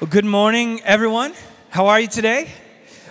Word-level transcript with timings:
Well, 0.00 0.08
good 0.08 0.24
morning, 0.24 0.80
everyone. 0.82 1.34
How 1.68 1.88
are 1.88 2.00
you 2.00 2.06
today? 2.06 2.50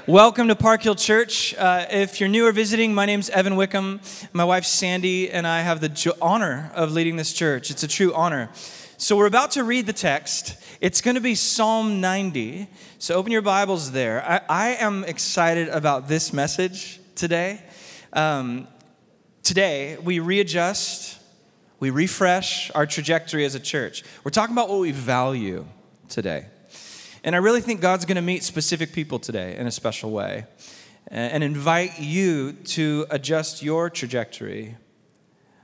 Welcome 0.07 0.47
to 0.47 0.55
Park 0.55 0.81
Hill 0.81 0.95
Church. 0.95 1.53
Uh, 1.53 1.85
if 1.91 2.19
you're 2.19 2.27
new 2.27 2.47
or 2.47 2.51
visiting, 2.51 2.95
my 2.95 3.05
name's 3.05 3.29
Evan 3.29 3.55
Wickham. 3.55 4.01
My 4.33 4.43
wife 4.43 4.65
Sandy 4.65 5.29
and 5.29 5.45
I 5.45 5.61
have 5.61 5.81
the 5.81 5.89
jo- 5.89 6.17
honor 6.19 6.71
of 6.73 6.91
leading 6.91 7.15
this 7.15 7.31
church. 7.31 7.69
It's 7.69 7.83
a 7.83 7.87
true 7.87 8.11
honor. 8.15 8.49
So 8.97 9.15
we're 9.15 9.27
about 9.27 9.51
to 9.51 9.63
read 9.63 9.85
the 9.85 9.93
text. 9.93 10.55
It's 10.81 10.99
going 10.99 11.13
to 11.13 11.21
be 11.21 11.35
Psalm 11.35 12.01
90. 12.01 12.67
So 12.97 13.13
open 13.13 13.31
your 13.31 13.43
Bibles 13.43 13.91
there. 13.91 14.27
I, 14.27 14.41
I 14.49 14.69
am 14.77 15.03
excited 15.03 15.69
about 15.69 16.07
this 16.07 16.33
message 16.33 16.99
today. 17.13 17.61
Um, 18.13 18.67
today, 19.43 19.95
we 20.03 20.17
readjust, 20.17 21.21
we 21.79 21.91
refresh 21.91 22.71
our 22.73 22.87
trajectory 22.87 23.45
as 23.45 23.53
a 23.53 23.59
church. 23.59 24.03
We're 24.23 24.31
talking 24.31 24.55
about 24.55 24.69
what 24.69 24.79
we 24.79 24.91
value 24.91 25.67
today. 26.07 26.47
And 27.23 27.35
I 27.35 27.39
really 27.39 27.61
think 27.61 27.81
God's 27.81 28.05
going 28.05 28.15
to 28.15 28.21
meet 28.21 28.43
specific 28.43 28.93
people 28.93 29.19
today 29.19 29.55
in 29.57 29.67
a 29.67 29.71
special 29.71 30.11
way 30.11 30.45
and 31.07 31.43
invite 31.43 31.99
you 31.99 32.53
to 32.53 33.05
adjust 33.09 33.63
your 33.63 33.89
trajectory 33.89 34.77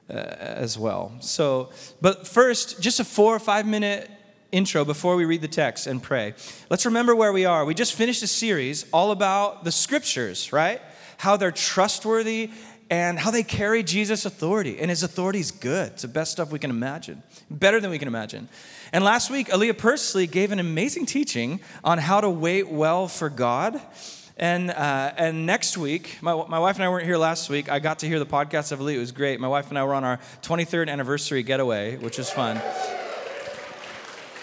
uh, 0.09 0.13
as 0.13 0.77
well. 0.77 1.13
So, 1.19 1.69
but 2.01 2.27
first, 2.27 2.81
just 2.81 2.99
a 2.99 3.03
four 3.03 3.35
or 3.35 3.39
five 3.39 3.65
minute 3.65 4.09
intro 4.51 4.85
before 4.85 5.15
we 5.15 5.25
read 5.25 5.41
the 5.41 5.47
text 5.47 5.87
and 5.87 6.01
pray. 6.01 6.33
Let's 6.69 6.85
remember 6.85 7.15
where 7.15 7.33
we 7.33 7.45
are. 7.45 7.65
We 7.65 7.73
just 7.73 7.93
finished 7.93 8.23
a 8.23 8.27
series 8.27 8.85
all 8.91 9.11
about 9.11 9.63
the 9.63 9.71
scriptures, 9.71 10.53
right? 10.53 10.81
How 11.17 11.37
they're 11.37 11.51
trustworthy 11.51 12.51
and 12.89 13.17
how 13.17 13.31
they 13.31 13.43
carry 13.43 13.83
Jesus' 13.83 14.25
authority. 14.25 14.79
And 14.79 14.89
his 14.89 15.03
authority 15.03 15.39
is 15.39 15.51
good. 15.51 15.93
It's 15.93 16.03
the 16.03 16.07
best 16.07 16.31
stuff 16.31 16.51
we 16.51 16.59
can 16.59 16.69
imagine, 16.69 17.23
better 17.49 17.79
than 17.79 17.89
we 17.91 17.99
can 17.99 18.07
imagine. 18.07 18.47
And 18.93 19.03
last 19.03 19.29
week, 19.29 19.47
Aaliyah 19.47 19.73
Persley 19.73 20.29
gave 20.29 20.51
an 20.51 20.59
amazing 20.59 21.05
teaching 21.05 21.59
on 21.83 21.97
how 21.97 22.21
to 22.21 22.29
wait 22.29 22.69
well 22.69 23.07
for 23.07 23.29
God. 23.29 23.81
And, 24.37 24.69
uh, 24.69 25.13
and 25.17 25.45
next 25.45 25.77
week, 25.77 26.17
my, 26.21 26.33
my 26.47 26.59
wife 26.59 26.75
and 26.75 26.83
I 26.83 26.89
weren't 26.89 27.05
here 27.05 27.17
last 27.17 27.49
week. 27.49 27.69
I 27.69 27.79
got 27.79 27.99
to 27.99 28.07
hear 28.07 28.19
the 28.19 28.25
podcast 28.25 28.71
of 28.71 28.79
Aaliyah. 28.79 28.95
It 28.95 28.99
was 28.99 29.11
great. 29.11 29.39
My 29.39 29.47
wife 29.47 29.69
and 29.69 29.79
I 29.79 29.83
were 29.83 29.93
on 29.93 30.03
our 30.03 30.19
23rd 30.41 30.89
anniversary 30.89 31.41
getaway, 31.41 31.95
which 31.97 32.17
was 32.17 32.29
fun. 32.29 32.61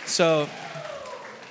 So 0.06 0.48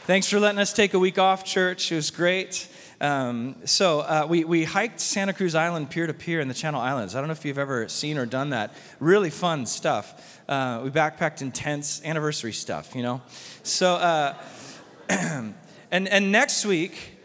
thanks 0.05 0.27
for 0.27 0.39
letting 0.39 0.59
us 0.59 0.73
take 0.73 0.93
a 0.93 0.99
week 0.99 1.19
off, 1.19 1.45
church. 1.45 1.91
It 1.91 1.95
was 1.95 2.11
great. 2.11 2.67
Um, 3.01 3.55
so 3.65 4.01
uh, 4.01 4.27
we, 4.29 4.43
we 4.43 4.63
hiked 4.63 4.99
Santa 4.99 5.33
Cruz 5.33 5.55
Island 5.55 5.89
pier 5.89 6.05
to 6.05 6.13
pier 6.13 6.39
in 6.39 6.47
the 6.47 6.53
Channel 6.53 6.79
Islands. 6.79 7.15
I 7.15 7.19
don't 7.19 7.29
know 7.29 7.33
if 7.33 7.43
you've 7.43 7.57
ever 7.57 7.89
seen 7.89 8.19
or 8.19 8.27
done 8.27 8.51
that. 8.51 8.75
Really 8.99 9.31
fun 9.31 9.65
stuff. 9.65 10.39
Uh, 10.47 10.81
we 10.83 10.91
backpacked 10.91 11.41
in 11.41 11.51
tents, 11.51 12.03
anniversary 12.05 12.53
stuff, 12.53 12.95
you 12.95 13.01
know. 13.01 13.23
So, 13.63 13.95
uh, 13.95 14.35
and 15.09 15.55
and 15.91 16.31
next 16.31 16.63
week 16.63 17.17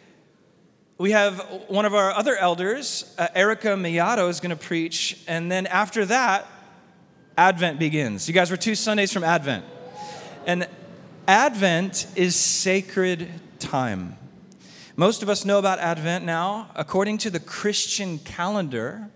we 0.97 1.11
have 1.11 1.41
one 1.69 1.85
of 1.85 1.95
our 1.95 2.11
other 2.11 2.37
elders, 2.37 3.15
uh, 3.19 3.29
Erica 3.35 3.69
Miyato, 3.69 4.31
is 4.31 4.41
going 4.41 4.57
to 4.57 4.65
preach, 4.65 5.23
and 5.29 5.53
then 5.53 5.67
after 5.67 6.07
that, 6.07 6.47
Advent 7.37 7.79
begins. 7.79 8.27
You 8.29 8.33
guys 8.33 8.51
were 8.51 8.57
two 8.57 8.75
Sundays 8.75 9.13
from 9.13 9.25
Advent, 9.25 9.63
and 10.47 10.67
Advent 11.29 12.07
is 12.17 12.35
sacred 12.35 13.29
time. 13.59 14.17
Most 14.99 15.23
of 15.23 15.29
us 15.29 15.45
know 15.45 15.59
about 15.59 15.79
Advent 15.79 16.25
now. 16.25 16.71
According 16.75 17.19
to 17.19 17.29
the 17.29 17.39
Christian 17.39 18.19
calendar, 18.19 19.11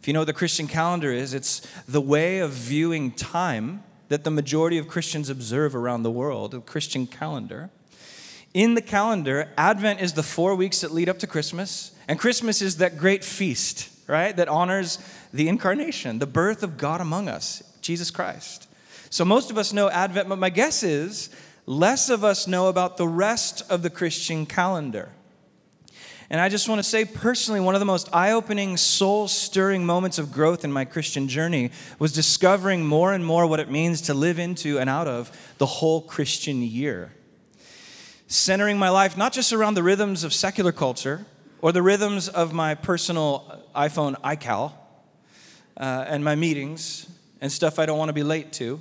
if 0.00 0.08
you 0.08 0.12
know 0.12 0.20
what 0.20 0.26
the 0.26 0.32
Christian 0.32 0.66
calendar 0.66 1.12
is, 1.12 1.34
it's 1.34 1.60
the 1.86 2.00
way 2.00 2.40
of 2.40 2.50
viewing 2.50 3.12
time 3.12 3.84
that 4.08 4.24
the 4.24 4.32
majority 4.32 4.76
of 4.76 4.88
Christians 4.88 5.30
observe 5.30 5.76
around 5.76 6.02
the 6.02 6.10
world, 6.10 6.50
the 6.50 6.60
Christian 6.60 7.06
calendar. 7.06 7.70
In 8.54 8.74
the 8.74 8.82
calendar, 8.82 9.50
Advent 9.56 10.00
is 10.00 10.14
the 10.14 10.24
four 10.24 10.56
weeks 10.56 10.80
that 10.80 10.90
lead 10.90 11.08
up 11.08 11.20
to 11.20 11.28
Christmas, 11.28 11.92
and 12.08 12.18
Christmas 12.18 12.60
is 12.60 12.78
that 12.78 12.98
great 12.98 13.22
feast, 13.22 13.90
right, 14.08 14.36
that 14.36 14.48
honors 14.48 14.98
the 15.32 15.46
incarnation, 15.46 16.18
the 16.18 16.26
birth 16.26 16.64
of 16.64 16.76
God 16.76 17.00
among 17.00 17.28
us, 17.28 17.62
Jesus 17.80 18.10
Christ. 18.10 18.66
So 19.10 19.24
most 19.24 19.52
of 19.52 19.58
us 19.58 19.72
know 19.72 19.88
Advent, 19.90 20.28
but 20.28 20.40
my 20.40 20.50
guess 20.50 20.82
is 20.82 21.30
less 21.66 22.08
of 22.10 22.24
us 22.24 22.46
know 22.46 22.68
about 22.68 22.96
the 22.96 23.08
rest 23.08 23.62
of 23.70 23.82
the 23.82 23.90
Christian 23.90 24.46
calendar. 24.46 25.10
And 26.30 26.40
I 26.40 26.48
just 26.48 26.68
want 26.68 26.78
to 26.78 26.82
say 26.82 27.04
personally, 27.04 27.60
one 27.60 27.74
of 27.74 27.80
the 27.80 27.86
most 27.86 28.08
eye 28.12 28.32
opening, 28.32 28.76
soul 28.76 29.28
stirring 29.28 29.84
moments 29.84 30.18
of 30.18 30.32
growth 30.32 30.64
in 30.64 30.72
my 30.72 30.84
Christian 30.84 31.28
journey 31.28 31.70
was 31.98 32.12
discovering 32.12 32.84
more 32.84 33.12
and 33.12 33.24
more 33.24 33.46
what 33.46 33.60
it 33.60 33.70
means 33.70 34.00
to 34.02 34.14
live 34.14 34.38
into 34.38 34.78
and 34.78 34.88
out 34.88 35.06
of 35.06 35.54
the 35.58 35.66
whole 35.66 36.00
Christian 36.00 36.62
year. 36.62 37.12
Centering 38.26 38.78
my 38.78 38.88
life 38.88 39.16
not 39.16 39.32
just 39.32 39.52
around 39.52 39.74
the 39.74 39.82
rhythms 39.82 40.24
of 40.24 40.32
secular 40.32 40.72
culture 40.72 41.26
or 41.60 41.72
the 41.72 41.82
rhythms 41.82 42.28
of 42.28 42.52
my 42.52 42.74
personal 42.74 43.62
iPhone 43.74 44.20
iCal 44.22 44.72
uh, 45.76 46.04
and 46.08 46.24
my 46.24 46.34
meetings 46.34 47.06
and 47.40 47.52
stuff 47.52 47.78
I 47.78 47.84
don't 47.86 47.98
want 47.98 48.08
to 48.08 48.14
be 48.14 48.22
late 48.22 48.52
to 48.54 48.80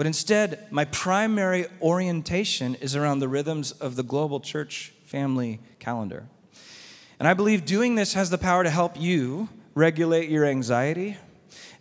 but 0.00 0.06
instead, 0.06 0.66
my 0.70 0.86
primary 0.86 1.66
orientation 1.82 2.74
is 2.76 2.96
around 2.96 3.18
the 3.18 3.28
rhythms 3.28 3.72
of 3.72 3.96
the 3.96 4.02
global 4.02 4.40
church 4.40 4.94
family 5.04 5.60
calendar. 5.78 6.26
And 7.18 7.28
I 7.28 7.34
believe 7.34 7.66
doing 7.66 7.96
this 7.96 8.14
has 8.14 8.30
the 8.30 8.38
power 8.38 8.64
to 8.64 8.70
help 8.70 8.98
you 8.98 9.50
regulate 9.74 10.30
your 10.30 10.46
anxiety 10.46 11.18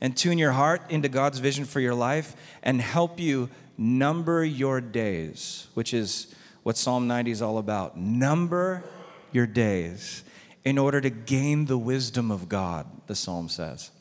and 0.01 0.17
tune 0.17 0.37
your 0.37 0.51
heart 0.51 0.81
into 0.89 1.07
God's 1.07 1.39
vision 1.39 1.63
for 1.63 1.79
your 1.79 1.95
life 1.95 2.35
and 2.61 2.81
help 2.81 3.21
you 3.21 3.49
number 3.77 4.43
your 4.43 4.81
days, 4.81 5.67
which 5.73 5.93
is 5.93 6.35
what 6.63 6.75
Psalm 6.75 7.07
90 7.07 7.31
is 7.31 7.41
all 7.41 7.57
about. 7.57 7.97
Number 7.97 8.83
your 9.31 9.47
days 9.47 10.25
in 10.65 10.77
order 10.77 10.99
to 10.99 11.09
gain 11.09 11.67
the 11.67 11.77
wisdom 11.77 12.31
of 12.31 12.49
God, 12.49 12.85
the 13.07 13.15
psalm 13.15 13.47
says. 13.47 13.91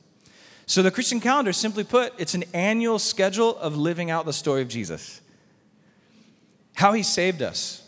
So, 0.69 0.83
the 0.83 0.91
Christian 0.91 1.19
calendar, 1.19 1.55
simply 1.55 1.83
put, 1.83 2.13
it's 2.19 2.35
an 2.35 2.45
annual 2.53 2.99
schedule 2.99 3.57
of 3.57 3.75
living 3.75 4.11
out 4.11 4.27
the 4.27 4.35
story 4.35 4.61
of 4.61 4.69
Jesus. 4.69 5.23
How 6.75 6.93
he 6.93 7.03
saved 7.03 7.41
us. 7.41 7.83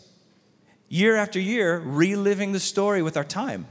Year 0.89 1.15
after 1.15 1.39
year, 1.39 1.77
reliving 1.77 2.53
the 2.53 2.59
story 2.59 3.03
with 3.03 3.17
our 3.17 3.23
time. 3.23 3.67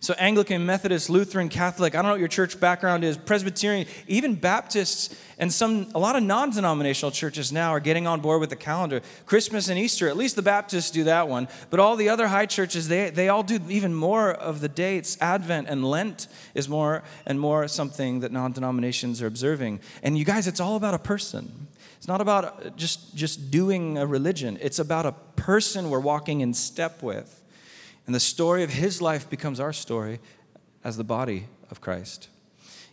So, 0.00 0.14
Anglican, 0.14 0.64
Methodist, 0.64 1.10
Lutheran, 1.10 1.48
Catholic, 1.48 1.94
I 1.94 1.98
don't 1.98 2.06
know 2.06 2.12
what 2.12 2.20
your 2.20 2.28
church 2.28 2.60
background 2.60 3.02
is, 3.02 3.16
Presbyterian, 3.16 3.88
even 4.06 4.36
Baptists, 4.36 5.20
and 5.38 5.52
some, 5.52 5.88
a 5.92 5.98
lot 5.98 6.14
of 6.14 6.22
non 6.22 6.50
denominational 6.50 7.10
churches 7.10 7.50
now 7.50 7.70
are 7.70 7.80
getting 7.80 8.06
on 8.06 8.20
board 8.20 8.40
with 8.40 8.50
the 8.50 8.56
calendar. 8.56 9.02
Christmas 9.26 9.68
and 9.68 9.76
Easter, 9.76 10.08
at 10.08 10.16
least 10.16 10.36
the 10.36 10.42
Baptists 10.42 10.92
do 10.92 11.04
that 11.04 11.28
one. 11.28 11.48
But 11.70 11.80
all 11.80 11.96
the 11.96 12.08
other 12.08 12.28
high 12.28 12.46
churches, 12.46 12.86
they, 12.86 13.10
they 13.10 13.28
all 13.28 13.42
do 13.42 13.58
even 13.68 13.92
more 13.92 14.30
of 14.30 14.60
the 14.60 14.68
dates. 14.68 15.18
Advent 15.20 15.68
and 15.68 15.84
Lent 15.84 16.28
is 16.54 16.68
more 16.68 17.02
and 17.26 17.40
more 17.40 17.66
something 17.66 18.20
that 18.20 18.30
non 18.30 18.52
denominations 18.52 19.20
are 19.20 19.26
observing. 19.26 19.80
And 20.04 20.16
you 20.16 20.24
guys, 20.24 20.46
it's 20.46 20.60
all 20.60 20.76
about 20.76 20.94
a 20.94 20.98
person. 20.98 21.66
It's 21.96 22.06
not 22.06 22.20
about 22.20 22.76
just, 22.76 23.16
just 23.16 23.50
doing 23.50 23.98
a 23.98 24.06
religion, 24.06 24.58
it's 24.60 24.78
about 24.78 25.06
a 25.06 25.12
person 25.34 25.90
we're 25.90 25.98
walking 25.98 26.40
in 26.40 26.54
step 26.54 27.02
with. 27.02 27.37
And 28.08 28.14
the 28.14 28.20
story 28.20 28.62
of 28.62 28.70
his 28.70 29.02
life 29.02 29.28
becomes 29.28 29.60
our 29.60 29.74
story 29.74 30.18
as 30.82 30.96
the 30.96 31.04
body 31.04 31.46
of 31.70 31.82
Christ, 31.82 32.30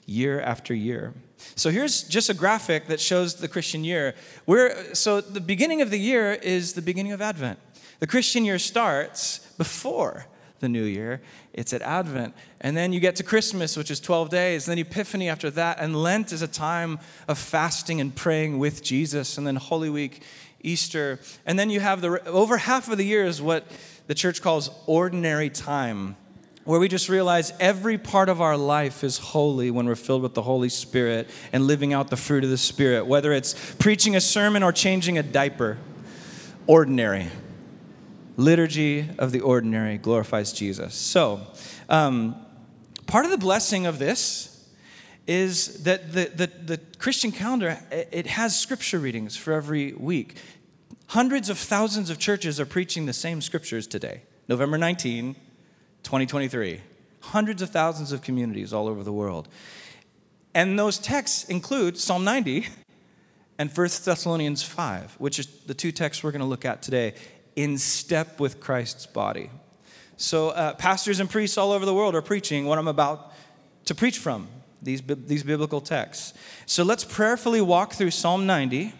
year 0.05 0.41
after 0.41 0.73
year. 0.73 1.13
So 1.55 1.69
here's 1.69 2.03
just 2.03 2.29
a 2.29 2.33
graphic 2.33 2.87
that 2.87 2.99
shows 2.99 3.35
the 3.35 3.47
Christian 3.47 3.85
year. 3.85 4.13
We're, 4.45 4.93
so 4.93 5.21
the 5.21 5.39
beginning 5.39 5.81
of 5.81 5.89
the 5.89 5.97
year 5.97 6.33
is 6.33 6.73
the 6.73 6.81
beginning 6.81 7.13
of 7.13 7.21
Advent. 7.21 7.59
The 8.01 8.07
Christian 8.07 8.43
year 8.43 8.59
starts 8.59 9.39
before 9.57 10.25
the 10.59 10.67
new 10.67 10.83
year. 10.83 11.21
It's 11.53 11.71
at 11.71 11.81
Advent. 11.81 12.33
And 12.59 12.75
then 12.75 12.91
you 12.91 12.99
get 12.99 13.15
to 13.15 13.23
Christmas, 13.23 13.77
which 13.77 13.89
is 13.89 14.01
12 14.01 14.29
days. 14.29 14.67
And 14.67 14.77
then 14.77 14.85
Epiphany 14.85 15.29
after 15.29 15.49
that. 15.51 15.77
And 15.79 15.95
Lent 15.95 16.33
is 16.33 16.41
a 16.41 16.47
time 16.47 16.99
of 17.29 17.37
fasting 17.37 18.01
and 18.01 18.13
praying 18.13 18.59
with 18.59 18.83
Jesus. 18.83 19.37
And 19.37 19.47
then 19.47 19.55
Holy 19.55 19.89
Week, 19.89 20.23
Easter. 20.61 21.19
And 21.45 21.57
then 21.57 21.69
you 21.69 21.79
have 21.79 22.01
the 22.01 22.21
over 22.27 22.57
half 22.57 22.89
of 22.89 22.97
the 22.97 23.05
year 23.05 23.23
is 23.23 23.41
what 23.41 23.65
the 24.07 24.15
church 24.15 24.41
calls 24.41 24.69
ordinary 24.85 25.49
time, 25.49 26.15
where 26.63 26.79
we 26.79 26.87
just 26.87 27.09
realize 27.09 27.53
every 27.59 27.97
part 27.97 28.29
of 28.29 28.41
our 28.41 28.57
life 28.57 29.03
is 29.03 29.17
holy 29.17 29.71
when 29.71 29.85
we're 29.85 29.95
filled 29.95 30.21
with 30.21 30.33
the 30.33 30.41
Holy 30.41 30.69
Spirit 30.69 31.29
and 31.53 31.65
living 31.67 31.93
out 31.93 32.09
the 32.09 32.17
fruit 32.17 32.43
of 32.43 32.49
the 32.49 32.57
Spirit, 32.57 33.05
whether 33.05 33.31
it's 33.33 33.53
preaching 33.75 34.15
a 34.15 34.21
sermon 34.21 34.63
or 34.63 34.71
changing 34.71 35.17
a 35.17 35.23
diaper. 35.23 35.77
Ordinary. 36.67 37.27
Liturgy 38.37 39.07
of 39.19 39.31
the 39.31 39.41
ordinary 39.41 39.97
glorifies 39.97 40.51
Jesus. 40.51 40.95
So, 40.95 41.41
um, 41.87 42.35
part 43.05 43.25
of 43.25 43.31
the 43.31 43.37
blessing 43.37 43.85
of 43.85 43.99
this 43.99 44.51
is 45.27 45.83
that 45.83 46.11
the, 46.11 46.25
the, 46.25 46.47
the, 46.47 46.77
Christian 46.97 47.31
calendar, 47.31 47.79
it 47.91 48.27
has 48.27 48.59
scripture 48.59 48.99
readings 48.99 49.35
for 49.35 49.53
every 49.53 49.93
week. 49.93 50.35
Hundreds 51.07 51.49
of 51.49 51.57
thousands 51.57 52.09
of 52.09 52.17
churches 52.17 52.59
are 52.59 52.65
preaching 52.65 53.05
the 53.05 53.13
same 53.13 53.41
scriptures 53.41 53.85
today, 53.85 54.21
November 54.47 54.77
19, 54.77 55.35
2023. 56.03 56.81
Hundreds 57.21 57.61
of 57.61 57.69
thousands 57.69 58.11
of 58.11 58.21
communities 58.21 58.73
all 58.73 58.87
over 58.87 59.03
the 59.03 59.13
world. 59.13 59.47
And 60.53 60.79
those 60.79 60.97
texts 60.97 61.43
include 61.45 61.97
Psalm 61.97 62.23
90 62.23 62.67
and 63.57 63.69
1 63.69 63.87
Thessalonians 64.03 64.63
5, 64.63 65.15
which 65.17 65.39
is 65.39 65.47
the 65.65 65.73
two 65.73 65.91
texts 65.91 66.23
we're 66.23 66.31
going 66.31 66.41
to 66.41 66.47
look 66.47 66.65
at 66.65 66.81
today, 66.81 67.13
in 67.55 67.77
step 67.77 68.39
with 68.39 68.59
Christ's 68.59 69.05
body. 69.05 69.49
So, 70.17 70.49
uh, 70.49 70.73
pastors 70.73 71.19
and 71.19 71.29
priests 71.29 71.57
all 71.57 71.71
over 71.71 71.85
the 71.85 71.93
world 71.93 72.15
are 72.15 72.21
preaching 72.21 72.65
what 72.65 72.79
I'm 72.79 72.87
about 72.87 73.33
to 73.85 73.95
preach 73.95 74.17
from 74.17 74.47
these, 74.81 75.01
these 75.01 75.43
biblical 75.43 75.81
texts. 75.81 76.33
So, 76.65 76.83
let's 76.83 77.03
prayerfully 77.03 77.61
walk 77.61 77.93
through 77.93 78.11
Psalm 78.11 78.45
90. 78.45 78.93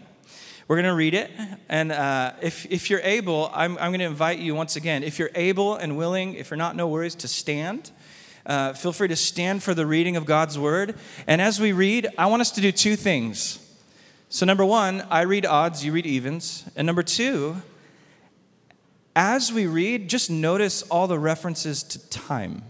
We're 0.68 0.78
going 0.78 0.86
to 0.86 0.96
read 0.96 1.14
it. 1.14 1.30
And 1.70 1.92
uh, 1.92 2.34
if, 2.42 2.66
if 2.72 2.90
you're 2.90 3.02
able, 3.04 3.52
I'm, 3.54 3.78
I'm 3.78 3.92
going 3.92 4.00
to 4.00 4.06
invite 4.06 4.40
you 4.40 4.56
once 4.56 4.76
again, 4.76 5.04
if 5.04 5.20
you're 5.20 5.30
able 5.36 5.76
and 5.76 5.96
willing, 5.96 6.34
if 6.34 6.50
you're 6.50 6.58
not, 6.58 6.76
no 6.76 6.88
worries, 6.88 7.14
to 7.16 7.28
stand. 7.28 7.92
Uh, 8.46 8.74
feel 8.74 8.92
free 8.92 9.08
to 9.08 9.16
stand 9.16 9.62
for 9.62 9.74
the 9.74 9.86
reading 9.86 10.16
of 10.16 10.26
God's 10.26 10.58
word. 10.58 10.96
And 11.28 11.42
as 11.42 11.60
we 11.60 11.72
read, 11.72 12.08
I 12.18 12.26
want 12.28 12.42
us 12.42 12.52
to 12.52 12.62
do 12.62 12.72
two 12.72 12.96
things. 12.96 13.60
So, 14.30 14.46
number 14.46 14.66
one, 14.66 15.06
I 15.10 15.22
read 15.22 15.46
odds, 15.46 15.86
you 15.86 15.92
read 15.92 16.06
evens. 16.06 16.68
And 16.76 16.86
number 16.86 17.04
two, 17.04 17.62
as 19.16 19.54
we 19.54 19.68
read, 19.68 20.10
just 20.10 20.30
notice 20.30 20.82
all 20.84 21.08
the 21.08 21.20
references 21.20 21.84
to 21.84 22.10
time 22.10 22.64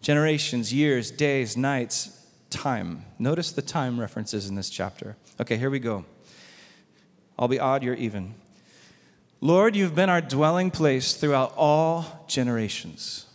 generations, 0.00 0.72
years, 0.72 1.10
days, 1.10 1.56
nights, 1.56 2.15
time. 2.56 3.04
Notice 3.18 3.52
the 3.52 3.62
time 3.62 4.00
references 4.00 4.48
in 4.48 4.54
this 4.54 4.70
chapter. 4.70 5.16
Okay, 5.38 5.56
here 5.58 5.68
we 5.68 5.78
go. 5.78 6.06
I'll 7.38 7.48
be 7.48 7.60
odd, 7.60 7.82
you're 7.82 7.94
even. 7.94 8.34
Lord, 9.42 9.76
you've 9.76 9.94
been 9.94 10.08
our 10.08 10.22
dwelling 10.22 10.70
place 10.70 11.14
throughout 11.14 11.52
all 11.56 12.24
generations. 12.26 13.26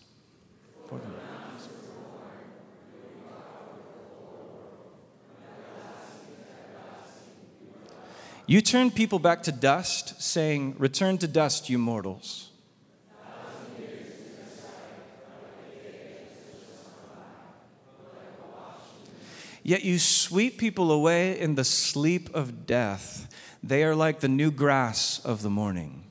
You 8.48 8.60
turn 8.60 8.92
people 8.92 9.20
back 9.20 9.44
to 9.44 9.52
dust, 9.52 10.22
saying, 10.22 10.76
Return 10.78 11.18
to 11.20 11.28
dust, 11.28 11.70
you 11.70 11.78
mortals. 11.78 12.51
Yet 19.64 19.84
you 19.84 20.00
sweep 20.00 20.58
people 20.58 20.92
away 20.92 21.40
in 21.40 21.56
the 21.56 21.64
sleep 21.64 22.34
of 22.34 22.66
death. 22.66 23.28
They 23.64 23.84
are 23.84 23.96
like 23.96 24.20
the 24.20 24.28
new 24.28 24.50
grass 24.50 25.20
of 25.24 25.44
the 25.44 25.50
morning. 25.50 26.06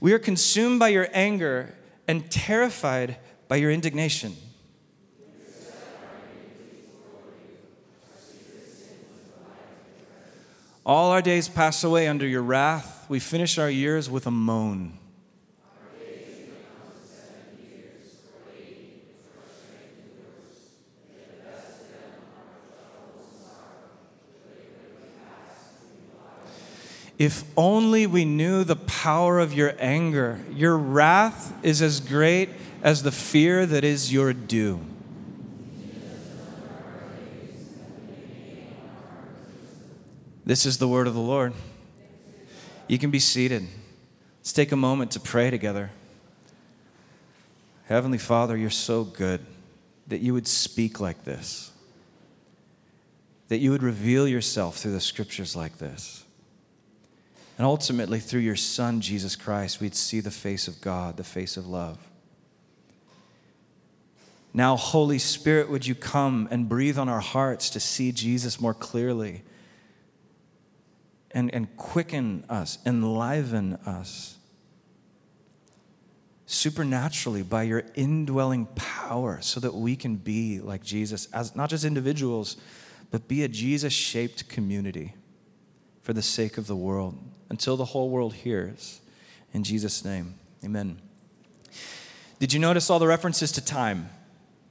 We 0.00 0.14
are 0.14 0.18
consumed 0.18 0.80
by 0.80 0.88
your 0.88 1.08
anger 1.12 1.74
and 2.08 2.30
terrified 2.30 3.18
by 3.48 3.56
your 3.56 3.70
indignation. 3.70 4.34
All 10.86 11.10
our 11.10 11.20
days 11.20 11.48
pass 11.48 11.84
away 11.84 12.08
under 12.08 12.26
your 12.26 12.42
wrath. 12.42 13.04
We 13.10 13.20
finish 13.20 13.58
our 13.58 13.68
years 13.68 14.08
with 14.08 14.26
a 14.26 14.30
moan. 14.30 14.99
If 27.20 27.44
only 27.54 28.06
we 28.06 28.24
knew 28.24 28.64
the 28.64 28.76
power 28.76 29.40
of 29.40 29.52
your 29.52 29.74
anger. 29.78 30.40
Your 30.54 30.78
wrath 30.78 31.52
is 31.62 31.82
as 31.82 32.00
great 32.00 32.48
as 32.82 33.02
the 33.02 33.12
fear 33.12 33.66
that 33.66 33.84
is 33.84 34.10
your 34.10 34.32
due. 34.32 34.80
This 40.46 40.64
is 40.64 40.78
the 40.78 40.88
word 40.88 41.06
of 41.06 41.12
the 41.12 41.20
Lord. 41.20 41.52
You 42.88 42.98
can 42.98 43.10
be 43.10 43.18
seated. 43.18 43.66
Let's 44.38 44.54
take 44.54 44.72
a 44.72 44.76
moment 44.76 45.10
to 45.10 45.20
pray 45.20 45.50
together. 45.50 45.90
Heavenly 47.84 48.16
Father, 48.16 48.56
you're 48.56 48.70
so 48.70 49.04
good 49.04 49.44
that 50.06 50.22
you 50.22 50.32
would 50.32 50.48
speak 50.48 51.00
like 51.00 51.26
this, 51.26 51.70
that 53.48 53.58
you 53.58 53.72
would 53.72 53.82
reveal 53.82 54.26
yourself 54.26 54.78
through 54.78 54.92
the 54.92 55.00
scriptures 55.00 55.54
like 55.54 55.76
this. 55.76 56.24
And 57.60 57.66
ultimately, 57.66 58.20
through 58.20 58.40
your 58.40 58.56
Son, 58.56 59.02
Jesus 59.02 59.36
Christ, 59.36 59.82
we'd 59.82 59.94
see 59.94 60.20
the 60.20 60.30
face 60.30 60.66
of 60.66 60.80
God, 60.80 61.18
the 61.18 61.22
face 61.22 61.58
of 61.58 61.66
love. 61.66 61.98
Now, 64.54 64.76
Holy 64.76 65.18
Spirit, 65.18 65.68
would 65.68 65.86
you 65.86 65.94
come 65.94 66.48
and 66.50 66.70
breathe 66.70 66.96
on 66.96 67.10
our 67.10 67.20
hearts 67.20 67.68
to 67.68 67.78
see 67.78 68.12
Jesus 68.12 68.62
more 68.62 68.72
clearly? 68.72 69.42
and, 71.32 71.52
and 71.54 71.76
quicken 71.76 72.44
us, 72.48 72.78
enliven 72.84 73.74
us 73.86 74.38
supernaturally 76.46 77.42
by 77.42 77.62
your 77.62 77.84
indwelling 77.94 78.66
power 78.74 79.38
so 79.42 79.60
that 79.60 79.74
we 79.74 79.96
can 79.96 80.16
be 80.16 80.60
like 80.60 80.82
Jesus 80.82 81.28
as 81.32 81.54
not 81.54 81.68
just 81.68 81.84
individuals, 81.84 82.56
but 83.10 83.28
be 83.28 83.44
a 83.44 83.48
Jesus 83.48 83.92
shaped 83.92 84.48
community 84.48 85.14
for 86.10 86.14
the 86.14 86.22
sake 86.22 86.58
of 86.58 86.66
the 86.66 86.74
world 86.74 87.16
until 87.50 87.76
the 87.76 87.84
whole 87.84 88.10
world 88.10 88.34
hears. 88.34 89.00
In 89.54 89.62
Jesus' 89.62 90.04
name, 90.04 90.34
amen. 90.64 90.98
Did 92.40 92.52
you 92.52 92.58
notice 92.58 92.90
all 92.90 92.98
the 92.98 93.06
references 93.06 93.52
to 93.52 93.64
time 93.64 94.10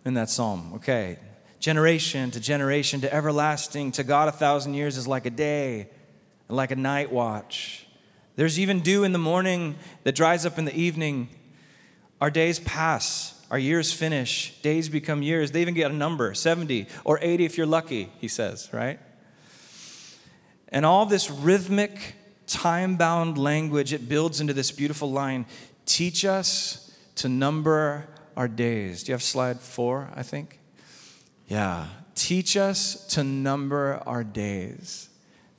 in 0.03 0.15
that 0.15 0.30
psalm? 0.30 0.74
Okay. 0.74 1.18
Generation 1.62 2.30
to 2.31 2.41
generation 2.41 3.00
to 3.00 3.13
everlasting, 3.13 3.94
to 3.94 4.03
God 4.03 4.27
a 4.27 4.33
thousand 4.33 4.74
years 4.74 4.97
is 4.97 5.07
like 5.07 5.25
a 5.25 5.30
day 5.30 5.88
like 6.50 6.71
a 6.71 6.75
night 6.75 7.09
watch. 7.09 7.88
There's 8.35 8.59
even 8.59 8.81
dew 8.81 9.06
in 9.06 9.13
the 9.13 9.18
morning 9.18 9.77
that 10.03 10.15
dries 10.15 10.45
up 10.45 10.57
in 10.57 10.65
the 10.65 10.75
evening. 10.75 11.30
Our 12.19 12.30
days 12.30 12.59
pass, 12.59 13.42
our 13.50 13.57
years 13.57 13.94
finish, 13.94 14.62
days 14.62 14.89
become 14.89 15.24
years. 15.24 15.51
They 15.51 15.62
even 15.62 15.74
get 15.74 15.89
a 15.89 15.95
number 15.95 16.33
70 16.33 16.88
or 17.06 17.18
80 17.21 17.45
if 17.45 17.57
you're 17.57 17.65
lucky, 17.65 18.12
he 18.19 18.27
says, 18.27 18.68
right? 18.74 19.00
And 20.71 20.86
all 20.86 21.06
this 21.06 21.30
rhythmic, 21.30 22.16
time 22.48 22.95
bound 22.95 23.38
language, 23.38 23.94
it 23.94 24.07
builds 24.07 24.39
into 24.39 24.54
this 24.54 24.71
beautiful 24.71 25.12
line 25.12 25.45
teach 25.86 26.24
us 26.24 26.95
to 27.16 27.27
number 27.27 28.07
our 28.38 28.48
days. 28.48 29.04
Do 29.04 29.10
you 29.10 29.13
have 29.13 29.24
slide 29.24 29.60
four, 29.60 30.10
I 30.16 30.21
think? 30.21 30.60
Yeah. 31.48 31.88
Teach 32.13 32.56
us 32.56 33.07
to 33.07 33.23
number 33.23 34.02
our 34.06 34.23
days 34.23 35.09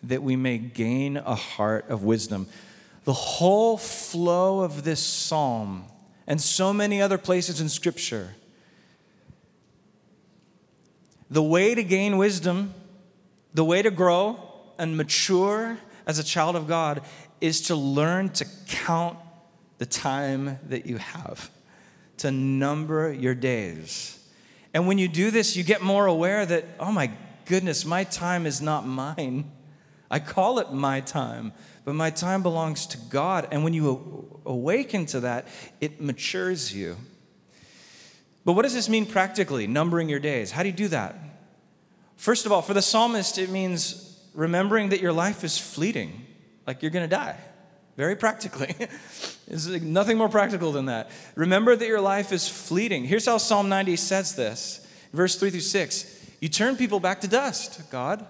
that 0.02 0.22
we 0.22 0.36
may 0.36 0.58
gain 0.58 1.16
a 1.16 1.34
heart 1.34 1.88
of 1.88 2.04
wisdom. 2.04 2.46
The 3.04 3.12
whole 3.12 3.76
flow 3.76 4.60
of 4.60 4.84
this 4.84 5.00
psalm 5.04 5.84
and 6.26 6.40
so 6.40 6.72
many 6.72 7.02
other 7.02 7.18
places 7.18 7.60
in 7.60 7.68
Scripture, 7.68 8.36
the 11.28 11.42
way 11.42 11.74
to 11.74 11.82
gain 11.82 12.18
wisdom, 12.18 12.72
the 13.52 13.64
way 13.64 13.82
to 13.82 13.90
grow 13.90 14.49
and 14.80 14.96
mature 14.96 15.78
as 16.06 16.18
a 16.18 16.24
child 16.24 16.56
of 16.56 16.66
God 16.66 17.02
is 17.40 17.60
to 17.62 17.76
learn 17.76 18.30
to 18.30 18.46
count 18.66 19.18
the 19.78 19.86
time 19.86 20.58
that 20.68 20.86
you 20.86 20.96
have, 20.96 21.50
to 22.16 22.30
number 22.30 23.12
your 23.12 23.34
days. 23.34 24.18
And 24.74 24.86
when 24.88 24.98
you 24.98 25.06
do 25.06 25.30
this, 25.30 25.56
you 25.56 25.62
get 25.62 25.82
more 25.82 26.06
aware 26.06 26.44
that, 26.46 26.64
oh 26.80 26.90
my 26.90 27.12
goodness, 27.44 27.84
my 27.84 28.04
time 28.04 28.46
is 28.46 28.60
not 28.60 28.86
mine. 28.86 29.50
I 30.10 30.18
call 30.18 30.58
it 30.58 30.72
my 30.72 31.00
time, 31.00 31.52
but 31.84 31.94
my 31.94 32.10
time 32.10 32.42
belongs 32.42 32.86
to 32.86 32.98
God. 32.98 33.48
And 33.50 33.62
when 33.62 33.74
you 33.74 34.40
awaken 34.44 35.06
to 35.06 35.20
that, 35.20 35.46
it 35.80 36.00
matures 36.00 36.74
you. 36.74 36.96
But 38.44 38.54
what 38.54 38.62
does 38.62 38.74
this 38.74 38.88
mean 38.88 39.06
practically, 39.06 39.66
numbering 39.66 40.08
your 40.08 40.18
days? 40.18 40.50
How 40.50 40.62
do 40.62 40.68
you 40.68 40.74
do 40.74 40.88
that? 40.88 41.16
First 42.16 42.46
of 42.46 42.52
all, 42.52 42.62
for 42.62 42.74
the 42.74 42.82
psalmist, 42.82 43.38
it 43.38 43.50
means 43.50 44.09
remembering 44.34 44.90
that 44.90 45.00
your 45.00 45.12
life 45.12 45.44
is 45.44 45.58
fleeting, 45.58 46.26
like 46.66 46.82
you're 46.82 46.90
going 46.90 47.08
to 47.08 47.16
die. 47.16 47.36
Very 47.96 48.16
practically. 48.16 48.74
There's 49.48 49.68
nothing 49.82 50.16
more 50.16 50.28
practical 50.28 50.72
than 50.72 50.86
that. 50.86 51.10
Remember 51.34 51.76
that 51.76 51.86
your 51.86 52.00
life 52.00 52.32
is 52.32 52.48
fleeting. 52.48 53.04
Here's 53.04 53.26
how 53.26 53.38
Psalm 53.38 53.68
90 53.68 53.96
says 53.96 54.36
this 54.36 54.86
verse 55.12 55.36
3 55.36 55.50
through 55.50 55.60
6. 55.60 56.26
You 56.40 56.48
turn 56.48 56.76
people 56.76 57.00
back 57.00 57.20
to 57.20 57.28
dust, 57.28 57.90
God 57.90 58.26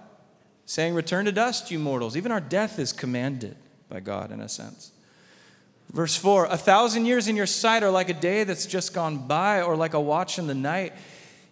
saying, 0.71 0.93
Return 0.93 1.25
to 1.25 1.31
dust, 1.31 1.69
you 1.69 1.79
mortals. 1.79 2.15
Even 2.15 2.31
our 2.31 2.39
death 2.39 2.79
is 2.79 2.93
commanded 2.93 3.57
by 3.89 3.99
God 3.99 4.31
in 4.31 4.39
a 4.39 4.47
sense. 4.47 4.91
Verse 5.91 6.15
4 6.15 6.45
A 6.45 6.57
thousand 6.57 7.05
years 7.05 7.27
in 7.27 7.35
your 7.35 7.45
sight 7.45 7.83
are 7.83 7.91
like 7.91 8.09
a 8.09 8.13
day 8.13 8.45
that's 8.45 8.65
just 8.65 8.93
gone 8.93 9.27
by, 9.27 9.61
or 9.61 9.75
like 9.75 9.93
a 9.93 9.99
watch 9.99 10.39
in 10.39 10.47
the 10.47 10.55
night. 10.55 10.93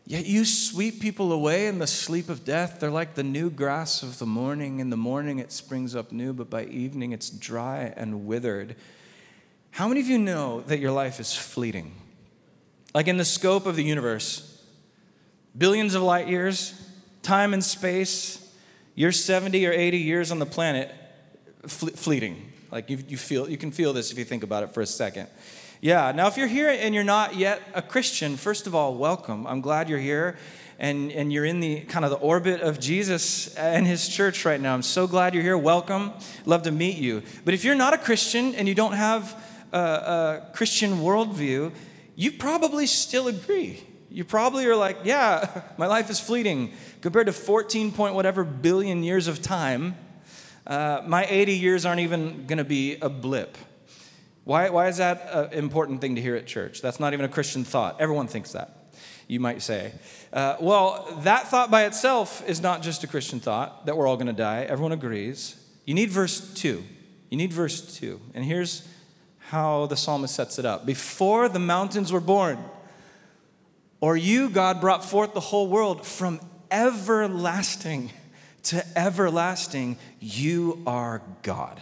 Yet 0.09 0.25
you 0.25 0.43
sweep 0.43 0.99
people 0.99 1.31
away 1.31 1.67
in 1.67 1.79
the 1.79 1.87
sleep 1.87 2.27
of 2.27 2.43
death. 2.43 2.81
They're 2.81 2.91
like 2.91 3.15
the 3.15 3.23
new 3.23 3.49
grass 3.49 4.03
of 4.03 4.19
the 4.19 4.25
morning. 4.25 4.81
In 4.81 4.89
the 4.89 4.97
morning 4.97 5.39
it 5.39 5.53
springs 5.53 5.95
up 5.95 6.11
new, 6.11 6.33
but 6.33 6.49
by 6.49 6.65
evening 6.65 7.13
it's 7.13 7.29
dry 7.29 7.93
and 7.95 8.25
withered. 8.25 8.75
How 9.71 9.87
many 9.87 10.01
of 10.01 10.07
you 10.07 10.17
know 10.17 10.59
that 10.61 10.79
your 10.79 10.91
life 10.91 11.21
is 11.21 11.33
fleeting? 11.33 11.93
like 12.93 13.07
in 13.07 13.17
the 13.17 13.25
scope 13.25 13.65
of 13.65 13.75
the 13.75 13.83
universe, 13.83 14.63
billions 15.57 15.95
of 15.95 16.01
light 16.01 16.27
years, 16.27 16.73
time 17.21 17.53
and 17.53 17.63
space, 17.63 18.53
you're 18.95 19.11
70 19.11 19.65
or 19.67 19.71
80 19.71 19.97
years 19.97 20.31
on 20.31 20.39
the 20.39 20.45
planet, 20.45 20.93
fleeting. 21.67 22.51
Like 22.71 22.89
you, 22.89 22.97
you 23.07 23.17
feel, 23.17 23.49
you 23.49 23.57
can 23.57 23.71
feel 23.71 23.93
this 23.93 24.11
if 24.11 24.17
you 24.17 24.25
think 24.25 24.43
about 24.43 24.63
it 24.63 24.73
for 24.73 24.81
a 24.81 24.85
second. 24.85 25.27
Yeah, 25.81 26.11
now 26.11 26.27
if 26.27 26.35
you're 26.35 26.47
here 26.47 26.67
and 26.69 26.93
you're 26.93 27.05
not 27.05 27.37
yet 27.37 27.61
a 27.73 27.81
Christian, 27.81 28.35
first 28.35 28.67
of 28.67 28.75
all, 28.75 28.95
welcome. 28.95 29.47
I'm 29.47 29.61
glad 29.61 29.87
you're 29.87 29.97
here 29.97 30.37
and, 30.77 31.09
and 31.09 31.31
you're 31.31 31.45
in 31.45 31.61
the 31.61 31.79
kind 31.81 32.03
of 32.03 32.11
the 32.11 32.17
orbit 32.17 32.59
of 32.59 32.81
Jesus 32.81 33.55
and 33.55 33.87
his 33.87 34.09
church 34.09 34.43
right 34.43 34.59
now. 34.59 34.73
I'm 34.73 34.81
so 34.81 35.07
glad 35.07 35.33
you're 35.33 35.41
here. 35.41 35.57
Welcome. 35.57 36.11
Love 36.45 36.63
to 36.63 36.71
meet 36.71 36.97
you. 36.97 37.23
But 37.45 37.53
if 37.53 37.63
you're 37.63 37.75
not 37.75 37.93
a 37.93 37.97
Christian 37.97 38.55
and 38.55 38.67
you 38.67 38.75
don't 38.75 38.91
have 38.91 39.41
a, 39.71 39.77
a 39.77 40.49
Christian 40.53 40.97
worldview, 40.97 41.71
you 42.13 42.33
probably 42.33 42.85
still 42.85 43.29
agree. 43.29 43.81
You 44.09 44.25
probably 44.25 44.65
are 44.65 44.75
like, 44.75 44.97
yeah, 45.05 45.61
my 45.77 45.87
life 45.87 46.09
is 46.09 46.19
fleeting. 46.19 46.73
Compared 46.99 47.27
to 47.27 47.31
14 47.31 47.93
point 47.93 48.15
whatever 48.15 48.43
billion 48.43 49.01
years 49.01 49.29
of 49.29 49.41
time, 49.41 49.95
uh, 50.67 51.03
my 51.07 51.25
80 51.29 51.53
years 51.53 51.85
aren't 51.85 52.01
even 52.01 52.47
going 52.47 52.57
to 52.57 52.65
be 52.65 52.97
a 52.97 53.07
blip. 53.07 53.57
Why, 54.49 54.71
why 54.71 54.87
is 54.87 54.97
that 54.97 55.29
an 55.31 55.53
important 55.53 56.01
thing 56.01 56.15
to 56.15 56.21
hear 56.21 56.35
at 56.35 56.47
church? 56.47 56.81
That's 56.81 56.99
not 56.99 57.13
even 57.13 57.23
a 57.23 57.29
Christian 57.29 57.63
thought. 57.63 58.01
Everyone 58.01 58.25
thinks 58.25 58.53
that 58.53 58.95
you 59.27 59.39
might 59.39 59.61
say. 59.61 59.91
Uh, 60.33 60.55
well, 60.59 61.19
that 61.21 61.49
thought 61.49 61.69
by 61.69 61.85
itself 61.85 62.43
is 62.49 62.59
not 62.59 62.81
just 62.81 63.03
a 63.03 63.07
Christian 63.07 63.39
thought 63.39 63.85
that 63.85 63.95
we're 63.95 64.07
all 64.07 64.15
going 64.15 64.25
to 64.25 64.33
die. 64.33 64.63
Everyone 64.63 64.91
agrees. 64.91 65.55
You 65.85 65.93
need 65.93 66.09
verse 66.09 66.51
2. 66.55 66.83
You 67.29 67.37
need 67.37 67.53
verse 67.53 67.95
2. 67.99 68.19
And 68.33 68.43
here's 68.43 68.87
how 69.37 69.85
the 69.85 69.95
psalmist 69.95 70.33
sets 70.33 70.57
it 70.57 70.65
up 70.65 70.83
Before 70.83 71.47
the 71.47 71.59
mountains 71.59 72.11
were 72.11 72.19
born, 72.19 72.57
or 74.01 74.17
you, 74.17 74.49
God, 74.49 74.81
brought 74.81 75.05
forth 75.05 75.35
the 75.35 75.39
whole 75.41 75.67
world 75.67 76.07
from 76.07 76.39
everlasting 76.71 78.09
to 78.63 78.83
everlasting, 78.97 79.99
you 80.19 80.81
are 80.87 81.21
God. 81.43 81.79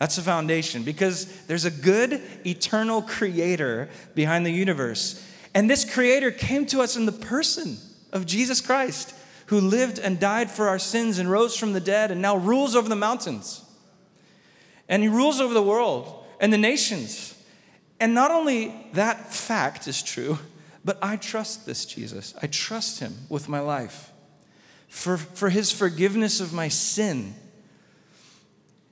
That's 0.00 0.16
the 0.16 0.22
foundation 0.22 0.82
because 0.82 1.26
there's 1.42 1.66
a 1.66 1.70
good, 1.70 2.22
eternal 2.46 3.02
creator 3.02 3.90
behind 4.14 4.46
the 4.46 4.50
universe. 4.50 5.22
And 5.54 5.68
this 5.68 5.84
creator 5.84 6.30
came 6.30 6.64
to 6.66 6.80
us 6.80 6.96
in 6.96 7.04
the 7.04 7.12
person 7.12 7.76
of 8.10 8.24
Jesus 8.24 8.62
Christ, 8.62 9.14
who 9.46 9.60
lived 9.60 9.98
and 9.98 10.18
died 10.18 10.50
for 10.50 10.68
our 10.68 10.78
sins 10.78 11.18
and 11.18 11.30
rose 11.30 11.54
from 11.54 11.74
the 11.74 11.80
dead 11.80 12.10
and 12.10 12.22
now 12.22 12.34
rules 12.34 12.74
over 12.74 12.88
the 12.88 12.96
mountains. 12.96 13.62
And 14.88 15.02
he 15.02 15.08
rules 15.08 15.38
over 15.38 15.52
the 15.52 15.62
world 15.62 16.24
and 16.40 16.50
the 16.50 16.58
nations. 16.58 17.36
And 18.00 18.14
not 18.14 18.30
only 18.30 18.74
that 18.94 19.34
fact 19.34 19.86
is 19.86 20.02
true, 20.02 20.38
but 20.82 20.98
I 21.02 21.16
trust 21.16 21.66
this 21.66 21.84
Jesus. 21.84 22.32
I 22.40 22.46
trust 22.46 23.00
him 23.00 23.14
with 23.28 23.50
my 23.50 23.60
life 23.60 24.12
for, 24.88 25.18
for 25.18 25.50
his 25.50 25.70
forgiveness 25.70 26.40
of 26.40 26.54
my 26.54 26.68
sin 26.68 27.34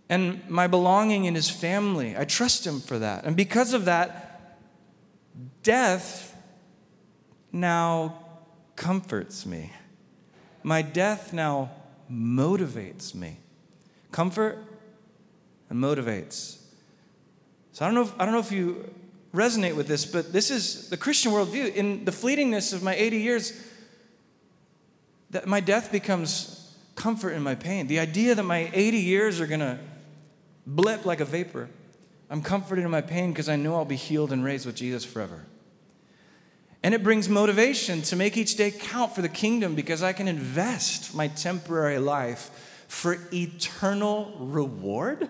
and 0.09 0.49
my 0.49 0.67
belonging 0.67 1.25
in 1.27 1.35
his 1.35 1.50
family. 1.50 2.17
I 2.17 2.25
trust 2.25 2.67
him 2.67 2.81
for 2.81 2.99
that. 2.99 3.25
And 3.25 3.37
because 3.37 3.75
of 3.75 3.85
that, 3.85 4.59
death 5.62 6.35
now 7.53 8.19
comforts 8.77 9.45
me. 9.45 9.73
My 10.62 10.83
death 10.83 11.33
now 11.33 11.71
motivates 12.11 13.15
me. 13.15 13.38
Comfort 14.11 14.59
and 15.69 15.79
motivates. 15.83 16.59
So 17.73 17.85
I 17.85 17.88
don't 17.88 17.95
know 17.95 18.03
if, 18.03 18.15
I 18.19 18.25
don't 18.25 18.33
know 18.33 18.41
if 18.41 18.53
you 18.53 18.93
resonate 19.35 19.77
with 19.77 19.88
this, 19.88 20.07
but 20.07 20.33
this 20.33 20.50
is 20.50 20.88
the 20.88 20.97
Christian 20.97 21.33
worldview. 21.33 21.75
In 21.75 22.05
the 22.05 22.11
fleetingness 22.11 22.73
of 22.73 22.83
my 22.83 22.95
80 22.95 23.19
years, 23.19 23.65
that 25.31 25.47
my 25.47 25.61
death 25.61 25.93
becomes 25.93 26.75
comfort 26.95 27.31
in 27.31 27.43
my 27.43 27.55
pain. 27.55 27.87
The 27.87 27.99
idea 27.99 28.35
that 28.35 28.43
my 28.43 28.71
80 28.73 28.99
years 28.99 29.41
are 29.41 29.47
going 29.47 29.61
to 29.61 29.79
blip 30.68 31.06
like 31.06 31.20
a 31.20 31.25
vapor. 31.25 31.70
I'm 32.30 32.42
comforted 32.42 32.84
in 32.84 32.90
my 32.90 33.00
pain 33.00 33.32
because 33.32 33.48
I 33.48 33.56
know 33.56 33.75
I'll 33.75 33.87
be 33.87 33.96
healed 33.96 34.32
and 34.32 34.44
raised 34.44 34.66
with 34.66 34.76
Jesus 34.76 35.04
forever. 35.04 35.46
And 36.82 36.94
it 36.94 37.02
brings 37.02 37.28
motivation 37.28 38.02
to 38.02 38.16
make 38.16 38.37
each 38.37 38.56
day 38.56 38.70
count 38.70 39.14
for 39.14 39.22
the 39.22 39.28
kingdom 39.28 39.75
because 39.75 40.02
I 40.02 40.12
can 40.12 40.28
invest 40.28 41.14
my 41.14 41.28
temporary 41.28 41.98
life 41.98 42.84
for 42.87 43.18
eternal 43.32 44.37
reward 44.38 45.28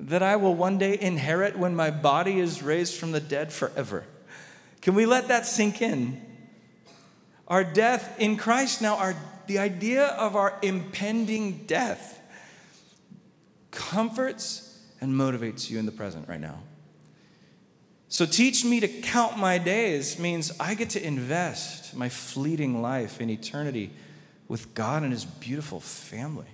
that 0.00 0.22
I 0.22 0.36
will 0.36 0.54
one 0.54 0.78
day 0.78 0.98
inherit 0.98 1.58
when 1.58 1.76
my 1.76 1.90
body 1.90 2.40
is 2.40 2.62
raised 2.62 2.94
from 2.94 3.12
the 3.12 3.20
dead 3.20 3.52
forever. 3.52 4.04
Can 4.80 4.94
we 4.94 5.06
let 5.06 5.28
that 5.28 5.44
sink 5.44 5.82
in? 5.82 6.20
Our 7.48 7.64
death 7.64 8.18
in 8.18 8.36
Christ 8.36 8.80
now, 8.80 8.96
our, 8.96 9.14
the 9.46 9.58
idea 9.58 10.06
of 10.06 10.36
our 10.36 10.58
impending 10.62 11.64
death 11.66 12.17
comforts 13.70 14.78
and 15.00 15.12
motivates 15.12 15.70
you 15.70 15.78
in 15.78 15.86
the 15.86 15.92
present 15.92 16.28
right 16.28 16.40
now. 16.40 16.60
So, 18.10 18.24
teach 18.24 18.64
me 18.64 18.80
to 18.80 18.88
count 18.88 19.36
my 19.36 19.58
days 19.58 20.18
means 20.18 20.50
I 20.58 20.74
get 20.74 20.90
to 20.90 21.06
invest 21.06 21.94
my 21.94 22.08
fleeting 22.08 22.80
life 22.80 23.20
in 23.20 23.28
eternity 23.28 23.90
with 24.48 24.74
God 24.74 25.02
and 25.02 25.12
His 25.12 25.26
beautiful 25.26 25.78
family. 25.78 26.46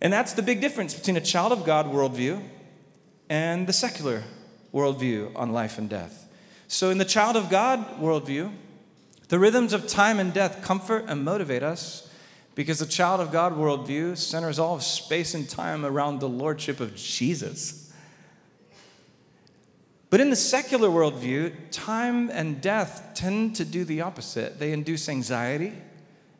And 0.00 0.12
that's 0.12 0.32
the 0.32 0.42
big 0.42 0.60
difference 0.60 0.94
between 0.94 1.16
a 1.16 1.20
child 1.20 1.50
of 1.50 1.64
God 1.64 1.86
worldview 1.86 2.40
and 3.28 3.66
the 3.66 3.72
secular 3.72 4.22
worldview 4.72 5.32
on 5.34 5.52
life 5.52 5.76
and 5.76 5.88
death. 5.88 6.28
So, 6.68 6.90
in 6.90 6.98
the 6.98 7.04
child 7.04 7.36
of 7.36 7.50
God 7.50 8.00
worldview, 8.00 8.52
the 9.28 9.40
rhythms 9.40 9.72
of 9.72 9.88
time 9.88 10.20
and 10.20 10.32
death 10.32 10.62
comfort 10.62 11.06
and 11.08 11.24
motivate 11.24 11.64
us 11.64 12.08
because 12.60 12.78
the 12.78 12.84
child 12.84 13.22
of 13.22 13.32
God 13.32 13.56
worldview 13.56 14.18
centers 14.18 14.58
all 14.58 14.74
of 14.74 14.82
space 14.82 15.32
and 15.32 15.48
time 15.48 15.82
around 15.82 16.18
the 16.18 16.28
lordship 16.28 16.78
of 16.78 16.94
Jesus. 16.94 17.90
But 20.10 20.20
in 20.20 20.28
the 20.28 20.36
secular 20.36 20.90
worldview, 20.90 21.54
time 21.70 22.28
and 22.28 22.60
death 22.60 23.12
tend 23.14 23.56
to 23.56 23.64
do 23.64 23.82
the 23.82 24.02
opposite. 24.02 24.58
They 24.58 24.74
induce 24.74 25.08
anxiety 25.08 25.72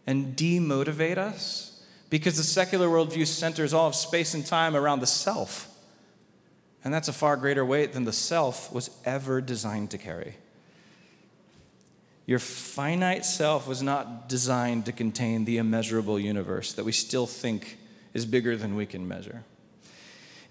and 0.07 0.37
demotivate 0.37 1.17
us 1.17 1.83
because 2.11 2.37
the 2.37 2.43
secular 2.43 2.89
worldview 2.89 3.27
centers 3.27 3.73
all 3.73 3.89
of 3.89 3.95
space 3.95 4.35
and 4.35 4.45
time 4.45 4.77
around 4.77 5.01
the 5.01 5.07
self. 5.07 5.75
And 6.85 6.93
that's 6.93 7.09
a 7.09 7.15
far 7.15 7.39
greater 7.39 7.65
weight 7.65 7.95
than 7.95 8.05
the 8.05 8.13
self 8.13 8.71
was 8.75 8.91
ever 9.07 9.41
designed 9.41 9.91
to 9.93 9.97
carry. 9.97 10.35
Your 12.31 12.39
finite 12.39 13.25
self 13.25 13.67
was 13.67 13.83
not 13.83 14.29
designed 14.29 14.87
to 14.87 14.93
contain 14.93 15.47
the 15.47 15.59
immeasurable 15.59 16.17
universe 16.17 16.75
that 16.75 16.85
we 16.85 16.93
still 16.93 17.27
think 17.27 17.77
is 18.15 18.25
bigger 18.25 18.57
than 18.57 18.77
we 18.77 18.87
can 18.87 19.09
measure. 19.09 19.43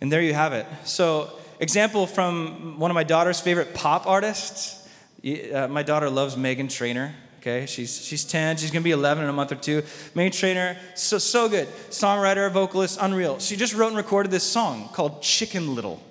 And 0.02 0.12
there 0.12 0.22
you 0.22 0.34
have 0.34 0.52
it. 0.52 0.66
So, 0.84 1.32
example 1.58 2.06
from 2.06 2.80
one 2.80 2.92
of 2.92 2.96
my 2.96 3.06
daughter's 3.06 3.40
favorite 3.40 3.74
pop 3.74 4.08
artists. 4.08 4.90
Uh, 5.26 5.70
my 5.70 5.82
daughter 5.82 6.10
loves 6.10 6.36
Meghan 6.36 6.70
Trainor. 6.70 7.16
Okay, 7.40 7.66
she's 7.66 8.04
she's 8.04 8.26
10. 8.26 8.58
She's 8.58 8.72
gonna 8.72 8.84
be 8.84 8.92
11 8.92 9.24
in 9.24 9.30
a 9.30 9.34
month 9.34 9.54
or 9.54 9.56
two. 9.56 9.82
Meghan 10.16 10.38
Trainor, 10.38 10.76
so 10.96 11.18
so 11.18 11.48
good. 11.48 11.70
Songwriter, 11.92 12.52
vocalist, 12.52 12.98
unreal. 13.00 13.40
She 13.40 13.56
just 13.56 13.74
wrote 13.74 13.88
and 13.88 13.96
recorded 13.96 14.34
this 14.34 14.44
song 14.44 14.90
called 14.92 15.22
Chicken 15.22 15.76
Little. 15.76 16.04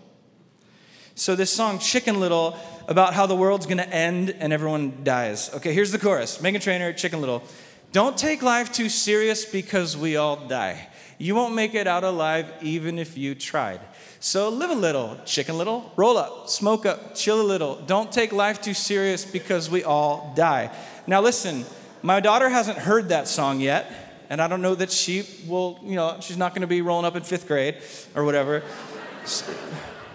So 1.19 1.35
this 1.35 1.51
song, 1.51 1.81
Chicken 1.81 2.21
Little, 2.21 2.57
about 2.87 3.13
how 3.13 3.27
the 3.27 3.35
world's 3.35 3.67
gonna 3.67 3.83
end 3.83 4.37
and 4.39 4.53
everyone 4.53 5.03
dies. 5.03 5.53
Okay, 5.53 5.75
here's 5.75 5.91
the 5.91 5.99
chorus. 5.99 6.39
Meghan 6.39 6.63
Trainor, 6.63 6.93
Chicken 6.93 7.21
Little. 7.21 7.43
Don't 7.91 8.17
take 8.17 8.41
life 8.41 8.71
too 8.71 8.89
serious 8.89 9.45
because 9.45 9.97
we 9.97 10.15
all 10.15 10.37
die. 10.47 10.89
You 11.19 11.35
won't 11.35 11.57
make 11.57 11.75
it 11.75 11.89
out 11.89 12.05
alive 12.05 12.47
even 12.63 13.01
if 13.01 13.19
you 13.19 13.35
tried. 13.35 13.81
So 14.21 14.49
live 14.49 14.71
a 14.71 14.77
little, 14.77 15.19
chicken 15.25 15.59
little, 15.59 15.93
roll 15.97 16.17
up, 16.17 16.49
smoke 16.49 16.87
up, 16.87 17.17
chill 17.17 17.41
a 17.41 17.43
little. 17.43 17.83
Don't 17.87 18.13
take 18.13 18.33
life 18.33 18.63
too 18.63 18.75
serious 18.75 19.25
because 19.25 19.69
we 19.69 19.83
all 19.83 20.33
die. 20.37 20.71
Now 21.09 21.21
listen, 21.21 21.65
my 22.01 22.21
daughter 22.21 22.49
hasn't 22.49 22.79
heard 22.79 23.09
that 23.09 23.27
song 23.27 23.61
yet, 23.61 23.91
and 24.31 24.41
I 24.41 24.47
don't 24.47 24.63
know 24.63 24.77
that 24.77 24.93
she 24.93 25.25
will, 25.49 25.81
you 25.83 25.97
know, 25.97 26.19
she's 26.21 26.37
not 26.37 26.53
going 26.53 26.61
to 26.61 26.69
be 26.69 26.81
rolling 26.81 27.07
up 27.07 27.17
in 27.17 27.25
fifth 27.25 27.49
grade 27.49 27.79
or 28.15 28.25
whatever. 28.25 28.63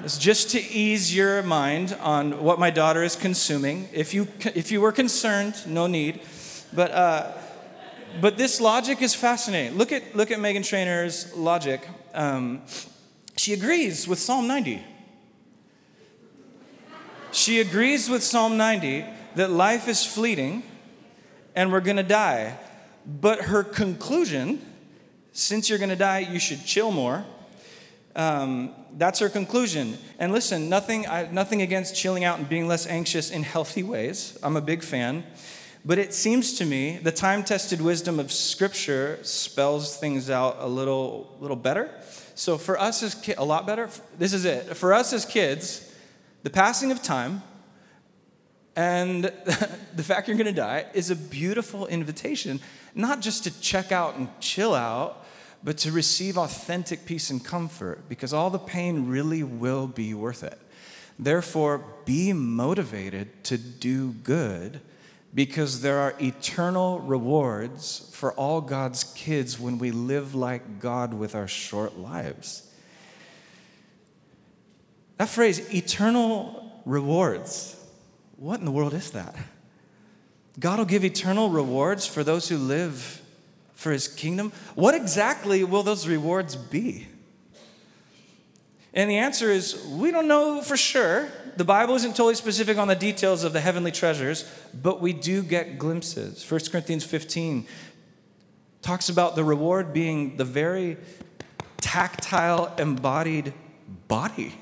It's 0.03 0.17
just 0.17 0.49
to 0.49 0.61
ease 0.61 1.15
your 1.15 1.41
mind 1.43 1.97
on 2.01 2.43
what 2.43 2.59
my 2.59 2.69
daughter 2.69 3.03
is 3.03 3.15
consuming. 3.15 3.87
If 3.93 4.13
you, 4.13 4.27
if 4.53 4.69
you 4.69 4.81
were 4.81 4.91
concerned, 4.91 5.55
no 5.65 5.87
need. 5.87 6.19
But, 6.73 6.91
uh, 6.91 7.31
but 8.19 8.35
this 8.35 8.59
logic 8.59 9.01
is 9.01 9.15
fascinating. 9.15 9.77
Look 9.77 9.93
at, 9.93 10.13
look 10.13 10.29
at 10.29 10.39
Meghan 10.39 10.67
Trainor's 10.67 11.33
logic. 11.37 11.87
Um, 12.13 12.63
she 13.37 13.53
agrees 13.53 14.05
with 14.05 14.19
Psalm 14.19 14.45
90. 14.45 14.83
She 17.31 17.61
agrees 17.61 18.09
with 18.09 18.23
Psalm 18.23 18.57
90 18.57 19.05
that 19.35 19.51
life 19.51 19.87
is 19.87 20.05
fleeting 20.05 20.63
and 21.55 21.71
we're 21.71 21.79
going 21.79 21.95
to 21.95 22.03
die. 22.03 22.57
But 23.05 23.43
her 23.43 23.63
conclusion, 23.63 24.61
since 25.31 25.69
you're 25.69 25.79
going 25.79 25.91
to 25.91 25.95
die, 25.95 26.19
you 26.19 26.39
should 26.39 26.65
chill 26.65 26.91
more. 26.91 27.23
Um, 28.17 28.75
that's 28.97 29.19
her 29.19 29.29
conclusion. 29.29 29.97
And 30.19 30.31
listen, 30.31 30.69
nothing, 30.69 31.07
I, 31.07 31.29
nothing 31.31 31.61
against 31.61 31.95
chilling 31.95 32.23
out 32.23 32.39
and 32.39 32.47
being 32.47 32.67
less 32.67 32.87
anxious 32.87 33.31
in 33.31 33.43
healthy 33.43 33.83
ways. 33.83 34.37
I'm 34.43 34.55
a 34.55 34.61
big 34.61 34.83
fan. 34.83 35.23
But 35.85 35.97
it 35.97 36.13
seems 36.13 36.53
to 36.59 36.65
me 36.65 36.97
the 36.97 37.11
time 37.11 37.43
tested 37.43 37.81
wisdom 37.81 38.19
of 38.19 38.31
Scripture 38.31 39.19
spells 39.23 39.97
things 39.97 40.29
out 40.29 40.57
a 40.59 40.67
little, 40.67 41.35
little 41.39 41.57
better. 41.57 41.89
So 42.35 42.57
for 42.57 42.79
us 42.79 43.03
as 43.03 43.15
kids, 43.15 43.37
a 43.37 43.43
lot 43.43 43.67
better. 43.67 43.89
This 44.17 44.33
is 44.33 44.45
it. 44.45 44.77
For 44.77 44.93
us 44.93 45.11
as 45.11 45.25
kids, 45.25 45.93
the 46.43 46.49
passing 46.49 46.91
of 46.91 47.01
time 47.01 47.43
and 48.75 49.25
the 49.95 50.03
fact 50.03 50.27
you're 50.27 50.37
going 50.37 50.47
to 50.47 50.53
die 50.53 50.85
is 50.93 51.11
a 51.11 51.15
beautiful 51.15 51.85
invitation, 51.87 52.59
not 52.95 53.21
just 53.21 53.43
to 53.43 53.61
check 53.61 53.91
out 53.91 54.15
and 54.15 54.29
chill 54.39 54.73
out, 54.73 55.22
but 55.63 55.77
to 55.79 55.91
receive 55.91 56.37
authentic 56.37 57.05
peace 57.05 57.29
and 57.29 57.43
comfort 57.43 58.09
because 58.09 58.33
all 58.33 58.49
the 58.49 58.59
pain 58.59 59.07
really 59.07 59.43
will 59.43 59.87
be 59.87 60.13
worth 60.13 60.43
it. 60.43 60.59
Therefore, 61.17 61.83
be 62.05 62.33
motivated 62.33 63.43
to 63.45 63.57
do 63.57 64.11
good 64.11 64.81
because 65.33 65.81
there 65.81 65.99
are 65.99 66.15
eternal 66.21 66.99
rewards 66.99 68.09
for 68.13 68.33
all 68.33 68.61
God's 68.61 69.03
kids 69.15 69.59
when 69.59 69.77
we 69.77 69.91
live 69.91 70.35
like 70.35 70.79
God 70.79 71.13
with 71.13 71.33
our 71.33 71.47
short 71.47 71.97
lives. 71.97 72.69
That 75.17 75.29
phrase, 75.29 75.73
eternal 75.73 76.81
rewards, 76.85 77.75
what 78.37 78.59
in 78.59 78.65
the 78.65 78.71
world 78.71 78.93
is 78.93 79.11
that? 79.11 79.35
God 80.59 80.77
will 80.79 80.85
give 80.85 81.03
eternal 81.03 81.49
rewards 81.49 82.05
for 82.05 82.23
those 82.23 82.49
who 82.49 82.57
live 82.57 83.22
for 83.75 83.91
his 83.91 84.07
kingdom. 84.07 84.51
What 84.75 84.95
exactly 84.95 85.63
will 85.63 85.83
those 85.83 86.07
rewards 86.07 86.55
be? 86.55 87.07
And 88.93 89.09
the 89.09 89.17
answer 89.17 89.49
is 89.49 89.83
we 89.87 90.11
don't 90.11 90.27
know 90.27 90.61
for 90.61 90.77
sure. 90.77 91.27
The 91.57 91.63
Bible 91.63 91.95
isn't 91.95 92.11
totally 92.11 92.35
specific 92.35 92.77
on 92.77 92.87
the 92.87 92.95
details 92.95 93.43
of 93.43 93.53
the 93.53 93.61
heavenly 93.61 93.91
treasures, 93.91 94.49
but 94.73 95.01
we 95.01 95.13
do 95.13 95.43
get 95.43 95.77
glimpses. 95.77 96.49
1 96.49 96.61
Corinthians 96.71 97.03
15 97.03 97.65
talks 98.81 99.09
about 99.09 99.35
the 99.35 99.43
reward 99.43 99.93
being 99.93 100.37
the 100.37 100.45
very 100.45 100.97
tactile, 101.77 102.73
embodied 102.77 103.53
body. 104.07 104.53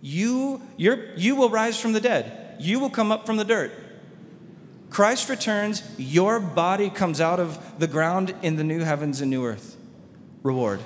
You, 0.00 0.62
you 0.76 1.36
will 1.36 1.50
rise 1.50 1.78
from 1.78 1.92
the 1.92 2.00
dead, 2.00 2.56
you 2.58 2.80
will 2.80 2.90
come 2.90 3.12
up 3.12 3.26
from 3.26 3.36
the 3.36 3.44
dirt. 3.44 3.72
Christ 4.90 5.28
returns, 5.28 5.82
your 5.98 6.40
body 6.40 6.90
comes 6.90 7.20
out 7.20 7.40
of 7.40 7.78
the 7.78 7.86
ground 7.86 8.34
in 8.42 8.56
the 8.56 8.64
new 8.64 8.80
heavens 8.80 9.20
and 9.20 9.30
new 9.30 9.44
earth. 9.44 9.76
Reward. 10.42 10.80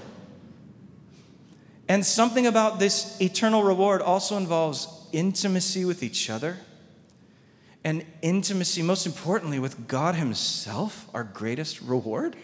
And 1.89 2.05
something 2.07 2.47
about 2.47 2.79
this 2.79 3.21
eternal 3.21 3.63
reward 3.63 4.01
also 4.01 4.37
involves 4.37 4.89
intimacy 5.13 5.85
with 5.85 6.03
each 6.03 6.31
other 6.31 6.59
and 7.83 8.05
intimacy, 8.23 8.83
most 8.83 9.07
importantly, 9.07 9.59
with 9.59 9.89
God 9.89 10.15
Himself, 10.15 11.09
our 11.15 11.25
greatest 11.25 11.81
reward. 11.81 12.37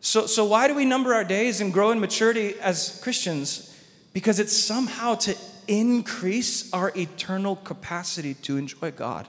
So, 0.00 0.26
so 0.26 0.44
why 0.44 0.66
do 0.66 0.74
we 0.74 0.84
number 0.84 1.14
our 1.14 1.24
days 1.24 1.60
and 1.60 1.72
grow 1.72 1.92
in 1.92 2.00
maturity 2.00 2.58
as 2.60 3.00
Christians? 3.02 3.68
Because 4.12 4.40
it's 4.40 4.56
somehow 4.56 5.14
to 5.14 5.36
increase 5.80 6.72
our 6.72 6.92
eternal 6.96 7.56
capacity 7.56 8.34
to 8.34 8.56
enjoy 8.56 8.90
God 8.90 9.28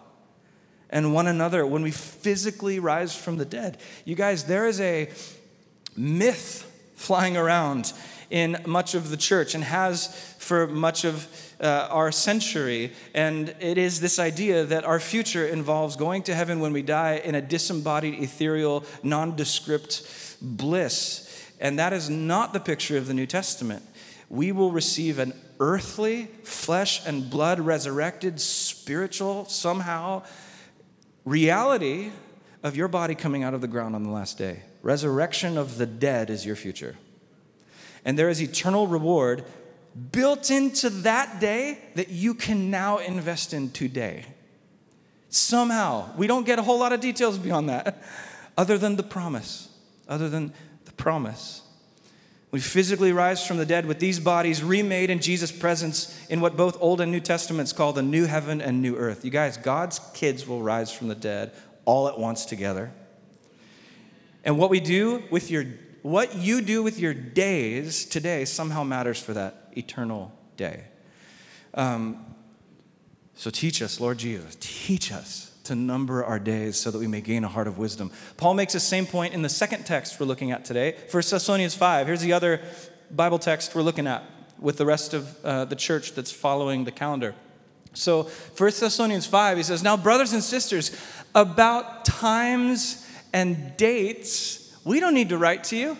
and 0.89 1.13
one 1.13 1.27
another 1.27 1.65
when 1.65 1.81
we 1.81 1.91
physically 1.91 2.79
rise 2.79 3.15
from 3.15 3.37
the 3.37 3.45
dead. 3.45 3.77
You 4.05 4.15
guys, 4.15 4.43
there 4.43 4.67
is 4.67 4.79
a 4.79 5.09
myth 5.95 6.69
flying 6.95 7.35
around 7.35 7.93
in 8.29 8.57
much 8.65 8.95
of 8.95 9.09
the 9.09 9.17
church 9.17 9.55
and 9.55 9.63
has 9.63 10.07
for 10.39 10.67
much 10.67 11.05
of 11.05 11.27
uh, 11.61 11.87
our 11.89 12.11
century. 12.11 12.91
And 13.13 13.55
it 13.59 13.77
is 13.77 13.99
this 13.99 14.19
idea 14.19 14.65
that 14.65 14.85
our 14.85 14.99
future 14.99 15.47
involves 15.47 15.95
going 15.95 16.23
to 16.23 16.35
heaven 16.35 16.59
when 16.59 16.73
we 16.73 16.81
die 16.81 17.21
in 17.23 17.35
a 17.35 17.41
disembodied, 17.41 18.21
ethereal, 18.21 18.85
nondescript 19.01 20.37
bliss. 20.41 21.29
And 21.59 21.79
that 21.79 21.93
is 21.93 22.09
not 22.09 22.53
the 22.53 22.59
picture 22.59 22.97
of 22.97 23.07
the 23.07 23.13
New 23.13 23.27
Testament. 23.27 23.83
We 24.33 24.51
will 24.51 24.71
receive 24.71 25.19
an 25.19 25.39
earthly, 25.59 26.25
flesh 26.43 27.05
and 27.05 27.29
blood 27.29 27.59
resurrected, 27.59 28.41
spiritual, 28.41 29.45
somehow 29.45 30.23
reality 31.23 32.09
of 32.63 32.75
your 32.75 32.87
body 32.87 33.13
coming 33.13 33.43
out 33.43 33.53
of 33.53 33.61
the 33.61 33.67
ground 33.67 33.93
on 33.93 34.01
the 34.01 34.09
last 34.09 34.39
day. 34.39 34.63
Resurrection 34.81 35.55
of 35.55 35.77
the 35.77 35.85
dead 35.85 36.31
is 36.31 36.47
your 36.47 36.55
future. 36.55 36.95
And 38.05 38.17
there 38.17 38.27
is 38.27 38.41
eternal 38.41 38.87
reward 38.87 39.45
built 40.11 40.49
into 40.49 40.89
that 40.89 41.39
day 41.39 41.77
that 41.93 42.09
you 42.09 42.33
can 42.33 42.71
now 42.71 42.97
invest 42.97 43.53
in 43.53 43.69
today. 43.69 44.25
Somehow, 45.29 46.09
we 46.17 46.25
don't 46.25 46.43
get 46.43 46.57
a 46.57 46.63
whole 46.63 46.79
lot 46.79 46.91
of 46.91 47.01
details 47.01 47.37
beyond 47.37 47.69
that, 47.69 48.01
other 48.57 48.79
than 48.79 48.95
the 48.95 49.03
promise. 49.03 49.69
Other 50.09 50.27
than 50.27 50.53
the 50.85 50.91
promise. 50.93 51.62
We 52.53 52.59
physically 52.59 53.11
rise 53.11 53.47
from 53.47 53.57
the 53.57 53.65
dead 53.65 53.87
with 53.87 53.97
these 53.97 54.19
bodies 54.19 54.63
remade 54.63 55.09
in 55.09 55.19
Jesus' 55.19 55.51
presence 55.51 56.15
in 56.29 56.39
what 56.39 56.55
both 56.55 56.77
Old 56.79 57.01
and 57.01 57.11
New 57.11 57.19
Testaments 57.19 57.73
call 57.73 57.93
the 57.93 58.03
new 58.03 58.27
heaven 58.27 58.61
and 58.61 58.79
new 58.79 58.95
earth. 58.95 59.25
You 59.25 59.31
guys, 59.31 59.57
God's 59.57 59.99
kids 60.13 60.47
will 60.47 60.61
rise 60.61 60.91
from 60.91 61.07
the 61.07 61.15
dead 61.15 61.51
all 61.85 62.07
at 62.07 62.19
once 62.19 62.45
together. 62.45 62.91
And 64.43 64.59
what 64.59 64.69
we 64.69 64.79
do 64.79 65.23
with 65.31 65.49
your 65.49 65.65
what 66.03 66.35
you 66.35 66.61
do 66.61 66.83
with 66.83 66.99
your 66.99 67.15
days 67.15 68.05
today 68.05 68.45
somehow 68.45 68.83
matters 68.83 69.19
for 69.19 69.33
that 69.33 69.69
eternal 69.75 70.31
day. 70.55 70.83
Um, 71.73 72.23
so 73.33 73.49
teach 73.49 73.81
us, 73.81 73.99
Lord 73.99 74.19
Jesus, 74.19 74.55
teach 74.59 75.11
us 75.11 75.52
to 75.63 75.75
number 75.75 76.23
our 76.23 76.39
days 76.39 76.77
so 76.77 76.91
that 76.91 76.99
we 76.99 77.07
may 77.07 77.21
gain 77.21 77.43
a 77.43 77.47
heart 77.47 77.67
of 77.67 77.77
wisdom. 77.77 78.11
Paul 78.37 78.53
makes 78.53 78.73
the 78.73 78.79
same 78.79 79.05
point 79.05 79.33
in 79.33 79.41
the 79.41 79.49
second 79.49 79.85
text 79.85 80.19
we're 80.19 80.25
looking 80.25 80.51
at 80.51 80.65
today, 80.65 80.95
1 81.09 81.23
Thessalonians 81.29 81.75
5. 81.75 82.07
Here's 82.07 82.21
the 82.21 82.33
other 82.33 82.61
Bible 83.09 83.39
text 83.39 83.73
we're 83.73 83.81
looking 83.81 84.07
at 84.07 84.23
with 84.59 84.77
the 84.77 84.85
rest 84.85 85.13
of 85.13 85.45
uh, 85.45 85.65
the 85.65 85.75
church 85.75 86.13
that's 86.13 86.31
following 86.31 86.83
the 86.83 86.91
calendar. 86.91 87.35
So, 87.93 88.23
1 88.23 88.71
Thessalonians 88.79 89.25
5, 89.27 89.57
he 89.57 89.63
says, 89.63 89.83
Now, 89.83 89.95
brothers 89.95 90.33
and 90.33 90.43
sisters, 90.43 90.91
about 91.35 92.05
times 92.05 93.07
and 93.31 93.77
dates, 93.77 94.75
we 94.83 94.99
don't 94.99 95.13
need 95.13 95.29
to 95.29 95.37
write 95.37 95.63
to 95.65 95.77
you, 95.77 95.97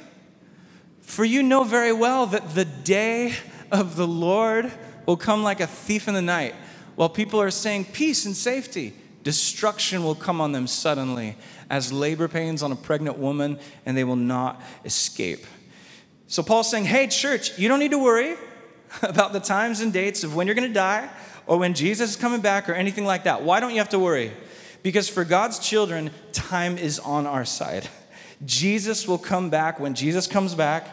for 1.02 1.24
you 1.24 1.44
know 1.44 1.64
very 1.64 1.94
well 1.94 2.26
that 2.28 2.56
the 2.56 2.66
day 2.66 3.36
of 3.72 3.96
the 3.96 4.08
Lord 4.08 4.72
will 5.06 5.18
come 5.18 5.44
like 5.44 5.60
a 5.60 5.68
thief 5.68 6.08
in 6.08 6.14
the 6.14 6.22
night. 6.22 6.56
While 6.96 7.10
people 7.10 7.40
are 7.42 7.52
saying 7.52 7.86
peace 7.86 8.26
and 8.26 8.36
safety, 8.36 8.94
destruction 9.24 10.04
will 10.04 10.16
come 10.16 10.40
on 10.40 10.52
them 10.52 10.68
suddenly 10.68 11.36
as 11.70 11.92
labor 11.92 12.28
pains 12.28 12.62
on 12.62 12.72
a 12.72 12.76
pregnant 12.76 13.18
woman, 13.18 13.60
and 13.86 13.98
they 13.98 14.04
will 14.04 14.16
not 14.16 14.62
escape. 14.86 15.46
So, 16.28 16.44
Paul's 16.44 16.70
saying, 16.70 16.86
Hey, 16.86 17.08
church, 17.08 17.58
you 17.58 17.68
don't 17.68 17.80
need 17.80 17.92
to 17.92 18.04
worry 18.04 18.36
about 19.02 19.34
the 19.34 19.40
times 19.40 19.82
and 19.82 19.92
dates 19.92 20.24
of 20.24 20.36
when 20.36 20.48
you're 20.48 20.56
going 20.56 20.68
to 20.68 20.74
die 20.74 21.10
or 21.46 21.58
when 21.58 21.74
Jesus 21.74 22.12
is 22.12 22.16
coming 22.16 22.42
back 22.42 22.70
or 22.70 22.74
anything 22.74 23.06
like 23.06 23.24
that. 23.24 23.44
Why 23.44 23.60
don't 23.60 23.72
you 23.72 23.78
have 23.78 23.90
to 23.90 24.00
worry? 24.00 24.32
Because 24.82 25.10
for 25.10 25.24
God's 25.24 25.60
children, 25.60 26.12
time 26.32 26.78
is 26.78 27.00
on 27.00 27.26
our 27.26 27.46
side. 27.46 27.88
Jesus 28.46 29.08
will 29.08 29.18
come 29.18 29.50
back 29.50 29.80
when 29.80 29.96
Jesus 29.96 30.28
comes 30.28 30.56
back. 30.56 30.88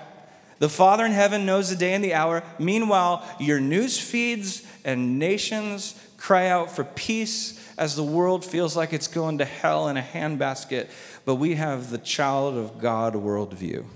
The 0.60 0.68
Father 0.68 1.04
in 1.04 1.12
heaven 1.12 1.46
knows 1.46 1.70
the 1.70 1.76
day 1.76 1.94
and 1.94 2.04
the 2.04 2.14
hour. 2.14 2.42
Meanwhile, 2.58 3.26
your 3.40 3.60
news 3.60 3.98
feeds 3.98 4.62
and 4.84 5.18
nations 5.18 5.94
cry 6.20 6.48
out 6.48 6.70
for 6.70 6.84
peace 6.84 7.58
as 7.78 7.96
the 7.96 8.04
world 8.04 8.44
feels 8.44 8.76
like 8.76 8.92
it's 8.92 9.08
going 9.08 9.38
to 9.38 9.44
hell 9.44 9.88
in 9.88 9.96
a 9.96 10.02
handbasket. 10.02 10.90
But 11.24 11.36
we 11.36 11.54
have 11.54 11.90
the 11.90 11.98
child 11.98 12.56
of 12.56 12.78
God 12.78 13.14
worldview. 13.14 13.86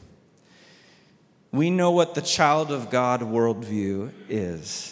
We 1.53 1.71
know 1.71 1.91
what 1.91 2.15
the 2.15 2.23
child 2.23 2.73
of 2.73 2.91
God 2.91 3.21
worldview 3.21 4.11
is. 4.31 4.91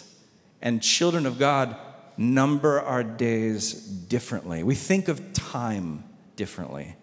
And 0.61 0.81
children 0.81 1.25
of 1.25 1.39
God 1.39 1.75
number 2.15 2.79
our 2.79 3.03
days 3.03 3.73
differently. 3.73 4.61
We 4.61 4.75
think 4.75 5.07
of 5.07 5.33
time 5.33 6.03
differently. 6.35 6.95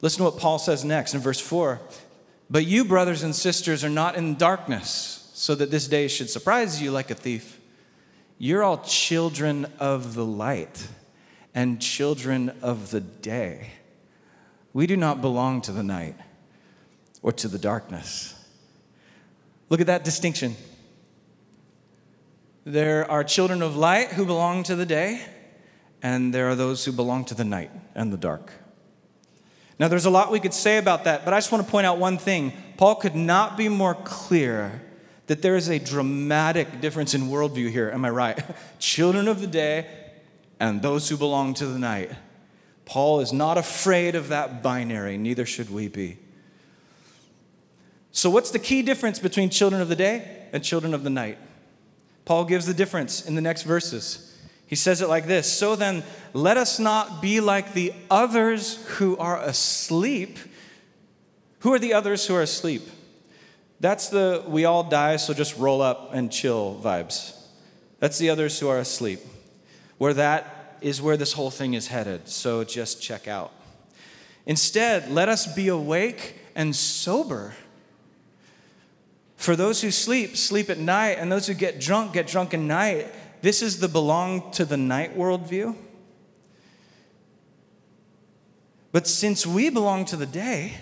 Listen 0.00 0.24
to 0.24 0.24
what 0.24 0.38
Paul 0.38 0.58
says 0.58 0.82
next 0.82 1.14
in 1.14 1.20
verse 1.20 1.38
4. 1.38 1.78
But 2.48 2.64
you, 2.64 2.86
brothers 2.86 3.22
and 3.22 3.36
sisters, 3.36 3.84
are 3.84 3.90
not 3.90 4.16
in 4.16 4.36
darkness, 4.36 5.30
so 5.34 5.54
that 5.54 5.70
this 5.70 5.86
day 5.86 6.08
should 6.08 6.30
surprise 6.30 6.80
you 6.80 6.90
like 6.90 7.10
a 7.10 7.14
thief. 7.14 7.59
You're 8.42 8.62
all 8.62 8.78
children 8.78 9.66
of 9.78 10.14
the 10.14 10.24
light 10.24 10.88
and 11.54 11.78
children 11.78 12.50
of 12.62 12.90
the 12.90 13.02
day. 13.02 13.72
We 14.72 14.86
do 14.86 14.96
not 14.96 15.20
belong 15.20 15.60
to 15.60 15.72
the 15.72 15.82
night 15.82 16.16
or 17.20 17.32
to 17.32 17.48
the 17.48 17.58
darkness. 17.58 18.34
Look 19.68 19.82
at 19.82 19.88
that 19.88 20.04
distinction. 20.04 20.56
There 22.64 23.08
are 23.10 23.22
children 23.24 23.60
of 23.60 23.76
light 23.76 24.08
who 24.08 24.24
belong 24.24 24.62
to 24.62 24.74
the 24.74 24.86
day, 24.86 25.20
and 26.00 26.32
there 26.32 26.48
are 26.48 26.54
those 26.54 26.82
who 26.82 26.92
belong 26.92 27.26
to 27.26 27.34
the 27.34 27.44
night 27.44 27.70
and 27.94 28.10
the 28.10 28.16
dark. 28.16 28.54
Now, 29.78 29.88
there's 29.88 30.06
a 30.06 30.10
lot 30.10 30.32
we 30.32 30.40
could 30.40 30.54
say 30.54 30.78
about 30.78 31.04
that, 31.04 31.26
but 31.26 31.34
I 31.34 31.36
just 31.36 31.52
want 31.52 31.66
to 31.66 31.70
point 31.70 31.86
out 31.86 31.98
one 31.98 32.16
thing. 32.16 32.54
Paul 32.78 32.94
could 32.94 33.14
not 33.14 33.58
be 33.58 33.68
more 33.68 33.94
clear 33.94 34.80
that 35.30 35.42
there 35.42 35.54
is 35.54 35.68
a 35.68 35.78
dramatic 35.78 36.80
difference 36.80 37.14
in 37.14 37.28
worldview 37.28 37.70
here. 37.70 37.88
Am 37.94 38.04
I 38.04 38.10
right? 38.10 38.44
Children 38.80 39.28
of 39.28 39.40
the 39.40 39.46
day 39.46 39.86
and 40.58 40.82
those 40.82 41.08
who 41.08 41.16
belong 41.16 41.54
to 41.54 41.66
the 41.66 41.78
night. 41.78 42.10
Paul 42.84 43.20
is 43.20 43.32
not 43.32 43.56
afraid 43.56 44.16
of 44.16 44.26
that 44.30 44.60
binary, 44.60 45.16
neither 45.16 45.46
should 45.46 45.70
we 45.70 45.86
be. 45.86 46.18
So, 48.10 48.28
what's 48.28 48.50
the 48.50 48.58
key 48.58 48.82
difference 48.82 49.20
between 49.20 49.50
children 49.50 49.80
of 49.80 49.88
the 49.88 49.94
day 49.94 50.48
and 50.52 50.64
children 50.64 50.94
of 50.94 51.04
the 51.04 51.10
night? 51.10 51.38
Paul 52.24 52.44
gives 52.44 52.66
the 52.66 52.74
difference 52.74 53.24
in 53.24 53.36
the 53.36 53.40
next 53.40 53.62
verses. 53.62 54.36
He 54.66 54.74
says 54.74 55.00
it 55.00 55.08
like 55.08 55.28
this 55.28 55.46
So 55.46 55.76
then, 55.76 56.02
let 56.32 56.56
us 56.56 56.80
not 56.80 57.22
be 57.22 57.40
like 57.40 57.72
the 57.72 57.92
others 58.10 58.84
who 58.96 59.16
are 59.16 59.40
asleep. 59.40 60.40
Who 61.60 61.72
are 61.72 61.78
the 61.78 61.94
others 61.94 62.26
who 62.26 62.34
are 62.34 62.42
asleep? 62.42 62.82
That's 63.80 64.10
the 64.10 64.44
we 64.46 64.66
all 64.66 64.84
die, 64.84 65.16
so 65.16 65.32
just 65.32 65.56
roll 65.56 65.80
up 65.80 66.10
and 66.12 66.30
chill 66.30 66.78
vibes. 66.82 67.34
That's 67.98 68.18
the 68.18 68.30
others 68.30 68.58
who 68.60 68.68
are 68.68 68.78
asleep. 68.78 69.20
Where 69.96 70.14
that 70.14 70.78
is 70.82 71.02
where 71.02 71.16
this 71.16 71.32
whole 71.32 71.50
thing 71.50 71.74
is 71.74 71.88
headed, 71.88 72.28
so 72.28 72.62
just 72.62 73.02
check 73.02 73.26
out. 73.26 73.52
Instead, 74.46 75.10
let 75.10 75.28
us 75.28 75.52
be 75.54 75.68
awake 75.68 76.36
and 76.54 76.76
sober. 76.76 77.54
For 79.36 79.56
those 79.56 79.80
who 79.80 79.90
sleep, 79.90 80.36
sleep 80.36 80.68
at 80.68 80.78
night, 80.78 81.18
and 81.18 81.32
those 81.32 81.46
who 81.46 81.54
get 81.54 81.80
drunk, 81.80 82.12
get 82.12 82.26
drunk 82.26 82.52
at 82.52 82.60
night. 82.60 83.08
This 83.40 83.62
is 83.62 83.80
the 83.80 83.88
belong 83.88 84.50
to 84.52 84.66
the 84.66 84.76
night 84.76 85.16
worldview. 85.16 85.76
But 88.92 89.06
since 89.06 89.46
we 89.46 89.70
belong 89.70 90.04
to 90.06 90.16
the 90.16 90.26
day, 90.26 90.74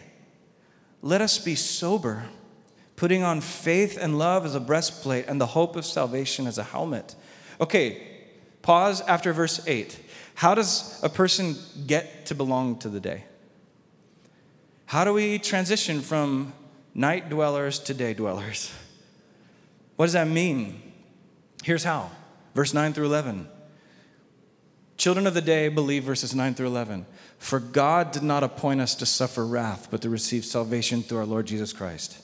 let 1.03 1.21
us 1.21 1.39
be 1.39 1.55
sober 1.55 2.25
putting 2.99 3.23
on 3.23 3.41
faith 3.41 3.97
and 3.97 4.19
love 4.19 4.45
as 4.45 4.57
a 4.57 4.61
breastplate 4.61 5.25
and 5.29 5.41
the 5.41 5.47
hope 5.47 5.77
of 5.77 5.87
salvation 5.87 6.49
as 6.49 6.59
a 6.59 6.65
helmet. 6.65 7.15
Okay, 7.61 8.03
pause 8.61 9.01
after 9.03 9.33
verse 9.33 9.65
8. 9.69 9.97
How 10.35 10.57
does 10.57 11.01
a 11.05 11.09
person 11.09 11.55
get 11.87 12.27
to 12.27 12.35
belong 12.35 12.77
to 12.81 12.89
the 12.89 12.99
day? 12.99 13.23
How 14.87 15.05
do 15.05 15.13
we 15.13 15.39
transition 15.39 16.01
from 16.01 16.53
night 16.93 17.29
dwellers 17.29 17.79
to 17.81 17.95
day 17.95 18.15
dwellers? 18.15 18.73
What 19.95 20.07
does 20.07 20.15
that 20.15 20.27
mean? 20.27 20.83
Here's 21.63 21.85
how. 21.85 22.11
Verse 22.53 22.75
9 22.75 22.95
through 22.95 23.07
11. 23.07 23.49
Children 24.97 25.29
of 25.29 25.35
the 25.35 25.41
day 25.41 25.69
believe 25.69 26.03
verses 26.03 26.35
9 26.35 26.55
through 26.55 26.67
11. 26.67 27.07
For 27.39 27.61
God 27.61 28.11
did 28.11 28.25
not 28.25 28.43
appoint 28.43 28.81
us 28.81 28.97
to 28.97 29.07
suffer 29.07 29.47
wrath, 29.47 29.87
but 29.89 30.03
to 30.03 30.11
receive 30.11 30.45
salvation 30.45 31.05
through 31.05 31.19
our 31.19 31.27
Lord 31.27 31.47
Jesus 31.47 31.73
Christ. 31.73 32.23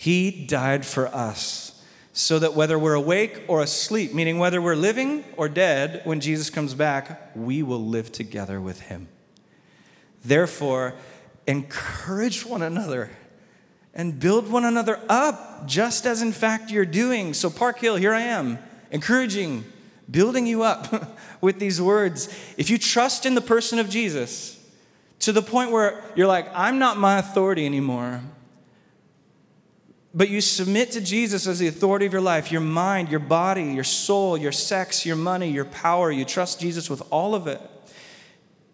He 0.00 0.30
died 0.30 0.86
for 0.86 1.08
us 1.08 1.78
so 2.14 2.38
that 2.38 2.54
whether 2.54 2.78
we're 2.78 2.94
awake 2.94 3.42
or 3.48 3.60
asleep, 3.60 4.14
meaning 4.14 4.38
whether 4.38 4.58
we're 4.62 4.74
living 4.74 5.24
or 5.36 5.46
dead, 5.46 6.00
when 6.04 6.20
Jesus 6.20 6.48
comes 6.48 6.72
back, 6.72 7.30
we 7.36 7.62
will 7.62 7.84
live 7.84 8.10
together 8.10 8.62
with 8.62 8.80
him. 8.80 9.08
Therefore, 10.24 10.94
encourage 11.46 12.46
one 12.46 12.62
another 12.62 13.10
and 13.92 14.18
build 14.18 14.50
one 14.50 14.64
another 14.64 14.98
up, 15.10 15.66
just 15.66 16.06
as 16.06 16.22
in 16.22 16.32
fact 16.32 16.70
you're 16.70 16.86
doing. 16.86 17.34
So, 17.34 17.50
Park 17.50 17.78
Hill, 17.80 17.96
here 17.96 18.14
I 18.14 18.22
am, 18.22 18.58
encouraging, 18.90 19.66
building 20.10 20.46
you 20.46 20.62
up 20.62 21.14
with 21.42 21.58
these 21.58 21.78
words. 21.78 22.34
If 22.56 22.70
you 22.70 22.78
trust 22.78 23.26
in 23.26 23.34
the 23.34 23.42
person 23.42 23.78
of 23.78 23.90
Jesus 23.90 24.58
to 25.18 25.30
the 25.30 25.42
point 25.42 25.72
where 25.72 26.02
you're 26.16 26.26
like, 26.26 26.48
I'm 26.54 26.78
not 26.78 26.96
my 26.96 27.18
authority 27.18 27.66
anymore, 27.66 28.22
but 30.12 30.28
you 30.28 30.40
submit 30.40 30.90
to 30.92 31.00
Jesus 31.00 31.46
as 31.46 31.60
the 31.60 31.68
authority 31.68 32.04
of 32.04 32.12
your 32.12 32.22
life, 32.22 32.50
your 32.50 32.60
mind, 32.60 33.10
your 33.10 33.20
body, 33.20 33.64
your 33.64 33.84
soul, 33.84 34.36
your 34.36 34.50
sex, 34.50 35.06
your 35.06 35.16
money, 35.16 35.50
your 35.50 35.64
power. 35.64 36.10
You 36.10 36.24
trust 36.24 36.60
Jesus 36.60 36.90
with 36.90 37.02
all 37.12 37.34
of 37.34 37.46
it. 37.46 37.60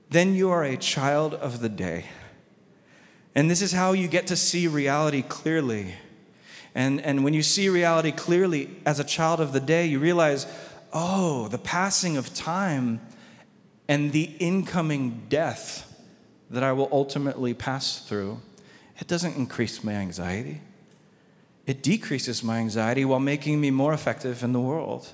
Then 0.09 0.35
you 0.35 0.51
are 0.51 0.65
a 0.65 0.79
child 0.79 1.35
of 1.35 1.61
the 1.61 1.69
day. 1.69 2.07
And 3.35 3.51
this 3.51 3.61
is 3.61 3.73
how 3.73 3.93
you 3.93 4.09
get 4.09 4.29
to 4.29 4.37
see 4.37 4.67
reality 4.67 5.21
clearly. 5.21 5.95
And, 6.75 7.03
and 7.03 7.23
when 7.23 7.35
you 7.35 7.43
see 7.43 7.69
reality 7.69 8.13
clearly 8.13 8.71
as 8.87 8.99
a 8.99 9.05
child 9.05 9.41
of 9.41 9.53
the 9.53 9.61
day, 9.61 9.87
you 9.87 9.99
realize, 9.99 10.47
oh, 10.93 11.49
the 11.49 11.59
passing 11.59 12.17
of 12.17 12.33
time 12.33 13.01
and 13.89 14.13
the 14.13 14.25
incoming 14.39 15.27
death 15.29 15.83
that 16.49 16.63
I 16.63 16.73
will 16.73 16.89
ultimately 16.91 17.53
pass 17.53 17.99
through, 17.99 18.41
it 18.99 19.07
doesn't 19.07 19.37
increase 19.37 19.85
my 19.85 19.93
anxiety 19.93 20.63
it 21.67 21.83
decreases 21.83 22.45
my 22.45 22.59
anxiety 22.59 23.05
while 23.05 23.21
making 23.21 23.61
me 23.61 23.71
more 23.71 23.93
effective 23.93 24.45
in 24.45 24.53
the 24.53 24.61
world. 24.61 25.13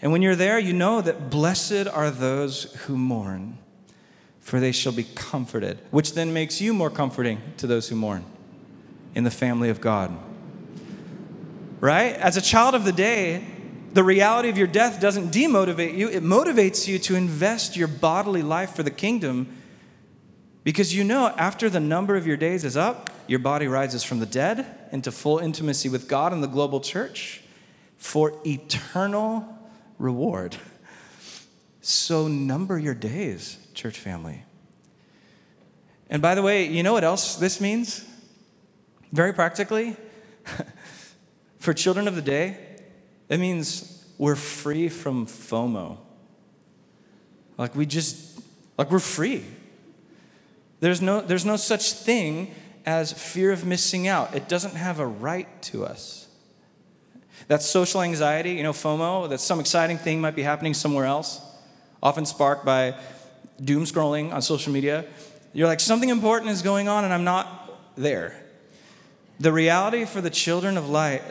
And 0.00 0.10
when 0.10 0.22
you're 0.22 0.36
there, 0.36 0.58
you 0.58 0.72
know 0.72 1.00
that 1.02 1.28
blessed 1.28 1.86
are 1.86 2.10
those 2.10 2.72
who 2.84 2.96
mourn, 2.96 3.58
for 4.40 4.58
they 4.58 4.72
shall 4.72 4.92
be 4.92 5.04
comforted, 5.14 5.78
which 5.90 6.14
then 6.14 6.32
makes 6.32 6.60
you 6.60 6.72
more 6.72 6.88
comforting 6.88 7.42
to 7.58 7.66
those 7.66 7.88
who 7.88 7.96
mourn 7.96 8.24
in 9.14 9.24
the 9.24 9.30
family 9.30 9.68
of 9.68 9.80
God. 9.80 10.16
Right? 11.80 12.14
As 12.14 12.36
a 12.36 12.40
child 12.42 12.74
of 12.74 12.84
the 12.84 12.92
day, 12.92 13.44
the 13.92 14.02
reality 14.02 14.48
of 14.48 14.56
your 14.56 14.66
death 14.66 15.00
doesn't 15.00 15.30
demotivate 15.30 15.96
you, 15.96 16.08
it 16.08 16.22
motivates 16.22 16.88
you 16.88 16.98
to 17.00 17.16
invest 17.16 17.76
your 17.76 17.88
bodily 17.88 18.42
life 18.42 18.74
for 18.74 18.82
the 18.82 18.90
kingdom 18.90 19.48
because 20.64 20.94
you 20.94 21.04
know 21.04 21.28
after 21.36 21.70
the 21.70 21.80
number 21.80 22.16
of 22.16 22.26
your 22.26 22.36
days 22.36 22.64
is 22.64 22.76
up, 22.76 23.10
your 23.26 23.38
body 23.38 23.66
rises 23.66 24.04
from 24.04 24.20
the 24.20 24.26
dead 24.26 24.77
into 24.92 25.12
full 25.12 25.38
intimacy 25.38 25.88
with 25.88 26.08
God 26.08 26.32
and 26.32 26.42
the 26.42 26.48
global 26.48 26.80
church 26.80 27.42
for 27.96 28.32
eternal 28.46 29.46
reward. 29.98 30.56
So 31.80 32.28
number 32.28 32.78
your 32.78 32.94
days, 32.94 33.58
church 33.74 33.98
family. 33.98 34.44
And 36.10 36.22
by 36.22 36.34
the 36.34 36.42
way, 36.42 36.66
you 36.66 36.82
know 36.82 36.92
what 36.92 37.04
else 37.04 37.36
this 37.36 37.60
means? 37.60 38.04
Very 39.12 39.32
practically, 39.32 39.96
for 41.58 41.74
children 41.74 42.08
of 42.08 42.14
the 42.14 42.22
day, 42.22 42.56
it 43.28 43.38
means 43.38 44.06
we're 44.16 44.36
free 44.36 44.88
from 44.88 45.26
FOMO. 45.26 45.98
Like 47.56 47.74
we 47.74 47.86
just, 47.86 48.40
like 48.76 48.90
we're 48.90 48.98
free. 48.98 49.44
There's 50.80 51.02
no, 51.02 51.20
there's 51.20 51.44
no 51.44 51.56
such 51.56 51.92
thing 51.92 52.54
as 52.88 53.12
fear 53.12 53.52
of 53.52 53.66
missing 53.66 54.08
out. 54.08 54.34
It 54.34 54.48
doesn't 54.48 54.74
have 54.74 54.98
a 54.98 55.06
right 55.06 55.46
to 55.64 55.84
us. 55.84 56.26
That's 57.46 57.66
social 57.66 58.00
anxiety, 58.00 58.52
you 58.52 58.62
know, 58.62 58.72
FOMO, 58.72 59.28
that 59.28 59.40
some 59.40 59.60
exciting 59.60 59.98
thing 59.98 60.22
might 60.22 60.34
be 60.34 60.42
happening 60.42 60.72
somewhere 60.72 61.04
else, 61.04 61.38
often 62.02 62.24
sparked 62.24 62.64
by 62.64 62.98
doom 63.62 63.84
scrolling 63.84 64.32
on 64.32 64.40
social 64.40 64.72
media. 64.72 65.04
You're 65.52 65.66
like, 65.66 65.80
something 65.80 66.08
important 66.08 66.50
is 66.50 66.62
going 66.62 66.88
on 66.88 67.04
and 67.04 67.12
I'm 67.12 67.24
not 67.24 67.78
there. 67.94 68.42
The 69.38 69.52
reality 69.52 70.06
for 70.06 70.22
the 70.22 70.30
children 70.30 70.78
of 70.78 70.88
light 70.88 71.22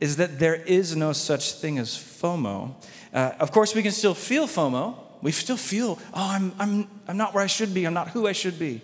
is 0.00 0.16
that 0.16 0.38
there 0.38 0.56
is 0.56 0.96
no 0.96 1.14
such 1.14 1.52
thing 1.52 1.78
as 1.78 1.96
FOMO. 1.96 2.74
Uh, 3.14 3.32
of 3.40 3.52
course, 3.52 3.74
we 3.74 3.82
can 3.82 3.92
still 3.92 4.14
feel 4.14 4.46
FOMO. 4.46 4.96
We 5.22 5.32
still 5.32 5.56
feel, 5.56 5.98
oh, 6.12 6.30
I'm, 6.30 6.52
I'm, 6.58 6.88
I'm 7.08 7.16
not 7.16 7.32
where 7.32 7.42
I 7.42 7.46
should 7.46 7.72
be, 7.72 7.86
I'm 7.86 7.94
not 7.94 8.08
who 8.08 8.26
I 8.26 8.32
should 8.32 8.58
be 8.58 8.82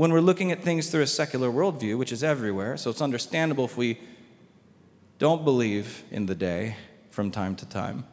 when 0.00 0.14
we're 0.14 0.20
looking 0.22 0.50
at 0.50 0.62
things 0.62 0.88
through 0.88 1.02
a 1.02 1.06
secular 1.06 1.50
worldview, 1.50 1.98
which 1.98 2.10
is 2.10 2.24
everywhere. 2.24 2.74
So 2.78 2.88
it's 2.88 3.02
understandable 3.02 3.66
if 3.66 3.76
we 3.76 4.00
don't 5.18 5.44
believe 5.44 6.04
in 6.10 6.24
the 6.24 6.34
day 6.34 6.76
from 7.10 7.30
time 7.30 7.54
to 7.56 7.66
time. 7.66 8.06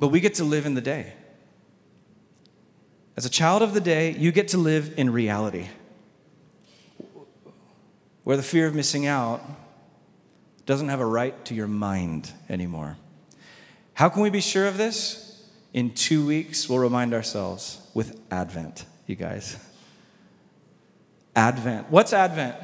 But 0.00 0.08
we 0.08 0.18
get 0.18 0.34
to 0.34 0.44
live 0.44 0.66
in 0.66 0.74
the 0.74 0.80
day. 0.80 1.12
As 3.16 3.24
a 3.24 3.30
child 3.30 3.62
of 3.62 3.72
the 3.72 3.80
day, 3.80 4.10
you 4.10 4.32
get 4.32 4.48
to 4.48 4.58
live 4.58 4.92
in 4.96 5.10
reality, 5.10 5.68
where 8.24 8.36
the 8.36 8.42
fear 8.42 8.66
of 8.66 8.74
missing 8.74 9.06
out 9.06 9.40
doesn't 10.66 10.88
have 10.88 10.98
a 10.98 11.06
right 11.06 11.44
to 11.44 11.54
your 11.54 11.68
mind 11.68 12.32
anymore. 12.48 12.96
How 13.94 14.08
can 14.08 14.22
we 14.22 14.30
be 14.30 14.40
sure 14.40 14.66
of 14.66 14.78
this? 14.78 15.46
In 15.72 15.94
two 15.94 16.26
weeks, 16.26 16.68
we'll 16.68 16.80
remind 16.80 17.14
ourselves 17.14 17.88
with 17.94 18.20
Advent 18.32 18.84
you 19.10 19.16
guys. 19.16 19.58
Advent. 21.36 21.90
What's 21.90 22.12
Advent? 22.12 22.56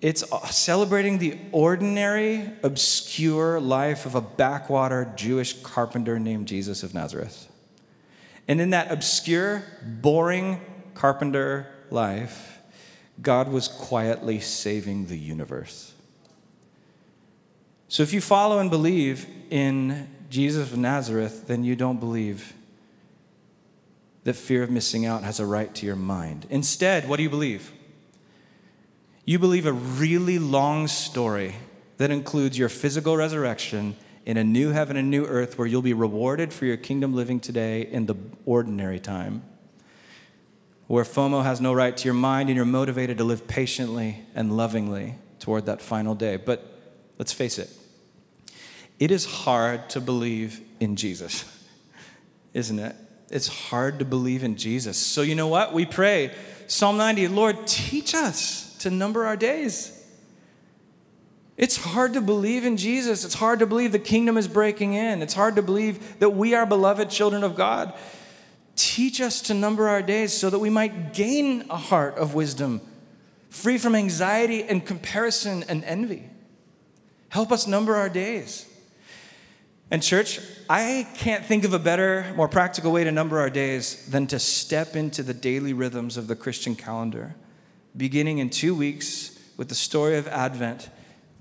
It's 0.00 0.24
celebrating 0.54 1.18
the 1.18 1.38
ordinary, 1.50 2.50
obscure 2.62 3.58
life 3.60 4.06
of 4.06 4.14
a 4.14 4.20
backwater 4.20 5.12
Jewish 5.16 5.54
carpenter 5.62 6.18
named 6.18 6.46
Jesus 6.46 6.82
of 6.82 6.94
Nazareth. 6.94 7.50
And 8.46 8.60
in 8.60 8.70
that 8.70 8.92
obscure, 8.92 9.64
boring 9.84 10.60
carpenter 10.94 11.66
life, 11.90 12.58
God 13.20 13.48
was 13.48 13.66
quietly 13.66 14.38
saving 14.40 15.06
the 15.06 15.18
universe. 15.18 15.92
So 17.88 18.02
if 18.02 18.12
you 18.12 18.20
follow 18.20 18.58
and 18.58 18.70
believe 18.70 19.26
in 19.50 20.08
Jesus 20.30 20.70
of 20.70 20.78
Nazareth, 20.78 21.46
then 21.46 21.64
you 21.64 21.74
don't 21.74 21.98
believe 21.98 22.52
that 24.28 24.36
fear 24.36 24.62
of 24.62 24.70
missing 24.70 25.06
out 25.06 25.22
has 25.22 25.40
a 25.40 25.46
right 25.46 25.74
to 25.74 25.86
your 25.86 25.96
mind. 25.96 26.46
Instead, 26.50 27.08
what 27.08 27.16
do 27.16 27.22
you 27.22 27.30
believe? 27.30 27.72
You 29.24 29.38
believe 29.38 29.64
a 29.64 29.72
really 29.72 30.38
long 30.38 30.86
story 30.86 31.54
that 31.96 32.10
includes 32.10 32.58
your 32.58 32.68
physical 32.68 33.16
resurrection 33.16 33.96
in 34.26 34.36
a 34.36 34.44
new 34.44 34.68
heaven 34.68 34.98
and 34.98 35.08
new 35.10 35.24
earth 35.24 35.56
where 35.56 35.66
you'll 35.66 35.80
be 35.80 35.94
rewarded 35.94 36.52
for 36.52 36.66
your 36.66 36.76
kingdom 36.76 37.14
living 37.14 37.40
today 37.40 37.80
in 37.80 38.04
the 38.04 38.16
ordinary 38.44 39.00
time. 39.00 39.44
Where 40.88 41.04
FOMO 41.04 41.42
has 41.42 41.58
no 41.58 41.72
right 41.72 41.96
to 41.96 42.04
your 42.04 42.12
mind 42.12 42.50
and 42.50 42.56
you're 42.56 42.66
motivated 42.66 43.16
to 43.16 43.24
live 43.24 43.48
patiently 43.48 44.26
and 44.34 44.54
lovingly 44.54 45.14
toward 45.38 45.64
that 45.64 45.80
final 45.80 46.14
day. 46.14 46.36
But 46.36 46.70
let's 47.16 47.32
face 47.32 47.58
it, 47.58 47.70
it 48.98 49.10
is 49.10 49.24
hard 49.24 49.88
to 49.88 50.02
believe 50.02 50.60
in 50.80 50.96
Jesus, 50.96 51.46
isn't 52.52 52.78
it? 52.78 52.94
It's 53.30 53.48
hard 53.48 53.98
to 53.98 54.04
believe 54.04 54.42
in 54.42 54.56
Jesus. 54.56 54.96
So, 54.96 55.22
you 55.22 55.34
know 55.34 55.48
what? 55.48 55.72
We 55.72 55.84
pray 55.84 56.32
Psalm 56.66 56.98
90 56.98 57.28
Lord, 57.28 57.66
teach 57.66 58.14
us 58.14 58.76
to 58.78 58.90
number 58.90 59.26
our 59.26 59.36
days. 59.36 59.94
It's 61.56 61.76
hard 61.76 62.12
to 62.12 62.20
believe 62.20 62.64
in 62.64 62.76
Jesus. 62.76 63.24
It's 63.24 63.34
hard 63.34 63.58
to 63.58 63.66
believe 63.66 63.90
the 63.90 63.98
kingdom 63.98 64.36
is 64.36 64.46
breaking 64.46 64.94
in. 64.94 65.22
It's 65.22 65.34
hard 65.34 65.56
to 65.56 65.62
believe 65.62 66.20
that 66.20 66.30
we 66.30 66.54
are 66.54 66.64
beloved 66.64 67.10
children 67.10 67.42
of 67.42 67.56
God. 67.56 67.94
Teach 68.76 69.20
us 69.20 69.42
to 69.42 69.54
number 69.54 69.88
our 69.88 70.02
days 70.02 70.32
so 70.32 70.50
that 70.50 70.60
we 70.60 70.70
might 70.70 71.12
gain 71.12 71.64
a 71.68 71.76
heart 71.76 72.16
of 72.16 72.34
wisdom, 72.34 72.80
free 73.50 73.76
from 73.76 73.96
anxiety 73.96 74.62
and 74.62 74.86
comparison 74.86 75.64
and 75.68 75.82
envy. 75.82 76.30
Help 77.28 77.50
us 77.50 77.66
number 77.66 77.96
our 77.96 78.08
days. 78.08 78.67
And, 79.90 80.02
church, 80.02 80.38
I 80.68 81.08
can't 81.14 81.46
think 81.46 81.64
of 81.64 81.72
a 81.72 81.78
better, 81.78 82.30
more 82.36 82.48
practical 82.48 82.92
way 82.92 83.04
to 83.04 83.12
number 83.12 83.38
our 83.38 83.48
days 83.48 84.06
than 84.06 84.26
to 84.26 84.38
step 84.38 84.94
into 84.94 85.22
the 85.22 85.32
daily 85.32 85.72
rhythms 85.72 86.18
of 86.18 86.26
the 86.26 86.36
Christian 86.36 86.76
calendar, 86.76 87.34
beginning 87.96 88.36
in 88.36 88.50
two 88.50 88.74
weeks 88.74 89.38
with 89.56 89.70
the 89.70 89.74
story 89.74 90.18
of 90.18 90.28
Advent. 90.28 90.90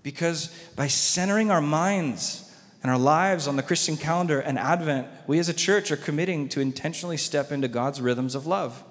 Because 0.02 0.48
by 0.78 0.88
centering 0.88 1.52
our 1.52 1.60
minds 1.60 2.50
and 2.82 2.90
our 2.90 2.98
lives 2.98 3.50
on 3.50 3.58
the 3.58 3.64
Christian 3.64 3.98
calendar 3.98 4.40
and 4.40 4.58
Advent, 4.58 5.08
we 5.28 5.40
as 5.40 5.50
a 5.50 5.54
church 5.54 5.92
are 5.92 5.98
committing 5.98 6.48
to 6.50 6.62
intentionally 6.62 7.18
step 7.18 7.52
into 7.52 7.68
God's 7.68 8.00
rhythms 8.00 8.34
of 8.34 8.48
love. 8.48 8.82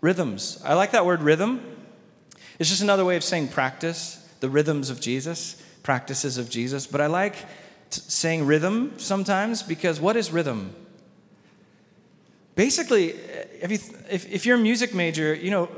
Rhythms. 0.00 0.62
I 0.64 0.72
like 0.72 0.92
that 0.92 1.04
word 1.04 1.20
rhythm. 1.20 1.60
It's 2.58 2.70
just 2.70 2.82
another 2.82 3.04
way 3.04 3.16
of 3.16 3.24
saying 3.24 3.48
practice, 3.48 4.26
the 4.40 4.48
rhythms 4.48 4.88
of 4.88 4.98
Jesus, 5.02 5.62
practices 5.82 6.38
of 6.38 6.48
Jesus. 6.48 6.86
But 6.86 7.02
I 7.02 7.06
like 7.06 7.36
saying 7.94 8.46
rhythm 8.46 8.92
sometimes 8.98 9.62
because 9.62 10.00
what 10.00 10.16
is 10.16 10.30
rhythm? 10.30 10.74
Basically, 12.54 13.10
if, 13.60 13.70
you, 13.70 13.78
if, 14.08 14.30
if 14.30 14.46
you're 14.46 14.56
a 14.56 14.60
music 14.60 14.94
major, 14.94 15.34
you 15.34 15.50
know, 15.50 15.68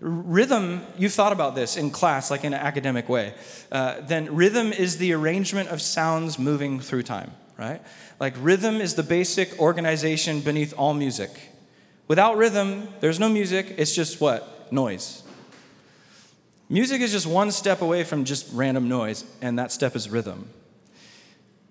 rhythm, 0.00 0.82
you've 0.96 1.12
thought 1.12 1.32
about 1.32 1.54
this 1.54 1.76
in 1.76 1.90
class, 1.90 2.30
like 2.30 2.44
in 2.44 2.54
an 2.54 2.60
academic 2.60 3.08
way. 3.08 3.34
Uh, 3.70 4.00
then 4.00 4.34
rhythm 4.34 4.72
is 4.72 4.96
the 4.96 5.12
arrangement 5.12 5.68
of 5.68 5.82
sounds 5.82 6.38
moving 6.38 6.80
through 6.80 7.02
time, 7.02 7.32
right? 7.58 7.82
Like 8.18 8.34
rhythm 8.38 8.76
is 8.76 8.94
the 8.94 9.02
basic 9.02 9.58
organization 9.58 10.40
beneath 10.40 10.72
all 10.78 10.94
music. 10.94 11.30
Without 12.08 12.36
rhythm, 12.36 12.88
there's 13.00 13.20
no 13.20 13.28
music, 13.28 13.74
it's 13.76 13.94
just 13.94 14.20
what? 14.20 14.72
Noise. 14.72 15.22
Music 16.68 17.02
is 17.02 17.12
just 17.12 17.26
one 17.26 17.50
step 17.50 17.82
away 17.82 18.02
from 18.02 18.24
just 18.24 18.48
random 18.52 18.88
noise, 18.88 19.24
and 19.42 19.58
that 19.58 19.70
step 19.72 19.94
is 19.94 20.08
rhythm. 20.08 20.48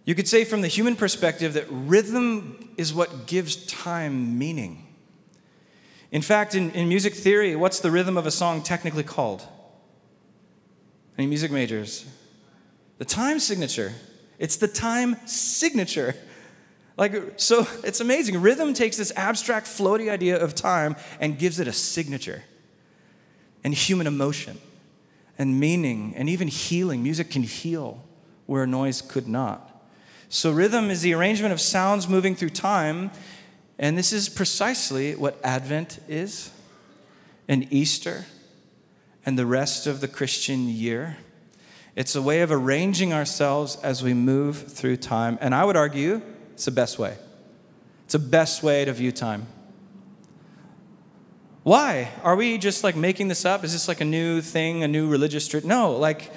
You 0.05 0.15
could 0.15 0.27
say, 0.27 0.43
from 0.43 0.61
the 0.61 0.67
human 0.67 0.95
perspective, 0.95 1.53
that 1.53 1.65
rhythm 1.69 2.69
is 2.77 2.93
what 2.93 3.25
gives 3.25 3.55
time 3.65 4.37
meaning. 4.37 4.85
In 6.11 6.21
fact, 6.21 6.55
in, 6.55 6.71
in 6.71 6.89
music 6.89 7.13
theory, 7.13 7.55
what's 7.55 7.79
the 7.79 7.89
rhythm 7.89 8.17
of 8.17 8.25
a 8.25 8.31
song 8.31 8.61
technically 8.61 9.03
called? 9.03 9.47
Any 11.17 11.27
music 11.27 11.51
majors? 11.51 12.05
The 12.97 13.05
time 13.05 13.39
signature. 13.39 13.93
It's 14.39 14.57
the 14.57 14.67
time 14.67 15.15
signature. 15.25 16.15
Like, 16.95 17.39
so 17.39 17.65
it's 17.83 18.01
amazing. 18.01 18.39
Rhythm 18.39 18.75
takes 18.75 18.97
this 18.97 19.11
abstract, 19.15 19.65
floaty 19.65 20.11
idea 20.11 20.39
of 20.39 20.53
time 20.53 20.95
and 21.19 21.39
gives 21.39 21.59
it 21.59 21.67
a 21.67 21.73
signature 21.73 22.43
and 23.63 23.73
human 23.73 24.05
emotion 24.05 24.59
and 25.39 25.59
meaning 25.59 26.13
and 26.15 26.29
even 26.29 26.47
healing. 26.47 27.01
Music 27.01 27.31
can 27.31 27.41
heal 27.41 28.03
where 28.45 28.67
noise 28.67 29.01
could 29.01 29.27
not. 29.27 29.72
So, 30.33 30.49
rhythm 30.49 30.89
is 30.89 31.03
the 31.03 31.13
arrangement 31.13 31.53
of 31.53 31.61
sounds 31.61 32.09
moving 32.09 32.35
through 32.35 32.49
time, 32.49 33.11
and 33.77 33.95
this 33.95 34.11
is 34.11 34.29
precisely 34.29 35.13
what 35.13 35.39
Advent 35.43 35.99
is, 36.07 36.49
and 37.47 37.71
Easter, 37.71 38.25
and 39.27 39.37
the 39.37 39.45
rest 39.45 39.85
of 39.85 40.01
the 40.01 40.07
Christian 40.07 40.67
year. 40.67 41.17
It's 41.95 42.15
a 42.15 42.21
way 42.21 42.41
of 42.41 42.51
arranging 42.51 43.13
ourselves 43.13 43.75
as 43.83 44.01
we 44.01 44.15
move 44.15 44.57
through 44.73 44.97
time, 44.97 45.37
and 45.39 45.53
I 45.53 45.65
would 45.65 45.77
argue 45.77 46.19
it's 46.53 46.65
the 46.65 46.71
best 46.71 46.97
way. 46.97 47.15
It's 48.05 48.13
the 48.13 48.17
best 48.19 48.63
way 48.63 48.85
to 48.85 48.91
view 48.91 49.11
time. 49.11 49.45
Why? 51.61 52.09
Are 52.23 52.35
we 52.35 52.57
just 52.57 52.83
like 52.83 52.95
making 52.95 53.27
this 53.27 53.45
up? 53.45 53.63
Is 53.63 53.71
this 53.71 53.87
like 53.87 54.01
a 54.01 54.05
new 54.05 54.41
thing, 54.41 54.81
a 54.81 54.87
new 54.87 55.07
religious 55.07 55.47
tradition? 55.47 55.69
No, 55.69 55.91
like 55.91 56.31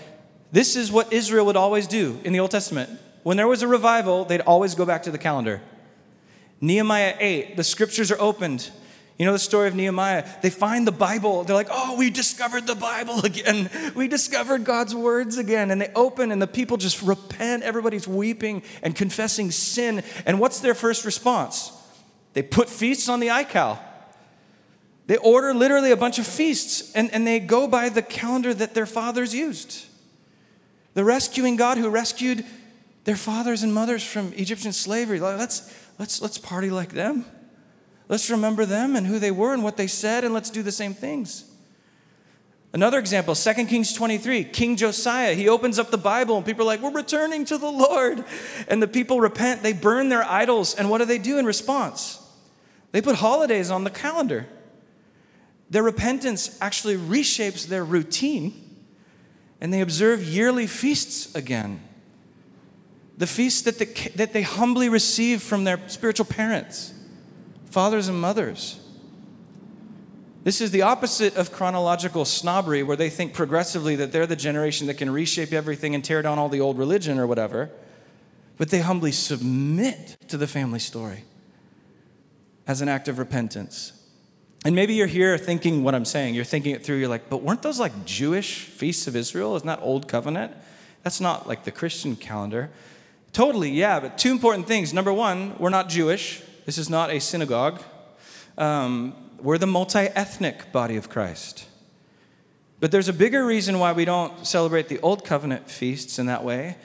this 0.53 0.77
is 0.77 0.93
what 0.93 1.15
Israel 1.15 1.47
would 1.47 1.57
always 1.57 1.87
do 1.87 2.21
in 2.25 2.35
the 2.35 2.41
Old 2.41 2.51
Testament. 2.51 2.91
When 3.27 3.37
there 3.37 3.49
was 3.49 3.63
a 3.63 3.67
revival, 3.67 4.25
they'd 4.25 4.43
always 4.43 4.77
go 4.77 4.87
back 4.87 5.03
to 5.03 5.11
the 5.11 5.19
calendar. 5.19 5.61
Nehemiah 6.61 7.17
8, 7.19 7.57
the 7.57 7.65
scriptures 7.65 8.13
are 8.13 8.21
opened. 8.21 8.71
You 9.19 9.27
know 9.27 9.33
the 9.33 9.41
story 9.41 9.67
of 9.67 9.75
Nehemiah? 9.75 10.25
They 10.43 10.51
find 10.51 10.87
the 10.87 10.93
Bible. 10.93 11.43
They're 11.43 11.57
like, 11.57 11.67
oh, 11.69 11.97
we 11.97 12.09
discovered 12.09 12.69
the 12.69 12.77
Bible 12.77 13.19
again. 13.25 13.69
We 13.97 14.07
discovered 14.07 14.63
God's 14.63 14.95
words 14.95 15.39
again. 15.39 15.73
And 15.73 15.81
they 15.81 15.91
open, 15.97 16.31
and 16.31 16.41
the 16.41 16.47
people 16.47 16.77
just 16.77 17.03
repent. 17.03 17.65
Everybody's 17.65 18.07
weeping 18.07 18.63
and 18.81 18.95
confessing 18.95 19.51
sin. 19.51 20.05
And 20.25 20.39
what's 20.39 20.61
their 20.61 20.75
first 20.75 21.05
response? 21.05 21.73
They 22.33 22.43
put 22.43 22.69
feasts 22.69 23.09
on 23.09 23.19
the 23.19 23.27
iCal. 23.27 23.81
They 25.09 25.17
order 25.17 25.53
literally 25.53 25.91
a 25.91 25.97
bunch 25.97 26.21
of 26.21 26.29
feasts, 26.29 26.93
and, 26.95 27.13
and 27.13 27.27
they 27.27 27.41
go 27.41 27.67
by 27.67 27.89
the 27.89 28.03
calendar 28.03 28.55
that 28.55 28.75
their 28.75 28.87
fathers 28.87 29.35
used. 29.35 29.85
The 30.95 31.03
rescuing 31.03 31.57
God 31.57 31.77
who 31.77 31.89
rescued 31.89 32.45
their 33.07 33.17
fathers 33.17 33.63
and 33.63 33.73
mothers 33.73 34.03
from 34.03 34.33
Egyptian 34.33 34.73
slavery. 34.73 35.21
Let's, 35.21 35.73
let's, 35.97 36.21
let's 36.21 36.39
party 36.39 36.71
like 36.71 36.91
them. 36.91 37.25
Let's 38.09 38.31
remember 38.31 38.67
them 38.67 38.97
and 38.97 39.07
who 39.07 39.21
they 39.21 39.31
were 39.31 39.55
and 39.55 39.63
what 39.63 39.77
they 39.77 39.87
said, 39.87 40.25
and 40.25 40.35
let's 40.35 40.51
do 40.51 40.61
the 40.61 40.73
same 40.73 40.93
things. 40.93 41.45
Another 42.73 42.99
example, 42.99 43.37
2 43.37 43.67
Kings 43.67 43.93
23, 43.93 44.45
King 44.45 44.77
Josiah, 44.77 45.35
he 45.35 45.49
opens 45.49 45.79
up 45.79 45.93
the 45.93 45.97
Bible 45.97 46.37
and 46.37 46.45
people 46.45 46.65
are 46.65 46.67
like, 46.67 46.83
We're 46.83 46.91
returning 46.91 47.45
to 47.47 47.59
the 47.59 47.71
Lord. 47.71 48.25
And 48.67 48.83
the 48.83 48.89
people 48.89 49.21
repent, 49.21 49.63
they 49.63 49.73
burn 49.73 50.09
their 50.09 50.25
idols, 50.25 50.75
and 50.75 50.91
what 50.91 50.99
do 50.99 51.05
they 51.05 51.19
do 51.19 51.39
in 51.39 51.47
response? 51.47 52.21
They 52.91 53.01
put 53.01 53.17
holidays 53.17 53.71
on 53.71 53.85
the 53.85 53.91
calendar. 53.91 54.49
Their 55.71 55.85
repentance 55.85 56.59
actually 56.61 56.97
reshapes 56.97 57.69
their 57.69 57.85
routine, 57.85 58.53
and 59.61 59.73
they 59.73 59.81
observe 59.81 60.25
yearly 60.25 60.67
feasts 60.67 61.33
again 61.37 61.86
the 63.19 63.27
feast 63.27 63.65
that, 63.65 63.79
the, 63.79 64.11
that 64.17 64.33
they 64.33 64.43
humbly 64.43 64.89
receive 64.89 65.43
from 65.43 65.65
their 65.65 65.81
spiritual 65.89 66.27
parents, 66.27 66.93
fathers 67.71 68.09
and 68.09 68.21
mothers. 68.21 68.81
This 70.45 70.61
is 70.61 70.71
the 70.71 70.83
opposite 70.83 71.37
of 71.37 71.51
chronological 71.51 72.25
snobbery, 72.25 72.83
where 72.83 72.97
they 72.97 73.11
think 73.11 73.35
progressively 73.35 73.97
that 73.97 74.13
they're 74.13 74.29
the 74.29 74.37
generation 74.37 74.87
that 74.87 74.95
can 74.95 75.11
reshape 75.11 75.53
everything 75.53 75.95
and 75.95 76.05
tear 76.05 76.23
down 76.23 76.39
all 76.39 76.49
the 76.49 76.61
old 76.61 76.79
religion 76.79 77.19
or 77.19 77.27
whatever. 77.27 77.71
But 78.57 78.71
they 78.71 78.79
humbly 78.79 79.13
submit 79.13 80.17
to 80.29 80.37
the 80.37 80.47
family 80.47 80.79
story 80.79 81.25
as 82.67 82.81
an 82.81 82.89
act 82.89 83.09
of 83.09 83.19
repentance. 83.19 83.93
And 84.65 84.75
maybe 84.75 84.95
you're 84.95 85.07
here 85.07 85.37
thinking 85.37 85.85
what 85.85 85.95
I'm 85.95 86.05
saying. 86.05 86.35
You're 86.35 86.45
thinking 86.45 86.75
it 86.75 86.85
through. 86.85 86.97
You're 86.97 87.09
like, 87.09 87.29
but 87.29 87.43
weren't 87.43 87.63
those 87.63 87.79
like 87.79 88.05
Jewish 88.05 88.61
feasts 88.61 89.07
of 89.07 89.17
Israel? 89.17 89.57
Isn't 89.57 89.67
that 89.67 89.81
Old 89.83 90.09
Covenant? 90.09 90.53
That's 91.03 91.21
not 91.21 91.47
like 91.47 91.65
the 91.65 91.71
Christian 91.71 92.17
calendar. 92.17 92.71
Totally, 93.37 93.69
yeah, 93.69 94.01
but 94.01 94.17
two 94.17 94.31
important 94.31 94.67
things. 94.67 94.95
Number 94.95 95.13
one, 95.13 95.59
we're 95.59 95.69
not 95.69 95.91
Jewish. 95.91 96.41
This 96.65 96.79
is 96.79 96.89
not 96.89 97.11
a 97.11 97.21
synagogue. 97.21 97.83
Um, 98.57 99.15
we're 99.43 99.59
the 99.59 99.67
multi 99.67 99.99
ethnic 99.99 100.73
body 100.73 100.97
of 100.97 101.11
Christ. 101.11 101.67
But 102.81 102.93
there's 102.93 103.09
a 103.09 103.13
bigger 103.13 103.45
reason 103.45 103.79
why 103.79 103.93
we 103.93 104.07
don't 104.07 104.47
celebrate 104.47 104.89
the 104.89 104.99
Old 105.01 105.23
Covenant 105.27 105.69
feasts 105.69 106.19
in 106.19 106.25
that 106.25 106.45
way. 106.45 106.79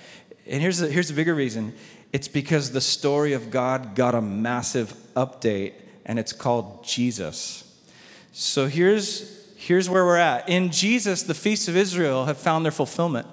And 0.45 0.61
here's 0.61 0.79
the, 0.79 0.91
here's 0.91 1.07
the 1.07 1.13
bigger 1.13 1.33
reason 1.33 1.73
it's 2.11 2.27
because 2.27 2.71
the 2.71 2.81
story 2.81 3.31
of 3.31 3.49
God 3.49 3.95
got 3.95 4.13
a 4.13 4.21
massive 4.21 4.93
update, 5.15 5.71
and 6.05 6.19
it's 6.19 6.33
called 6.33 6.83
Jesus. 6.83 7.81
So 8.33 8.67
here's, 8.67 9.55
here's 9.55 9.89
where 9.89 10.03
we're 10.03 10.17
at. 10.17 10.49
In 10.49 10.69
Jesus, 10.69 11.23
the 11.23 11.33
feasts 11.33 11.69
of 11.69 11.77
Israel 11.77 12.25
have 12.25 12.37
found 12.37 12.65
their 12.65 12.73
fulfillment. 12.73 13.27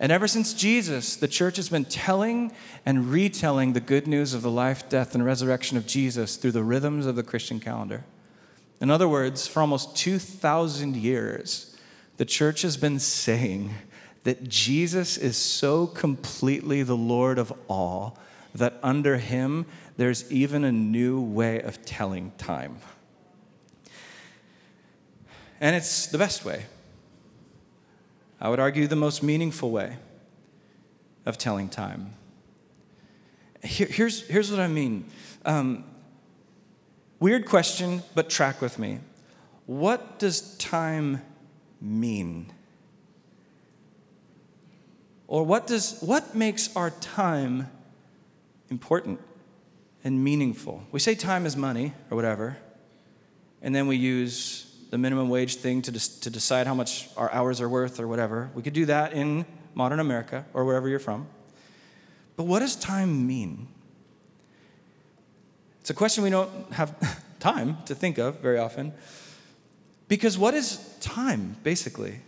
And 0.00 0.10
ever 0.10 0.26
since 0.26 0.54
Jesus, 0.54 1.14
the 1.14 1.28
church 1.28 1.56
has 1.56 1.68
been 1.68 1.84
telling 1.84 2.52
and 2.86 3.12
retelling 3.12 3.74
the 3.74 3.80
good 3.80 4.06
news 4.06 4.32
of 4.32 4.40
the 4.40 4.50
life, 4.50 4.88
death, 4.88 5.14
and 5.14 5.22
resurrection 5.22 5.76
of 5.76 5.86
Jesus 5.86 6.36
through 6.36 6.52
the 6.52 6.64
rhythms 6.64 7.04
of 7.04 7.16
the 7.16 7.22
Christian 7.22 7.60
calendar. 7.60 8.04
In 8.80 8.90
other 8.90 9.06
words, 9.06 9.46
for 9.46 9.60
almost 9.60 9.94
2,000 9.96 10.96
years, 10.96 11.76
the 12.16 12.24
church 12.24 12.62
has 12.62 12.78
been 12.78 12.98
saying 12.98 13.74
that 14.24 14.48
Jesus 14.48 15.18
is 15.18 15.36
so 15.36 15.86
completely 15.86 16.82
the 16.82 16.96
Lord 16.96 17.38
of 17.38 17.52
all 17.68 18.18
that 18.54 18.78
under 18.82 19.18
him 19.18 19.66
there's 19.98 20.30
even 20.32 20.64
a 20.64 20.72
new 20.72 21.20
way 21.20 21.60
of 21.60 21.84
telling 21.84 22.32
time. 22.38 22.78
And 25.60 25.76
it's 25.76 26.06
the 26.06 26.16
best 26.16 26.42
way. 26.42 26.64
I 28.40 28.48
would 28.48 28.60
argue 28.60 28.86
the 28.86 28.96
most 28.96 29.22
meaningful 29.22 29.70
way 29.70 29.96
of 31.26 31.36
telling 31.36 31.68
time. 31.68 32.14
Here, 33.62 33.86
here's, 33.86 34.26
here's 34.26 34.50
what 34.50 34.60
I 34.60 34.68
mean. 34.68 35.04
Um, 35.44 35.84
weird 37.18 37.46
question, 37.46 38.02
but 38.14 38.30
track 38.30 38.62
with 38.62 38.78
me. 38.78 39.00
What 39.66 40.18
does 40.18 40.56
time 40.56 41.22
mean? 41.80 42.52
Or 45.26 45.44
what, 45.44 45.66
does, 45.66 46.00
what 46.00 46.34
makes 46.34 46.74
our 46.74 46.90
time 46.90 47.70
important 48.70 49.20
and 50.02 50.24
meaningful? 50.24 50.82
We 50.90 50.98
say 50.98 51.14
time 51.14 51.44
is 51.44 51.56
money 51.56 51.92
or 52.10 52.16
whatever, 52.16 52.56
and 53.62 53.74
then 53.74 53.86
we 53.86 53.96
use 53.96 54.69
the 54.90 54.98
minimum 54.98 55.28
wage 55.28 55.56
thing 55.56 55.82
to, 55.82 56.20
to 56.20 56.30
decide 56.30 56.66
how 56.66 56.74
much 56.74 57.08
our 57.16 57.32
hours 57.32 57.60
are 57.60 57.68
worth 57.68 58.00
or 58.00 58.08
whatever. 58.08 58.50
We 58.54 58.62
could 58.62 58.72
do 58.72 58.86
that 58.86 59.12
in 59.12 59.46
modern 59.74 60.00
America 60.00 60.44
or 60.52 60.64
wherever 60.64 60.88
you're 60.88 60.98
from. 60.98 61.28
But 62.36 62.44
what 62.44 62.58
does 62.58 62.74
time 62.74 63.26
mean? 63.26 63.68
It's 65.80 65.90
a 65.90 65.94
question 65.94 66.24
we 66.24 66.30
don't 66.30 66.72
have 66.72 66.94
time 67.40 67.78
to 67.86 67.94
think 67.94 68.18
of 68.18 68.40
very 68.40 68.58
often. 68.58 68.92
Because 70.08 70.36
what 70.36 70.54
is 70.54 70.78
time, 71.00 71.56
basically? 71.62 72.20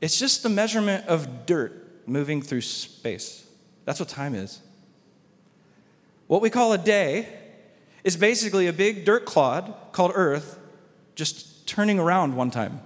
It's 0.00 0.18
just 0.18 0.42
the 0.42 0.48
measurement 0.48 1.06
of 1.06 1.44
dirt 1.44 2.08
moving 2.08 2.40
through 2.40 2.62
space. 2.62 3.46
That's 3.84 4.00
what 4.00 4.08
time 4.08 4.34
is. 4.34 4.60
What 6.28 6.40
we 6.40 6.48
call 6.48 6.72
a 6.72 6.78
day 6.78 7.28
is 8.04 8.16
basically 8.16 8.68
a 8.68 8.72
big 8.72 9.04
dirt 9.04 9.26
clod 9.26 9.74
called 9.92 10.12
Earth 10.14 10.58
just 11.14 11.49
turning 11.70 12.00
around 12.00 12.34
one 12.34 12.50
time. 12.50 12.80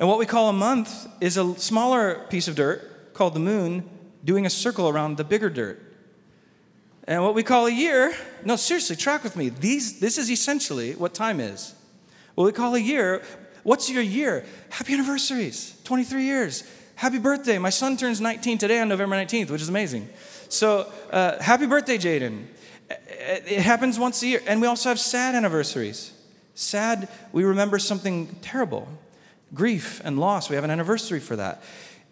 And 0.00 0.08
what 0.08 0.18
we 0.18 0.26
call 0.26 0.48
a 0.48 0.52
month 0.52 1.06
is 1.20 1.36
a 1.36 1.56
smaller 1.60 2.26
piece 2.28 2.48
of 2.48 2.56
dirt 2.56 3.14
called 3.14 3.34
the 3.34 3.40
moon 3.40 3.88
doing 4.24 4.44
a 4.44 4.50
circle 4.50 4.88
around 4.88 5.16
the 5.16 5.22
bigger 5.22 5.48
dirt. 5.48 5.80
And 7.06 7.22
what 7.22 7.36
we 7.36 7.44
call 7.44 7.66
a 7.66 7.70
year, 7.70 8.16
no, 8.44 8.56
seriously, 8.56 8.96
track 8.96 9.22
with 9.22 9.36
me. 9.36 9.48
These, 9.48 10.00
this 10.00 10.18
is 10.18 10.28
essentially 10.28 10.94
what 10.96 11.14
time 11.14 11.38
is. 11.38 11.72
What 12.34 12.46
we 12.46 12.52
call 12.52 12.74
a 12.74 12.80
year, 12.80 13.22
what's 13.62 13.88
your 13.88 14.02
year? 14.02 14.44
Happy 14.70 14.94
anniversaries, 14.94 15.80
23 15.84 16.24
years. 16.24 16.64
Happy 16.96 17.18
birthday. 17.18 17.58
My 17.58 17.70
son 17.70 17.96
turns 17.96 18.20
19 18.20 18.58
today 18.58 18.80
on 18.80 18.88
November 18.88 19.14
19th, 19.14 19.50
which 19.50 19.62
is 19.62 19.68
amazing. 19.68 20.08
So, 20.48 20.92
uh, 21.12 21.40
happy 21.40 21.66
birthday, 21.66 21.96
Jaden. 21.96 22.46
It 23.22 23.62
happens 23.62 23.98
once 23.98 24.22
a 24.22 24.26
year. 24.26 24.42
And 24.46 24.60
we 24.60 24.66
also 24.66 24.88
have 24.88 24.98
sad 24.98 25.34
anniversaries. 25.34 26.12
Sad, 26.54 27.08
we 27.32 27.44
remember 27.44 27.78
something 27.78 28.34
terrible 28.42 28.88
grief 29.54 30.00
and 30.04 30.18
loss. 30.18 30.48
We 30.48 30.54
have 30.56 30.64
an 30.64 30.70
anniversary 30.70 31.20
for 31.20 31.36
that 31.36 31.62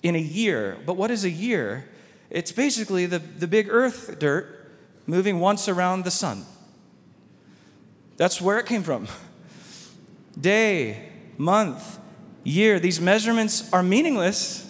in 0.02 0.14
a 0.14 0.20
year. 0.20 0.76
But 0.84 0.96
what 0.96 1.10
is 1.10 1.24
a 1.24 1.30
year? 1.30 1.88
It's 2.28 2.52
basically 2.52 3.06
the, 3.06 3.18
the 3.18 3.46
big 3.46 3.68
earth 3.70 4.18
dirt 4.18 4.70
moving 5.06 5.40
once 5.40 5.68
around 5.68 6.04
the 6.04 6.10
sun. 6.10 6.44
That's 8.16 8.40
where 8.40 8.58
it 8.58 8.66
came 8.66 8.82
from. 8.82 9.08
Day, 10.38 11.08
month, 11.38 11.98
year, 12.44 12.78
these 12.78 13.00
measurements 13.00 13.72
are 13.72 13.82
meaningless, 13.82 14.66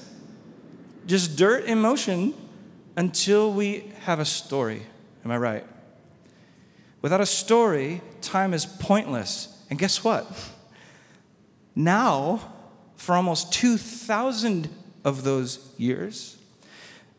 just 1.06 1.36
dirt 1.36 1.64
in 1.64 1.80
motion 1.80 2.34
until 2.96 3.52
we 3.52 3.92
have 4.02 4.20
a 4.20 4.24
story. 4.24 4.82
Am 5.24 5.30
I 5.30 5.36
right? 5.36 5.66
Without 7.02 7.20
a 7.20 7.26
story, 7.26 8.02
time 8.20 8.52
is 8.52 8.66
pointless. 8.66 9.64
And 9.70 9.78
guess 9.78 10.04
what? 10.04 10.26
Now, 11.74 12.52
for 12.96 13.14
almost 13.14 13.52
2,000 13.52 14.68
of 15.04 15.24
those 15.24 15.72
years, 15.78 16.36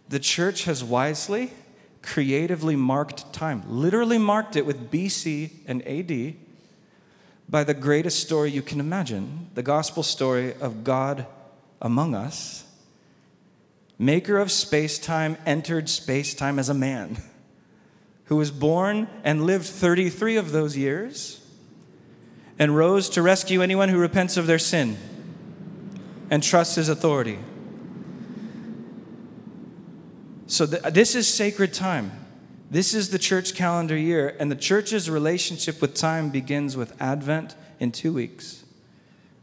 the 0.10 0.20
church 0.20 0.66
has 0.66 0.84
wisely, 0.84 1.52
creatively 2.02 2.76
marked 2.76 3.34
time, 3.34 3.64
literally 3.68 4.18
marked 4.18 4.56
it 4.56 4.66
with 4.66 4.92
BC 4.92 5.52
and 5.66 5.82
AD 5.88 6.36
by 7.50 7.64
the 7.64 7.74
greatest 7.74 8.20
story 8.20 8.52
you 8.52 8.62
can 8.62 8.80
imagine 8.80 9.50
the 9.56 9.64
gospel 9.64 10.04
story 10.04 10.54
of 10.56 10.84
God 10.84 11.26
among 11.82 12.14
us. 12.14 12.64
Maker 13.98 14.38
of 14.38 14.52
space 14.52 14.98
time 15.00 15.38
entered 15.46 15.90
space 15.90 16.34
time 16.34 16.60
as 16.60 16.70
a 16.70 16.74
man 16.74 17.18
who 18.32 18.38
was 18.38 18.50
born 18.50 19.10
and 19.26 19.46
lived 19.46 19.66
33 19.66 20.38
of 20.38 20.54
those 20.54 20.78
years 20.78 21.46
and 22.58 22.78
rose 22.78 23.10
to 23.10 23.22
rescue 23.22 23.62
anyone 23.62 23.90
who 23.90 23.98
repents 23.98 24.38
of 24.38 24.48
their 24.48 24.58
sin 24.58 24.98
and 26.30 26.42
trusts 26.42 26.76
his 26.76 26.88
authority. 26.88 27.38
So, 30.48 30.66
th- 30.66 30.82
this 30.94 31.14
is 31.14 31.28
sacred 31.28 31.74
time. 31.74 32.14
This 32.70 32.94
is 32.94 33.10
the 33.10 33.20
church 33.20 33.54
calendar 33.54 33.98
year, 33.98 34.34
and 34.40 34.50
the 34.50 34.56
church's 34.56 35.10
relationship 35.10 35.82
with 35.82 35.94
time 35.94 36.30
begins 36.30 36.78
with 36.78 36.96
Advent 37.02 37.58
in 37.82 37.92
two 37.92 38.14
weeks. 38.14 38.64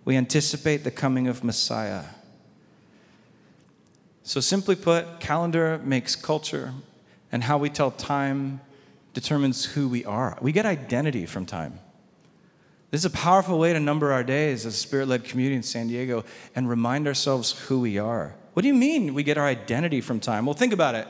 We 0.06 0.16
anticipate 0.16 0.84
the 0.84 0.90
coming 0.90 1.28
of 1.28 1.44
Messiah. 1.44 2.04
So, 4.22 4.40
simply 4.40 4.76
put, 4.76 5.20
calendar 5.20 5.78
makes 5.84 6.16
culture, 6.16 6.72
and 7.30 7.44
how 7.44 7.58
we 7.58 7.68
tell 7.68 7.90
time 7.90 8.62
determines 9.20 9.64
who 9.64 9.88
we 9.88 10.04
are. 10.04 10.38
We 10.40 10.52
get 10.52 10.64
identity 10.64 11.26
from 11.26 11.44
time. 11.44 11.80
This 12.92 13.00
is 13.00 13.04
a 13.04 13.10
powerful 13.10 13.58
way 13.58 13.72
to 13.72 13.80
number 13.80 14.12
our 14.12 14.22
days 14.22 14.64
as 14.64 14.74
a 14.74 14.76
spirit 14.76 15.08
led 15.08 15.24
community 15.24 15.56
in 15.56 15.64
San 15.64 15.88
Diego 15.88 16.24
and 16.54 16.68
remind 16.68 17.08
ourselves 17.08 17.50
who 17.66 17.80
we 17.80 17.98
are. 17.98 18.36
What 18.52 18.62
do 18.62 18.68
you 18.68 18.74
mean 18.74 19.14
we 19.14 19.24
get 19.24 19.36
our 19.36 19.44
identity 19.44 20.00
from 20.00 20.20
time? 20.20 20.46
Well, 20.46 20.54
think 20.54 20.72
about 20.72 20.94
it. 20.94 21.08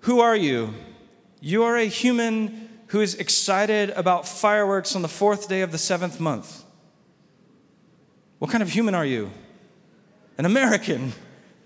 Who 0.00 0.20
are 0.20 0.34
you? 0.34 0.72
You 1.42 1.64
are 1.64 1.76
a 1.76 1.84
human 1.84 2.70
who 2.86 3.02
is 3.02 3.14
excited 3.16 3.90
about 3.90 4.26
fireworks 4.26 4.96
on 4.96 5.02
the 5.02 5.08
fourth 5.08 5.50
day 5.50 5.60
of 5.60 5.72
the 5.72 5.78
seventh 5.78 6.18
month. 6.18 6.64
What 8.38 8.50
kind 8.50 8.62
of 8.62 8.70
human 8.70 8.94
are 8.94 9.04
you? 9.04 9.30
An 10.38 10.46
American. 10.46 11.12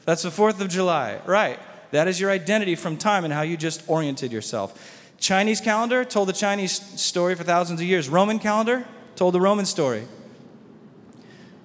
That's 0.06 0.22
the 0.22 0.30
4th 0.30 0.60
of 0.60 0.68
July. 0.68 1.20
Right. 1.24 1.60
That 1.92 2.08
is 2.08 2.20
your 2.20 2.32
identity 2.32 2.74
from 2.74 2.96
time 2.96 3.24
and 3.24 3.32
how 3.32 3.42
you 3.42 3.56
just 3.56 3.88
oriented 3.88 4.32
yourself. 4.32 4.99
Chinese 5.20 5.60
calendar 5.60 6.02
told 6.02 6.30
the 6.30 6.32
Chinese 6.32 6.72
story 6.98 7.34
for 7.34 7.44
thousands 7.44 7.80
of 7.80 7.86
years. 7.86 8.08
Roman 8.08 8.38
calendar 8.38 8.86
told 9.16 9.34
the 9.34 9.40
Roman 9.40 9.66
story. 9.66 10.08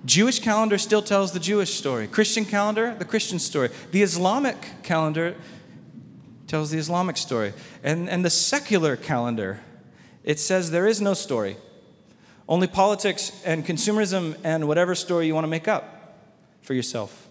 Jewish 0.04 0.40
calendar 0.40 0.78
still 0.78 1.02
tells 1.02 1.32
the 1.32 1.40
Jewish 1.40 1.74
story. 1.74 2.06
Christian 2.06 2.44
calendar, 2.44 2.94
the 3.00 3.06
Christian 3.06 3.40
story. 3.40 3.70
The 3.92 4.04
Islamic 4.04 4.58
calendar 4.84 5.36
tells 6.48 6.70
the 6.70 6.78
Islamic 6.78 7.16
story. 7.16 7.54
And, 7.82 8.10
and 8.10 8.26
the 8.26 8.30
secular 8.30 8.98
calendar, 8.98 9.62
it 10.26 10.38
says 10.38 10.70
there 10.70 10.86
is 10.86 11.00
no 11.00 11.14
story. 11.14 11.56
Only 12.48 12.68
politics 12.68 13.42
and 13.46 13.66
consumerism 13.66 14.38
and 14.44 14.68
whatever 14.68 14.94
story 14.96 15.28
you 15.28 15.34
want 15.34 15.46
to 15.46 15.50
make 15.50 15.68
up 15.68 16.20
for 16.62 16.74
yourself. 16.74 17.30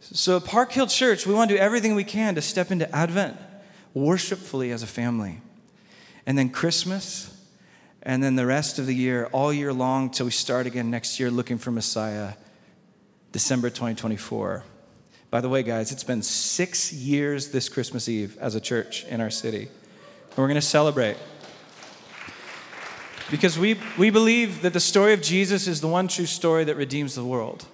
So 0.00 0.36
at 0.36 0.44
Park 0.44 0.70
Hill 0.72 0.86
Church, 0.86 1.26
we 1.26 1.32
want 1.32 1.48
to 1.48 1.56
do 1.56 1.60
everything 1.60 1.94
we 1.94 2.04
can 2.04 2.34
to 2.34 2.42
step 2.42 2.70
into 2.70 2.94
Advent 2.94 3.38
worshipfully 3.94 4.70
as 4.70 4.82
a 4.82 4.86
family. 4.86 5.40
And 6.26 6.36
then 6.36 6.50
Christmas, 6.50 7.36
and 8.02 8.22
then 8.22 8.36
the 8.36 8.46
rest 8.46 8.78
of 8.78 8.86
the 8.86 8.94
year, 8.94 9.28
all 9.32 9.52
year 9.52 9.72
long, 9.72 10.10
till 10.10 10.26
we 10.26 10.32
start 10.32 10.66
again 10.66 10.90
next 10.90 11.20
year 11.20 11.30
looking 11.30 11.58
for 11.58 11.70
Messiah, 11.70 12.34
December 13.32 13.68
2024. 13.68 14.64
By 15.30 15.40
the 15.40 15.48
way, 15.48 15.62
guys, 15.62 15.92
it's 15.92 16.04
been 16.04 16.22
six 16.22 16.92
years 16.92 17.48
this 17.48 17.68
Christmas 17.68 18.08
Eve 18.08 18.36
as 18.38 18.54
a 18.54 18.60
church 18.60 19.04
in 19.04 19.20
our 19.20 19.30
city. 19.30 19.68
And 20.30 20.38
we're 20.38 20.48
going 20.48 20.54
to 20.56 20.60
celebrate. 20.60 21.16
Because 23.30 23.56
we, 23.56 23.78
we 23.96 24.10
believe 24.10 24.62
that 24.62 24.72
the 24.72 24.80
story 24.80 25.12
of 25.12 25.22
Jesus 25.22 25.68
is 25.68 25.80
the 25.80 25.86
one 25.86 26.08
true 26.08 26.26
story 26.26 26.64
that 26.64 26.76
redeems 26.76 27.14
the 27.14 27.24
world. 27.24 27.64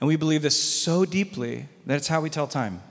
And 0.00 0.06
we 0.06 0.14
believe 0.14 0.42
this 0.42 0.62
so 0.62 1.04
deeply 1.04 1.66
that 1.86 1.96
it's 1.96 2.08
how 2.08 2.20
we 2.20 2.30
tell 2.30 2.46
time. 2.46 2.82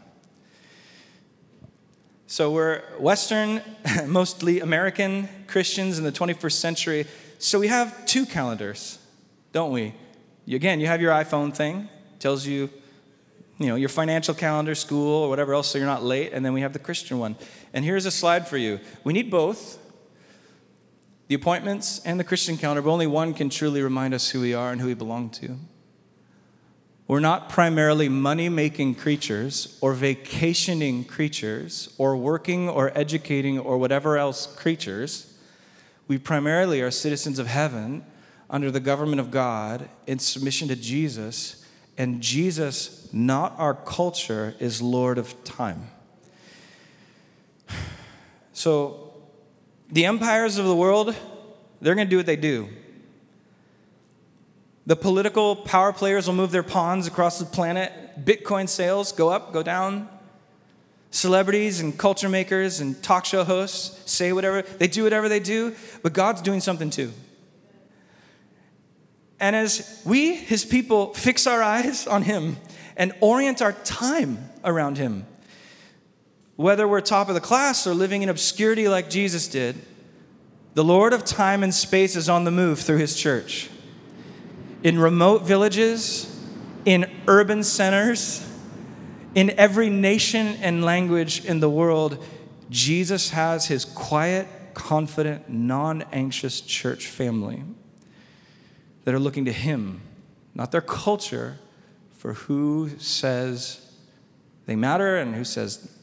So 2.27 2.51
we're 2.51 2.81
Western, 2.99 3.61
mostly 4.07 4.59
American 4.59 5.29
Christians 5.47 5.99
in 5.99 6.03
the 6.03 6.11
21st 6.11 6.53
century. 6.53 7.05
So 7.37 7.59
we 7.59 7.67
have 7.67 8.05
two 8.07 8.25
calendars, 8.25 8.97
don't 9.51 9.71
we? 9.71 9.93
Again, 10.47 10.79
you 10.79 10.87
have 10.87 11.01
your 11.01 11.11
iPhone 11.11 11.53
thing, 11.53 11.87
tells 12.17 12.47
you, 12.47 12.69
you 13.59 13.67
know, 13.67 13.75
your 13.75 13.89
financial 13.89 14.33
calendar, 14.33 14.73
school, 14.73 15.23
or 15.23 15.29
whatever 15.29 15.53
else, 15.53 15.67
so 15.67 15.77
you're 15.77 15.87
not 15.87 16.03
late. 16.03 16.33
And 16.33 16.43
then 16.43 16.53
we 16.53 16.61
have 16.61 16.73
the 16.73 16.79
Christian 16.79 17.19
one. 17.19 17.35
And 17.73 17.85
here's 17.85 18.05
a 18.05 18.11
slide 18.11 18.47
for 18.47 18.57
you. 18.57 18.79
We 19.03 19.13
need 19.13 19.29
both. 19.29 19.79
the 21.27 21.35
appointments, 21.35 21.99
and 22.05 22.19
the 22.19 22.23
Christian 22.23 22.55
calendar, 22.55 22.83
but 22.83 22.91
only 22.91 23.07
one 23.07 23.33
can 23.33 23.49
truly 23.49 23.81
remind 23.81 24.13
us 24.13 24.29
who 24.29 24.41
we 24.41 24.53
are 24.53 24.71
and 24.71 24.79
who 24.79 24.87
we 24.87 24.93
belong 24.93 25.29
to. 25.31 25.57
We're 27.07 27.19
not 27.19 27.49
primarily 27.49 28.09
money 28.09 28.49
making 28.49 28.95
creatures 28.95 29.77
or 29.79 29.93
vacationing 29.93 31.03
creatures 31.03 31.93
or 31.99 32.17
working 32.17 32.67
or 32.67 32.91
educating 32.97 33.59
or 33.59 33.77
whatever 33.77 34.17
else 34.17 34.47
creatures. 34.47 35.31
We 36.07 36.17
primarily 36.17 36.81
are 36.81 36.89
citizens 36.89 37.37
of 37.37 37.45
heaven 37.45 38.03
under 38.49 38.71
the 38.71 38.79
government 38.79 39.19
of 39.19 39.29
God 39.29 39.87
in 40.07 40.17
submission 40.17 40.67
to 40.69 40.75
Jesus, 40.75 41.63
and 41.97 42.21
Jesus, 42.21 43.07
not 43.13 43.53
our 43.57 43.73
culture, 43.73 44.55
is 44.59 44.81
Lord 44.81 45.17
of 45.17 45.43
time. 45.43 45.89
So, 48.57 49.13
the 49.91 50.05
empires 50.05 50.57
of 50.57 50.65
the 50.65 50.75
world, 50.75 51.13
they're 51.81 51.93
going 51.93 52.07
to 52.07 52.09
do 52.09 52.15
what 52.15 52.25
they 52.25 52.37
do. 52.37 52.69
The 54.85 54.95
political 54.95 55.55
power 55.55 55.91
players 55.91 56.27
will 56.27 56.35
move 56.35 56.51
their 56.51 56.63
pawns 56.63 57.07
across 57.07 57.39
the 57.39 57.45
planet. 57.45 57.91
Bitcoin 58.23 58.69
sales 58.69 59.11
go 59.11 59.29
up, 59.29 59.51
go 59.51 59.63
down. 59.63 60.07
Celebrities 61.09 61.79
and 61.79 61.97
culture 61.97 62.29
makers 62.29 62.81
and 62.81 63.01
talk 63.01 63.25
show 63.25 63.43
hosts 63.43 64.11
say 64.11 64.31
whatever, 64.33 64.61
they 64.61 64.87
do 64.87 65.03
whatever 65.03 65.29
they 65.29 65.39
do, 65.39 65.73
but 66.03 66.13
God's 66.13 66.41
doing 66.41 66.59
something 66.59 66.89
too. 66.89 67.11
And 69.39 69.55
as 69.55 70.01
we, 70.05 70.35
his 70.35 70.65
people, 70.65 71.13
fix 71.13 71.47
our 71.47 71.63
eyes 71.63 72.05
on 72.05 72.21
him 72.21 72.57
and 72.95 73.13
orient 73.21 73.61
our 73.61 73.73
time 73.73 74.49
around 74.63 74.97
him, 74.97 75.25
whether 76.57 76.87
we're 76.87 77.01
top 77.01 77.27
of 77.27 77.35
the 77.35 77.41
class 77.41 77.87
or 77.87 77.93
living 77.93 78.21
in 78.21 78.29
obscurity 78.29 78.87
like 78.87 79.09
Jesus 79.09 79.47
did, 79.47 79.77
the 80.73 80.83
Lord 80.83 81.11
of 81.11 81.25
time 81.25 81.63
and 81.63 81.73
space 81.73 82.15
is 82.15 82.29
on 82.29 82.43
the 82.43 82.51
move 82.51 82.79
through 82.79 82.97
his 82.97 83.15
church 83.15 83.69
in 84.85 84.99
remote 84.99 85.41
villages, 85.41 86.31
in 86.85 87.09
urban 87.27 87.63
centers, 87.63 88.47
in 89.33 89.49
every 89.57 89.89
nation 89.89 90.45
and 90.61 90.85
language 90.85 91.43
in 91.43 91.59
the 91.59 91.69
world, 91.69 92.23
Jesus 92.69 93.31
has 93.31 93.65
his 93.65 93.83
quiet, 93.83 94.47
confident, 94.75 95.49
non 95.49 96.03
anxious 96.11 96.61
church 96.61 97.07
family 97.07 97.63
that 99.05 99.15
are 99.15 99.19
looking 99.19 99.43
to 99.45 99.51
him, 99.51 100.01
not 100.53 100.71
their 100.71 100.81
culture, 100.81 101.57
for 102.13 102.33
who 102.33 102.91
says 102.99 103.91
they 104.67 104.75
matter 104.75 105.17
and 105.17 105.33
who 105.33 105.43
says 105.43 105.97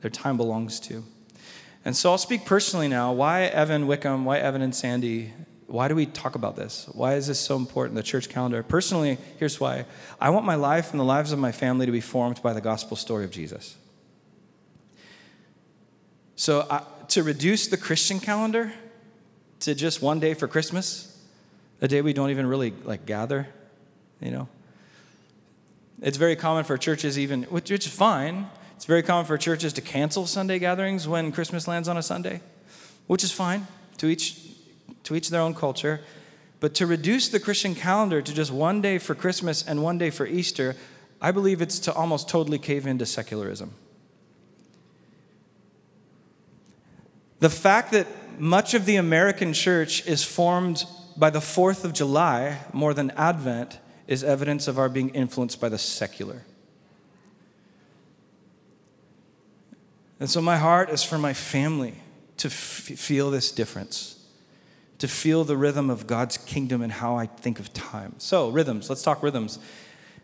their 0.00 0.10
time 0.10 0.36
belongs 0.36 0.80
to. 0.80 1.04
And 1.84 1.96
so 1.96 2.10
I'll 2.10 2.18
speak 2.18 2.44
personally 2.44 2.88
now. 2.88 3.12
Why 3.12 3.42
Evan 3.42 3.86
Wickham? 3.86 4.24
Why 4.24 4.38
Evan 4.38 4.62
and 4.62 4.74
Sandy? 4.74 5.32
Why 5.68 5.86
do 5.86 5.94
we 5.94 6.06
talk 6.06 6.34
about 6.34 6.56
this? 6.56 6.88
Why 6.92 7.14
is 7.14 7.26
this 7.26 7.38
so 7.38 7.54
important, 7.54 7.94
the 7.94 8.02
church 8.02 8.30
calendar? 8.30 8.62
Personally, 8.62 9.18
here's 9.38 9.60
why. 9.60 9.84
I 10.18 10.30
want 10.30 10.46
my 10.46 10.54
life 10.54 10.92
and 10.92 10.98
the 10.98 11.04
lives 11.04 11.30
of 11.30 11.38
my 11.38 11.52
family 11.52 11.84
to 11.84 11.92
be 11.92 12.00
formed 12.00 12.42
by 12.42 12.54
the 12.54 12.62
gospel 12.62 12.96
story 12.96 13.24
of 13.24 13.30
Jesus. 13.30 13.76
So, 16.36 16.60
uh, 16.60 16.84
to 17.08 17.22
reduce 17.22 17.68
the 17.68 17.76
Christian 17.76 18.18
calendar 18.18 18.72
to 19.60 19.74
just 19.74 20.00
one 20.00 20.20
day 20.20 20.32
for 20.32 20.48
Christmas, 20.48 21.20
a 21.82 21.88
day 21.88 22.00
we 22.00 22.14
don't 22.14 22.30
even 22.30 22.46
really 22.46 22.72
like 22.84 23.04
gather, 23.04 23.46
you 24.20 24.30
know. 24.30 24.48
It's 26.00 26.16
very 26.16 26.36
common 26.36 26.64
for 26.64 26.78
churches 26.78 27.18
even, 27.18 27.42
which 27.44 27.70
is 27.70 27.86
fine. 27.86 28.48
It's 28.76 28.86
very 28.86 29.02
common 29.02 29.26
for 29.26 29.36
churches 29.36 29.74
to 29.74 29.82
cancel 29.82 30.26
Sunday 30.26 30.58
gatherings 30.58 31.06
when 31.06 31.30
Christmas 31.30 31.68
lands 31.68 31.88
on 31.88 31.98
a 31.98 32.02
Sunday, 32.02 32.40
which 33.06 33.22
is 33.22 33.32
fine. 33.32 33.66
To 33.98 34.06
each 34.06 34.47
to 35.08 35.14
each 35.14 35.30
their 35.30 35.40
own 35.40 35.54
culture. 35.54 36.00
But 36.60 36.74
to 36.74 36.86
reduce 36.86 37.28
the 37.28 37.40
Christian 37.40 37.74
calendar 37.74 38.20
to 38.20 38.34
just 38.34 38.52
one 38.52 38.82
day 38.82 38.98
for 38.98 39.14
Christmas 39.14 39.66
and 39.66 39.82
one 39.82 39.96
day 39.96 40.10
for 40.10 40.26
Easter, 40.26 40.76
I 41.20 41.32
believe 41.32 41.62
it's 41.62 41.78
to 41.80 41.94
almost 41.94 42.28
totally 42.28 42.58
cave 42.58 42.86
into 42.86 43.06
secularism. 43.06 43.72
The 47.40 47.48
fact 47.48 47.92
that 47.92 48.06
much 48.38 48.74
of 48.74 48.84
the 48.84 48.96
American 48.96 49.54
church 49.54 50.06
is 50.06 50.24
formed 50.24 50.84
by 51.16 51.30
the 51.30 51.38
4th 51.38 51.84
of 51.84 51.94
July 51.94 52.58
more 52.74 52.92
than 52.92 53.10
Advent 53.12 53.78
is 54.06 54.22
evidence 54.22 54.68
of 54.68 54.78
our 54.78 54.90
being 54.90 55.08
influenced 55.10 55.60
by 55.60 55.70
the 55.70 55.78
secular. 55.78 56.44
And 60.20 60.28
so, 60.28 60.42
my 60.42 60.56
heart 60.56 60.90
is 60.90 61.02
for 61.04 61.16
my 61.16 61.32
family 61.32 61.94
to 62.38 62.48
f- 62.48 62.54
feel 62.54 63.30
this 63.30 63.52
difference 63.52 64.17
to 64.98 65.08
feel 65.08 65.44
the 65.44 65.56
rhythm 65.56 65.90
of 65.90 66.06
God's 66.06 66.36
kingdom 66.36 66.82
and 66.82 66.92
how 66.92 67.16
I 67.16 67.26
think 67.26 67.60
of 67.60 67.72
time. 67.72 68.14
So, 68.18 68.50
rhythms, 68.50 68.88
let's 68.88 69.02
talk 69.02 69.22
rhythms. 69.22 69.58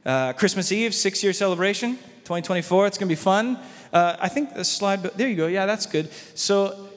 Uh, 0.04 0.32
Christmas 0.32 0.70
Eve, 0.72 0.94
six 0.94 1.22
year 1.22 1.32
celebration, 1.32 1.96
2024, 1.96 2.86
it's 2.86 2.98
gonna 2.98 3.08
be 3.08 3.14
fun. 3.14 3.58
Uh, 3.92 4.16
I 4.18 4.28
think 4.28 4.54
the 4.54 4.64
slide, 4.64 5.02
there 5.02 5.28
you 5.28 5.36
go, 5.36 5.46
yeah, 5.46 5.66
that's 5.66 5.86
good. 5.86 6.10
So, 6.34 6.88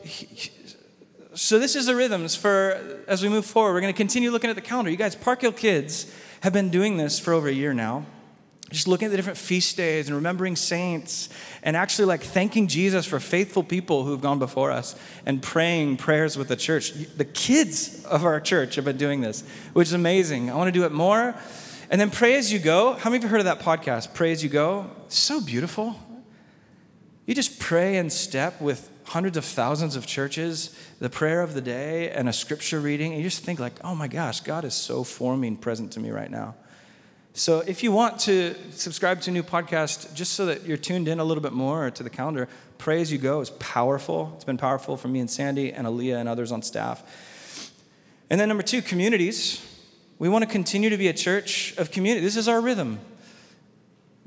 so 1.34 1.60
this 1.60 1.76
is 1.76 1.86
the 1.86 1.96
rhythms 1.96 2.36
for 2.36 3.04
as 3.08 3.22
we 3.22 3.30
move 3.30 3.46
forward. 3.46 3.74
We're 3.74 3.82
gonna 3.82 3.94
continue 3.94 4.32
looking 4.32 4.50
at 4.50 4.56
the 4.56 4.62
calendar. 4.62 4.90
You 4.90 4.98
guys, 4.98 5.16
Park 5.16 5.42
Hill 5.42 5.52
kids 5.52 6.12
have 6.42 6.54
been 6.54 6.70
doing 6.70 6.98
this 6.98 7.20
for 7.20 7.34
over 7.34 7.48
a 7.48 7.54
year 7.54 7.74
now 7.74 8.06
just 8.70 8.88
looking 8.88 9.06
at 9.06 9.12
the 9.12 9.18
different 9.18 9.38
feast 9.38 9.78
days 9.78 10.08
and 10.08 10.16
remembering 10.16 10.56
saints 10.56 11.30
and 11.64 11.78
actually 11.78 12.06
like 12.06 12.22
thanking 12.22 12.68
Jesus 12.68 13.06
for 13.06 13.20
faithful 13.20 13.64
people 13.64 14.04
who've 14.04 14.20
gone 14.20 14.40
before 14.40 14.72
us 14.72 14.96
and 15.26 15.42
praying 15.42 15.98
prayers 15.98 16.38
with 16.38 16.50
the 16.50 16.56
church. 16.56 16.92
The 17.16 17.26
kids 17.26 18.04
of 18.06 18.26
our 18.26 18.42
church 18.42 18.76
have 18.76 18.86
been 18.86 18.98
doing 18.98 19.22
this, 19.22 19.44
which 19.74 19.88
is 19.88 19.94
amazing. 19.94 20.52
I 20.52 20.56
want 20.56 20.68
to 20.68 20.78
do 20.78 20.86
it 20.86 20.92
more. 20.92 21.34
And 21.90 22.02
then 22.02 22.10
pray 22.10 22.36
as 22.36 22.52
you 22.52 22.60
go. 22.60 22.94
How 22.94 23.10
many 23.10 23.18
of 23.18 23.24
you 23.24 23.30
heard 23.30 23.40
of 23.40 23.46
that 23.46 23.60
podcast? 23.60 24.14
Pray 24.14 24.34
as 24.34 24.44
you 24.44 24.50
go. 24.50 24.90
so 25.08 25.40
beautiful. 25.40 25.96
You 27.26 27.34
just 27.34 27.60
pray 27.60 27.98
and 27.98 28.12
step 28.12 28.60
with 28.60 28.90
hundreds 29.06 29.38
of 29.38 29.46
thousands 29.46 29.96
of 29.96 30.06
churches, 30.06 30.78
the 31.00 31.10
prayer 31.10 31.42
of 31.42 31.54
the 31.54 31.62
day 31.62 32.10
and 32.10 32.28
a 32.28 32.34
scripture 32.34 32.80
reading, 32.82 33.14
and 33.14 33.22
you 33.22 33.28
just 33.30 33.44
think 33.44 33.60
like, 33.60 33.74
oh 33.84 33.96
my 33.96 34.08
gosh, 34.08 34.42
God 34.42 34.66
is 34.66 34.74
so 34.74 35.06
forming 35.06 35.56
present 35.56 35.94
to 35.94 36.02
me 36.02 36.10
right 36.12 36.30
now. 36.30 36.56
So 37.38 37.60
if 37.60 37.84
you 37.84 37.92
want 37.92 38.20
to 38.22 38.56
subscribe 38.72 39.22
to 39.22 39.30
a 39.30 39.34
new 39.34 39.44
podcast, 39.44 40.12
just 40.16 40.34
so 40.34 40.48
that 40.48 40.66
you're 40.66 40.76
tuned 40.76 41.08
in 41.08 41.20
a 41.20 41.24
little 41.24 41.44
bit 41.44 41.54
more 41.54 41.92
to 41.92 42.02
the 42.02 42.10
calendar, 42.10 42.50
Pray 42.80 43.00
As 43.00 43.12
You 43.12 43.20
Go 43.20 43.42
is 43.42 43.52
powerful. 43.52 44.34
It's 44.36 44.44
been 44.44 44.58
powerful 44.58 44.98
for 44.98 45.08
me 45.08 45.20
and 45.20 45.30
Sandy 45.30 45.72
and 45.72 45.86
Aaliyah 45.86 46.18
and 46.18 46.28
others 46.28 46.52
on 46.52 46.64
staff. 46.64 47.04
And 48.32 48.40
then 48.42 48.48
number 48.48 48.64
two, 48.64 48.82
communities. 48.82 49.64
We 50.18 50.30
want 50.30 50.46
to 50.46 50.50
continue 50.50 50.90
to 50.90 50.98
be 50.98 51.10
a 51.10 51.14
church 51.14 51.78
of 51.78 51.92
community. 51.92 52.26
This 52.26 52.38
is 52.38 52.48
our 52.48 52.60
rhythm. 52.60 53.00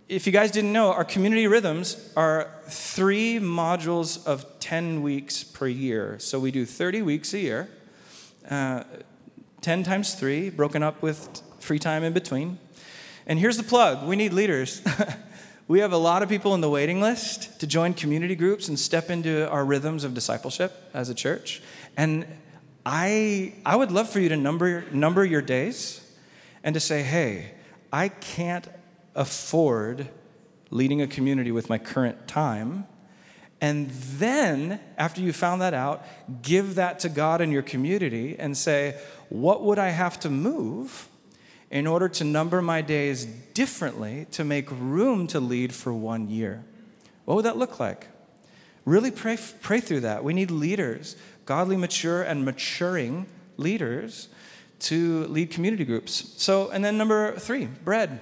If 0.09 0.25
you 0.25 0.33
guys 0.33 0.53
didn't 0.53 0.73
know, 0.73 0.93
our 0.93 1.05
community 1.05 1.49
rhythms 1.49 2.13
are 2.17 2.49
three 2.69 3.41
modules 3.41 4.25
of 4.25 4.61
10 4.61 5.03
weeks 5.03 5.43
per 5.43 5.67
year. 5.67 6.17
So 6.21 6.39
we 6.39 6.53
do 6.53 6.65
30 6.65 7.03
weeks 7.03 7.35
a 7.35 7.41
year, 7.41 7.71
uh, 8.49 8.85
10 9.63 9.83
times 9.83 10.15
three, 10.15 10.49
broken 10.49 10.85
up 10.85 11.03
with 11.03 11.43
free 11.59 11.81
time 11.81 12.05
in 12.05 12.13
between. 12.13 12.59
And 13.31 13.39
here's 13.39 13.57
the 13.57 13.63
plug 13.63 14.09
we 14.09 14.17
need 14.17 14.33
leaders. 14.33 14.83
we 15.69 15.79
have 15.79 15.93
a 15.93 15.97
lot 15.97 16.25
of 16.25 16.29
people 16.29 16.53
in 16.55 16.61
the 16.61 16.69
waiting 16.69 17.01
list 17.01 17.61
to 17.61 17.67
join 17.69 17.95
community 17.95 18.35
groups 18.35 18.67
and 18.67 18.77
step 18.77 19.09
into 19.09 19.49
our 19.49 19.65
rhythms 19.65 20.03
of 20.03 20.15
discipleship 20.15 20.73
as 20.93 21.11
a 21.11 21.15
church. 21.15 21.63
And 21.97 22.27
I, 22.85 23.55
I 23.65 23.77
would 23.77 23.93
love 23.93 24.11
for 24.11 24.19
you 24.19 24.31
to 24.31 24.37
number, 24.37 24.85
number 24.91 25.25
your 25.25 25.43
days 25.43 26.05
and 26.65 26.75
to 26.75 26.81
say, 26.81 27.05
hey, 27.05 27.53
I 27.93 28.09
can't 28.09 28.67
afford 29.15 30.09
leading 30.71 31.01
a 31.01 31.07
community 31.07 31.53
with 31.53 31.69
my 31.69 31.79
current 31.79 32.27
time. 32.27 32.85
And 33.61 33.91
then, 33.91 34.81
after 34.99 35.21
you 35.21 35.33
found 35.33 35.63
that 35.63 35.75
out, 35.75 36.05
give 36.43 36.75
that 36.75 36.99
to 37.01 37.09
God 37.09 37.41
in 37.41 37.53
your 37.53 37.63
community 37.63 38.35
and 38.37 38.57
say, 38.57 39.01
what 39.29 39.63
would 39.63 39.79
I 39.79 39.91
have 39.91 40.19
to 40.21 40.31
move 40.31 41.07
in 41.71 41.87
order 41.87 42.09
to 42.09 42.25
number 42.25 42.61
my 42.61 42.83
days 42.83 43.25
differently 43.55 44.27
to 44.33 44.45
make 44.45 44.69
room 44.71 45.27
to 45.29 45.39
lead 45.39 45.73
for 45.73 45.93
one 45.93 46.29
year. 46.29 46.65
What 47.25 47.37
would 47.37 47.45
that 47.45 47.57
look 47.57 47.79
like? 47.79 48.09
Really 48.85 49.11
pray, 49.11 49.39
pray 49.61 49.81
through 49.81 50.01
that. 50.01 50.25
We 50.25 50.33
need 50.33 50.51
leaders, 50.51 51.17
godly, 51.45 51.77
mature, 51.77 52.23
and 52.23 52.45
maturing 52.45 53.27
leaders 53.57 54.29
to 54.81 55.27
lead 55.27 55.51
community 55.51 55.85
groups. 55.85 56.35
So, 56.39 56.71
and 56.71 56.85
then 56.85 56.99
number 56.99 57.37
three, 57.39 57.67
bread. 57.67 58.19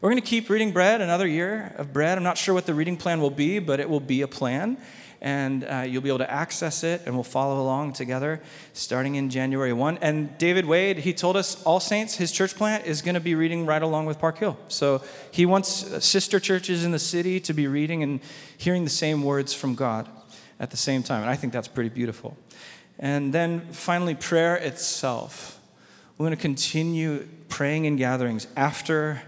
We're 0.00 0.10
going 0.10 0.22
to 0.22 0.28
keep 0.28 0.48
reading 0.48 0.70
bread, 0.70 1.00
another 1.00 1.26
year 1.26 1.74
of 1.76 1.92
bread. 1.92 2.18
I'm 2.18 2.24
not 2.24 2.38
sure 2.38 2.54
what 2.54 2.66
the 2.66 2.74
reading 2.74 2.96
plan 2.96 3.20
will 3.20 3.30
be, 3.30 3.58
but 3.58 3.80
it 3.80 3.90
will 3.90 3.98
be 3.98 4.22
a 4.22 4.28
plan 4.28 4.78
and 5.20 5.64
uh, 5.64 5.84
you'll 5.86 6.02
be 6.02 6.08
able 6.08 6.18
to 6.18 6.30
access 6.30 6.84
it, 6.84 7.02
and 7.04 7.14
we'll 7.14 7.24
follow 7.24 7.60
along 7.60 7.92
together 7.92 8.40
starting 8.72 9.16
in 9.16 9.30
January 9.30 9.72
1. 9.72 9.98
And 10.00 10.36
David 10.38 10.64
Wade, 10.64 10.98
he 10.98 11.12
told 11.12 11.36
us 11.36 11.62
All 11.64 11.80
Saints, 11.80 12.16
his 12.16 12.30
church 12.30 12.54
plant, 12.54 12.86
is 12.86 13.02
going 13.02 13.14
to 13.14 13.20
be 13.20 13.34
reading 13.34 13.66
right 13.66 13.82
along 13.82 14.06
with 14.06 14.18
Park 14.18 14.38
Hill. 14.38 14.56
So 14.68 15.02
he 15.30 15.44
wants 15.44 15.68
sister 16.04 16.38
churches 16.38 16.84
in 16.84 16.92
the 16.92 16.98
city 16.98 17.40
to 17.40 17.52
be 17.52 17.66
reading 17.66 18.02
and 18.02 18.20
hearing 18.56 18.84
the 18.84 18.90
same 18.90 19.22
words 19.24 19.52
from 19.52 19.74
God 19.74 20.08
at 20.60 20.70
the 20.70 20.76
same 20.76 21.02
time. 21.02 21.22
And 21.22 21.30
I 21.30 21.36
think 21.36 21.52
that's 21.52 21.68
pretty 21.68 21.90
beautiful. 21.90 22.36
And 22.98 23.32
then 23.32 23.72
finally, 23.72 24.14
prayer 24.14 24.56
itself. 24.56 25.60
We're 26.16 26.26
going 26.26 26.36
to 26.36 26.42
continue 26.42 27.28
praying 27.48 27.84
in 27.84 27.96
gatherings 27.96 28.46
after 28.56 29.22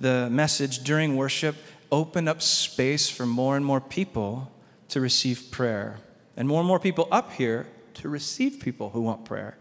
the 0.00 0.28
message 0.30 0.80
during 0.80 1.16
worship, 1.16 1.54
open 1.92 2.26
up 2.26 2.42
space 2.42 3.08
for 3.08 3.24
more 3.24 3.56
and 3.56 3.64
more 3.64 3.80
people 3.80 4.50
to 4.92 5.00
receive 5.00 5.50
prayer, 5.50 5.96
and 6.36 6.46
more 6.46 6.60
and 6.60 6.68
more 6.68 6.78
people 6.78 7.08
up 7.10 7.32
here 7.32 7.66
to 7.94 8.10
receive 8.10 8.60
people 8.60 8.90
who 8.90 9.00
want 9.00 9.24
prayer. 9.24 9.56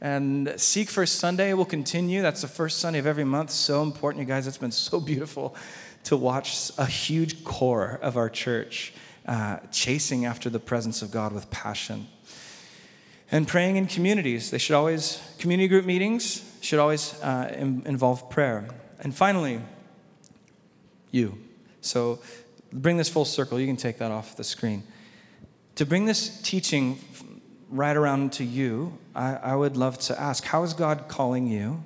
And 0.00 0.54
Seek 0.56 0.88
First 0.88 1.16
Sunday 1.16 1.52
will 1.52 1.66
continue. 1.66 2.22
That's 2.22 2.40
the 2.40 2.48
first 2.48 2.78
Sunday 2.78 2.98
of 2.98 3.06
every 3.06 3.24
month. 3.24 3.50
So 3.50 3.82
important, 3.82 4.22
you 4.22 4.26
guys. 4.26 4.46
It's 4.46 4.56
been 4.56 4.72
so 4.72 4.98
beautiful 4.98 5.54
to 6.04 6.16
watch 6.16 6.72
a 6.78 6.86
huge 6.86 7.44
core 7.44 7.98
of 8.00 8.16
our 8.16 8.30
church 8.30 8.94
uh, 9.26 9.58
chasing 9.70 10.24
after 10.24 10.48
the 10.48 10.58
presence 10.58 11.02
of 11.02 11.10
God 11.10 11.34
with 11.34 11.50
passion. 11.50 12.06
And 13.30 13.46
praying 13.46 13.76
in 13.76 13.86
communities. 13.86 14.50
They 14.50 14.56
should 14.56 14.76
always, 14.76 15.20
community 15.38 15.68
group 15.68 15.84
meetings 15.84 16.42
should 16.62 16.78
always 16.78 17.20
uh, 17.22 17.52
involve 17.84 18.30
prayer. 18.30 18.66
And 19.00 19.14
finally, 19.14 19.60
you. 21.10 21.36
So 21.82 22.20
bring 22.72 22.96
this 22.96 23.08
full 23.08 23.24
circle. 23.24 23.58
You 23.58 23.66
can 23.66 23.76
take 23.76 23.98
that 23.98 24.10
off 24.10 24.36
the 24.36 24.44
screen. 24.44 24.82
To 25.76 25.86
bring 25.86 26.04
this 26.04 26.40
teaching 26.42 26.98
right 27.68 27.96
around 27.96 28.32
to 28.34 28.44
you, 28.44 28.98
I, 29.14 29.34
I 29.36 29.56
would 29.56 29.76
love 29.76 29.98
to 30.00 30.20
ask 30.20 30.44
how 30.44 30.62
is 30.62 30.74
God 30.74 31.06
calling 31.08 31.46
you 31.46 31.82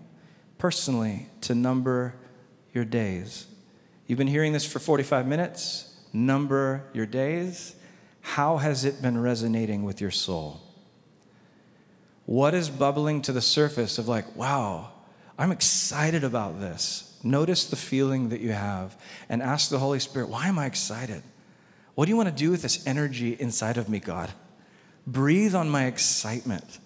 personally 0.59 1.28
to 1.43 1.55
number 1.55 2.14
your 2.72 2.85
days? 2.85 3.47
You've 4.07 4.18
been 4.18 4.26
hearing 4.26 4.53
this 4.53 4.66
for 4.66 4.78
45 4.78 5.26
minutes. 5.26 5.95
Number 6.12 6.85
your 6.93 7.07
days. 7.07 7.74
How 8.20 8.57
has 8.59 8.85
it 8.85 9.03
been 9.03 9.20
resonating 9.20 9.85
with 9.85 10.01
your 10.01 10.11
soul? 10.11 10.61
What 12.26 12.55
is 12.55 12.70
bubbling 12.70 13.22
to 13.22 13.32
the 13.32 13.43
surface 13.43 13.99
of, 13.99 14.09
like, 14.09 14.35
wow, 14.35 14.93
I'm 15.39 15.53
excited 15.53 16.24
about 16.24 16.61
this? 16.61 17.14
Notice 17.25 17.64
the 17.64 17.77
feeling 17.77 18.29
that 18.29 18.41
you 18.41 18.53
have 18.53 18.97
and 19.31 19.43
ask 19.43 19.70
the 19.70 19.79
Holy 19.79 19.99
Spirit, 19.99 20.29
why 20.29 20.47
am 20.47 20.59
I 20.59 20.66
excited? 20.66 21.22
What 21.95 22.05
do 22.05 22.11
you 22.11 22.16
want 22.16 22.29
to 22.29 22.35
do 22.35 22.51
with 22.51 22.61
this 22.62 22.87
energy 22.87 23.33
inside 23.33 23.79
of 23.79 23.89
me, 23.89 23.99
God? 23.99 24.31
Breathe 25.07 25.55
on 25.55 25.70
my 25.70 25.87
excitement. 25.87 26.79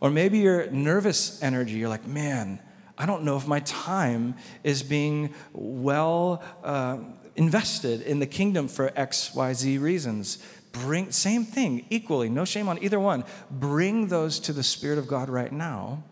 Or 0.00 0.10
maybe 0.10 0.38
your 0.38 0.70
nervous 0.70 1.42
energy, 1.42 1.74
you're 1.74 1.88
like, 1.88 2.06
man, 2.06 2.60
I 2.98 3.06
don't 3.06 3.24
know 3.24 3.36
if 3.36 3.46
my 3.46 3.60
time 3.60 4.34
is 4.62 4.82
being 4.82 5.32
well 5.52 6.42
uh, 6.62 6.98
invested 7.36 8.02
in 8.02 8.18
the 8.18 8.26
kingdom 8.26 8.68
for 8.68 8.92
X, 8.94 9.34
Y, 9.34 9.52
Z 9.54 9.78
reasons. 9.78 10.44
Bring, 10.72 11.10
same 11.10 11.44
thing, 11.44 11.86
equally, 11.88 12.28
no 12.28 12.44
shame 12.44 12.68
on 12.68 12.82
either 12.82 13.00
one. 13.00 13.24
Bring 13.50 14.08
those 14.08 14.40
to 14.40 14.52
the 14.52 14.62
Spirit 14.62 14.98
of 14.98 15.06
God 15.06 15.28
right 15.30 15.52
now. 15.52 16.02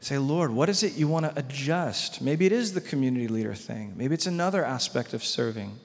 Say, 0.00 0.16
Lord, 0.16 0.50
what 0.50 0.70
is 0.70 0.82
it 0.82 0.94
you 0.94 1.06
want 1.06 1.26
to 1.26 1.38
adjust? 1.38 2.22
Maybe 2.22 2.46
it 2.46 2.52
is 2.52 2.72
the 2.72 2.80
community 2.80 3.28
leader 3.28 3.54
thing. 3.54 3.92
Maybe 3.96 4.14
it's 4.14 4.26
another 4.26 4.64
aspect 4.64 5.12
of 5.12 5.22
serving. 5.22 5.78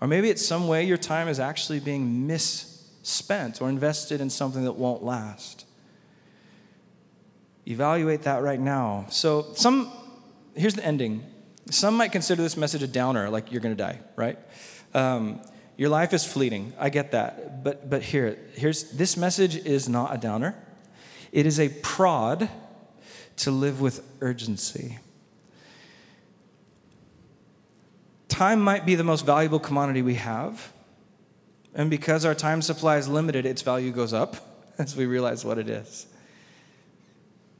Or 0.00 0.08
maybe 0.08 0.30
it's 0.30 0.44
some 0.44 0.66
way 0.66 0.84
your 0.84 0.96
time 0.96 1.28
is 1.28 1.38
actually 1.38 1.80
being 1.80 2.26
misspent 2.26 3.60
or 3.60 3.68
invested 3.68 4.22
in 4.22 4.30
something 4.30 4.64
that 4.64 4.72
won't 4.72 5.04
last. 5.04 5.66
Evaluate 7.66 8.22
that 8.22 8.42
right 8.42 8.60
now. 8.60 9.06
So, 9.10 9.52
some, 9.54 9.92
here's 10.54 10.74
the 10.74 10.84
ending. 10.84 11.22
Some 11.70 11.96
might 11.98 12.12
consider 12.12 12.42
this 12.42 12.56
message 12.56 12.82
a 12.82 12.86
downer, 12.86 13.28
like 13.28 13.52
you're 13.52 13.60
going 13.60 13.76
to 13.76 13.82
die, 13.82 14.00
right? 14.16 14.38
Um, 14.94 15.40
your 15.76 15.90
life 15.90 16.14
is 16.14 16.24
fleeting. 16.24 16.72
I 16.78 16.88
get 16.88 17.10
that. 17.12 17.62
But, 17.62 17.90
but 17.90 18.02
here, 18.02 18.38
here's 18.54 18.90
this 18.92 19.16
message 19.18 19.56
is 19.56 19.88
not 19.88 20.14
a 20.14 20.18
downer. 20.18 20.54
It 21.32 21.46
is 21.46 21.58
a 21.60 21.68
prod 21.68 22.48
to 23.36 23.50
live 23.50 23.80
with 23.80 24.04
urgency. 24.20 24.98
Time 28.28 28.60
might 28.60 28.84
be 28.84 28.94
the 28.94 29.04
most 29.04 29.24
valuable 29.24 29.60
commodity 29.60 30.02
we 30.02 30.14
have. 30.14 30.72
And 31.74 31.90
because 31.90 32.24
our 32.24 32.34
time 32.34 32.62
supply 32.62 32.96
is 32.98 33.08
limited, 33.08 33.46
its 33.46 33.62
value 33.62 33.90
goes 33.90 34.12
up 34.12 34.36
as 34.78 34.96
we 34.96 35.06
realize 35.06 35.44
what 35.44 35.58
it 35.58 35.68
is. 35.68 36.06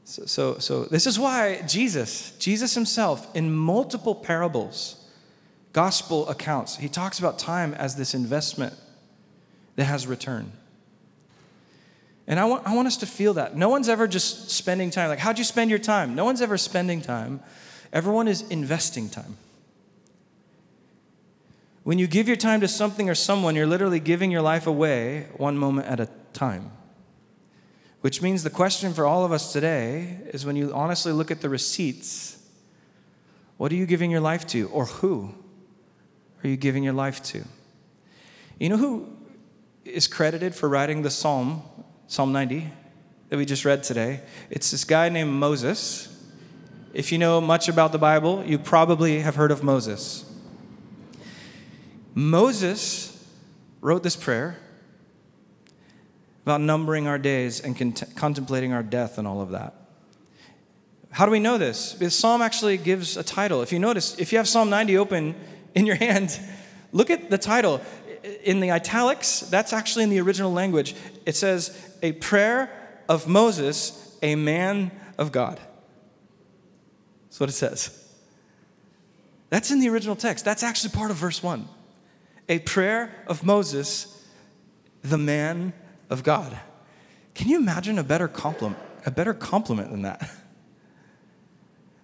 So, 0.05 0.25
so, 0.25 0.57
so 0.59 0.83
this 0.85 1.07
is 1.07 1.17
why 1.17 1.61
Jesus, 1.67 2.31
Jesus 2.37 2.75
himself, 2.75 3.33
in 3.35 3.51
multiple 3.51 4.13
parables, 4.13 5.03
gospel 5.73 6.29
accounts, 6.29 6.77
he 6.77 6.87
talks 6.87 7.19
about 7.19 7.39
time 7.39 7.73
as 7.73 7.95
this 7.95 8.13
investment 8.13 8.73
that 9.75 9.85
has 9.85 10.07
return. 10.07 10.51
And 12.27 12.39
I 12.39 12.45
want, 12.45 12.67
I 12.67 12.75
want 12.75 12.87
us 12.87 12.97
to 12.97 13.05
feel 13.05 13.33
that. 13.35 13.55
No 13.55 13.69
one's 13.69 13.87
ever 13.87 14.07
just 14.07 14.49
spending 14.49 14.89
time. 14.89 15.09
Like, 15.09 15.19
how'd 15.19 15.37
you 15.37 15.43
spend 15.43 15.69
your 15.69 15.79
time? 15.79 16.15
No 16.15 16.25
one's 16.25 16.41
ever 16.41 16.57
spending 16.57 17.01
time. 17.01 17.41
Everyone 17.93 18.27
is 18.27 18.41
investing 18.49 19.09
time. 19.09 19.37
When 21.83 21.99
you 21.99 22.07
give 22.07 22.27
your 22.27 22.37
time 22.37 22.61
to 22.61 22.67
something 22.67 23.09
or 23.09 23.15
someone, 23.15 23.55
you're 23.55 23.67
literally 23.67 23.99
giving 23.99 24.31
your 24.31 24.41
life 24.41 24.65
away 24.65 25.27
one 25.37 25.57
moment 25.57 25.87
at 25.87 25.99
a 25.99 26.09
time. 26.33 26.71
Which 28.01 28.21
means 28.21 28.43
the 28.43 28.49
question 28.49 28.93
for 28.93 29.05
all 29.05 29.23
of 29.23 29.31
us 29.31 29.53
today 29.53 30.17
is 30.33 30.45
when 30.45 30.55
you 30.55 30.73
honestly 30.73 31.11
look 31.11 31.29
at 31.29 31.41
the 31.41 31.49
receipts, 31.49 32.43
what 33.57 33.71
are 33.71 33.75
you 33.75 33.85
giving 33.85 34.09
your 34.09 34.19
life 34.19 34.47
to? 34.47 34.67
Or 34.69 34.85
who? 34.85 35.35
are 36.45 36.49
you 36.49 36.57
giving 36.57 36.83
your 36.83 36.93
life 36.93 37.23
to? 37.23 37.43
You 38.59 38.69
know 38.69 38.77
who 38.77 39.09
is 39.83 40.07
credited 40.07 40.53
for 40.53 40.69
writing 40.69 41.01
the 41.01 41.09
psalm, 41.09 41.63
Psalm 42.07 42.31
90, 42.31 42.71
that 43.29 43.37
we 43.37 43.45
just 43.45 43.65
read 43.65 43.83
today? 43.83 44.21
It's 44.49 44.71
this 44.71 44.83
guy 44.83 45.09
named 45.09 45.31
Moses. 45.31 46.11
If 46.93 47.11
you 47.11 47.17
know 47.17 47.41
much 47.41 47.67
about 47.67 47.91
the 47.91 47.97
Bible, 47.97 48.43
you 48.45 48.57
probably 48.57 49.19
have 49.19 49.35
heard 49.35 49.51
of 49.51 49.63
Moses. 49.63 50.25
Moses 52.13 53.11
wrote 53.81 54.03
this 54.03 54.15
prayer 54.15 54.57
about 56.43 56.61
numbering 56.61 57.07
our 57.07 57.17
days 57.17 57.59
and 57.59 57.75
cont- 57.75 58.15
contemplating 58.15 58.71
our 58.71 58.83
death 58.83 59.17
and 59.17 59.27
all 59.27 59.41
of 59.41 59.51
that. 59.51 59.73
How 61.09 61.25
do 61.25 61.31
we 61.31 61.39
know 61.39 61.57
this? 61.57 61.93
This 61.93 62.15
psalm 62.15 62.41
actually 62.41 62.77
gives 62.77 63.17
a 63.17 63.23
title. 63.23 63.61
If 63.61 63.71
you 63.71 63.79
notice, 63.79 64.17
if 64.19 64.31
you 64.31 64.37
have 64.37 64.47
Psalm 64.47 64.69
90 64.69 64.97
open, 64.97 65.35
in 65.75 65.85
your 65.85 65.95
hand, 66.07 66.39
look 66.91 67.09
at 67.09 67.29
the 67.29 67.37
title. 67.37 67.81
In 68.43 68.59
the 68.59 68.71
italics, 68.71 69.41
that's 69.41 69.73
actually 69.73 70.03
in 70.03 70.09
the 70.09 70.19
original 70.19 70.51
language. 70.51 70.95
It 71.25 71.35
says, 71.35 71.77
A 72.01 72.13
prayer 72.13 72.71
of 73.07 73.27
Moses, 73.27 74.17
a 74.21 74.35
man 74.35 74.91
of 75.17 75.31
God. 75.31 75.59
That's 77.25 77.39
what 77.39 77.49
it 77.49 77.53
says. 77.53 78.01
That's 79.49 79.71
in 79.71 79.79
the 79.79 79.89
original 79.89 80.15
text. 80.15 80.45
That's 80.45 80.63
actually 80.63 80.91
part 80.91 81.11
of 81.11 81.17
verse 81.17 81.43
1. 81.43 81.67
A 82.49 82.59
prayer 82.59 83.23
of 83.27 83.43
Moses, 83.43 84.25
the 85.01 85.17
man 85.17 85.73
of 86.09 86.23
God. 86.23 86.57
Can 87.33 87.49
you 87.49 87.57
imagine 87.57 87.99
a 87.99 88.03
better 88.03 88.27
compliment, 88.27 88.81
a 89.05 89.11
better 89.11 89.33
compliment 89.33 89.91
than 89.91 90.03
that? 90.03 90.29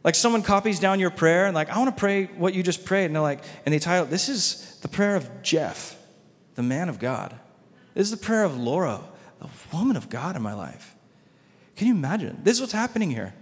Like 0.03 0.15
someone 0.15 0.41
copies 0.41 0.79
down 0.79 0.99
your 0.99 1.11
prayer 1.11 1.45
and 1.45 1.53
like, 1.53 1.69
I 1.69 1.77
want 1.77 1.95
to 1.95 1.99
pray 1.99 2.25
what 2.25 2.53
you 2.53 2.63
just 2.63 2.85
prayed. 2.85 3.05
And 3.05 3.15
they're 3.15 3.21
like, 3.21 3.43
and 3.65 3.73
they 3.73 3.79
title, 3.79 4.05
this 4.05 4.29
is 4.29 4.79
the 4.81 4.87
prayer 4.87 5.15
of 5.15 5.43
Jeff, 5.43 5.95
the 6.55 6.63
man 6.63 6.89
of 6.89 6.99
God. 6.99 7.37
This 7.93 8.05
is 8.05 8.11
the 8.11 8.17
prayer 8.17 8.43
of 8.43 8.57
Laura, 8.57 9.01
the 9.39 9.49
woman 9.73 9.97
of 9.97 10.09
God 10.09 10.35
in 10.35 10.41
my 10.41 10.53
life. 10.53 10.95
Can 11.75 11.87
you 11.87 11.93
imagine? 11.93 12.39
This 12.43 12.55
is 12.55 12.61
what's 12.61 12.73
happening 12.73 13.09
here. 13.09 13.33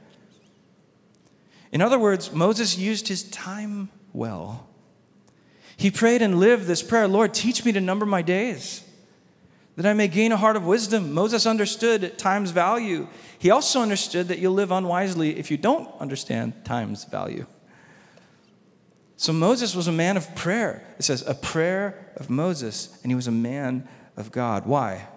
In 1.72 1.82
other 1.82 1.99
words, 1.99 2.32
Moses 2.32 2.78
used 2.78 3.07
his 3.07 3.24
time 3.24 3.89
well. 4.14 4.68
He 5.78 5.91
prayed 5.91 6.22
and 6.22 6.39
lived 6.39 6.66
this 6.66 6.82
prayer 6.82 7.07
Lord, 7.07 7.34
teach 7.34 7.64
me 7.64 7.72
to 7.72 7.82
number 7.82 8.05
my 8.05 8.22
days 8.22 8.84
that 9.80 9.86
I 9.86 9.93
may 9.93 10.10
gain 10.10 10.34
a 10.34 10.38
heart 10.38 10.57
of 10.57 10.66
wisdom. 10.66 11.14
Moses 11.14 11.45
understood 11.45 12.18
time's 12.18 12.51
value. 12.51 13.07
He 13.38 13.49
also 13.49 13.82
understood 13.82 14.28
that 14.28 14.39
you'll 14.39 14.53
live 14.53 14.72
unwisely 14.72 15.39
if 15.39 15.49
you 15.49 15.55
don't 15.55 15.89
understand 16.01 16.66
time's 16.66 17.05
value. 17.05 17.45
So 19.20 19.34
Moses 19.34 19.76
was 19.76 19.88
a 19.88 19.91
man 19.91 20.15
of 20.17 20.34
prayer. 20.34 20.82
It 20.97 21.03
says, 21.03 21.28
a 21.28 21.36
prayer 21.36 22.11
of 22.15 22.30
Moses, 22.30 22.97
and 23.03 23.11
he 23.11 23.15
was 23.15 23.28
a 23.28 23.32
man 23.32 23.88
of 24.17 24.32
God. 24.32 24.65
Why? 24.65 25.07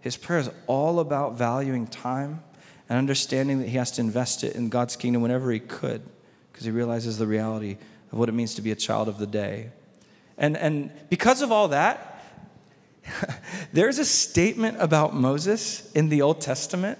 His 0.00 0.16
prayer 0.16 0.40
is 0.40 0.50
all 0.66 0.98
about 0.98 1.34
valuing 1.34 1.86
time 1.86 2.42
and 2.88 2.98
understanding 2.98 3.60
that 3.60 3.68
he 3.68 3.76
has 3.76 3.90
to 3.92 4.00
invest 4.00 4.42
it 4.44 4.56
in 4.56 4.70
God's 4.70 4.96
kingdom 4.96 5.22
whenever 5.22 5.52
he 5.52 5.60
could, 5.60 6.02
because 6.50 6.64
he 6.64 6.72
realizes 6.72 7.18
the 7.18 7.26
reality 7.26 7.76
of 8.10 8.18
what 8.18 8.28
it 8.28 8.32
means 8.32 8.54
to 8.54 8.62
be 8.62 8.72
a 8.72 8.76
child 8.76 9.08
of 9.08 9.18
the 9.18 9.26
day. 9.26 9.70
And, 10.38 10.56
and 10.56 10.90
because 11.10 11.42
of 11.42 11.52
all 11.52 11.68
that, 11.68 12.10
There's 13.72 13.98
a 13.98 14.04
statement 14.04 14.76
about 14.80 15.14
Moses 15.14 15.90
in 15.92 16.08
the 16.08 16.22
Old 16.22 16.40
Testament 16.40 16.98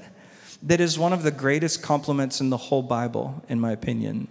that 0.63 0.81
is 0.81 0.99
one 0.99 1.13
of 1.13 1.23
the 1.23 1.31
greatest 1.31 1.83
compliments 1.83 2.41
in 2.41 2.51
the 2.51 2.57
whole 2.57 2.83
Bible, 2.83 3.43
in 3.49 3.61
my 3.61 3.73
opinion. 3.73 4.29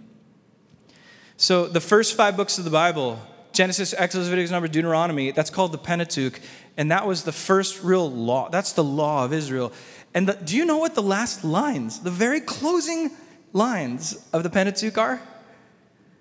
So, 1.40 1.66
the 1.66 1.80
first 1.80 2.18
five 2.18 2.36
books 2.36 2.58
of 2.58 2.64
the 2.64 2.70
Bible 2.70 3.18
Genesis, 3.52 3.94
Exodus, 3.96 4.26
Leviticus, 4.26 4.50
Numbers, 4.50 4.72
Deuteronomy, 4.72 5.30
that's 5.30 5.48
called 5.48 5.72
the 5.72 5.78
Pentateuch. 5.78 6.38
And 6.76 6.90
that 6.90 7.06
was 7.06 7.24
the 7.24 7.32
first 7.32 7.82
real 7.82 8.10
law. 8.12 8.50
That's 8.50 8.74
the 8.74 8.84
law 8.84 9.24
of 9.24 9.32
Israel. 9.32 9.72
And 10.12 10.28
the, 10.28 10.34
do 10.34 10.54
you 10.54 10.66
know 10.66 10.76
what 10.76 10.94
the 10.94 11.02
last 11.02 11.42
lines, 11.42 12.00
the 12.00 12.10
very 12.10 12.40
closing 12.40 13.10
lines 13.54 14.22
of 14.34 14.42
the 14.42 14.50
Pentateuch 14.50 14.98
are? 14.98 15.22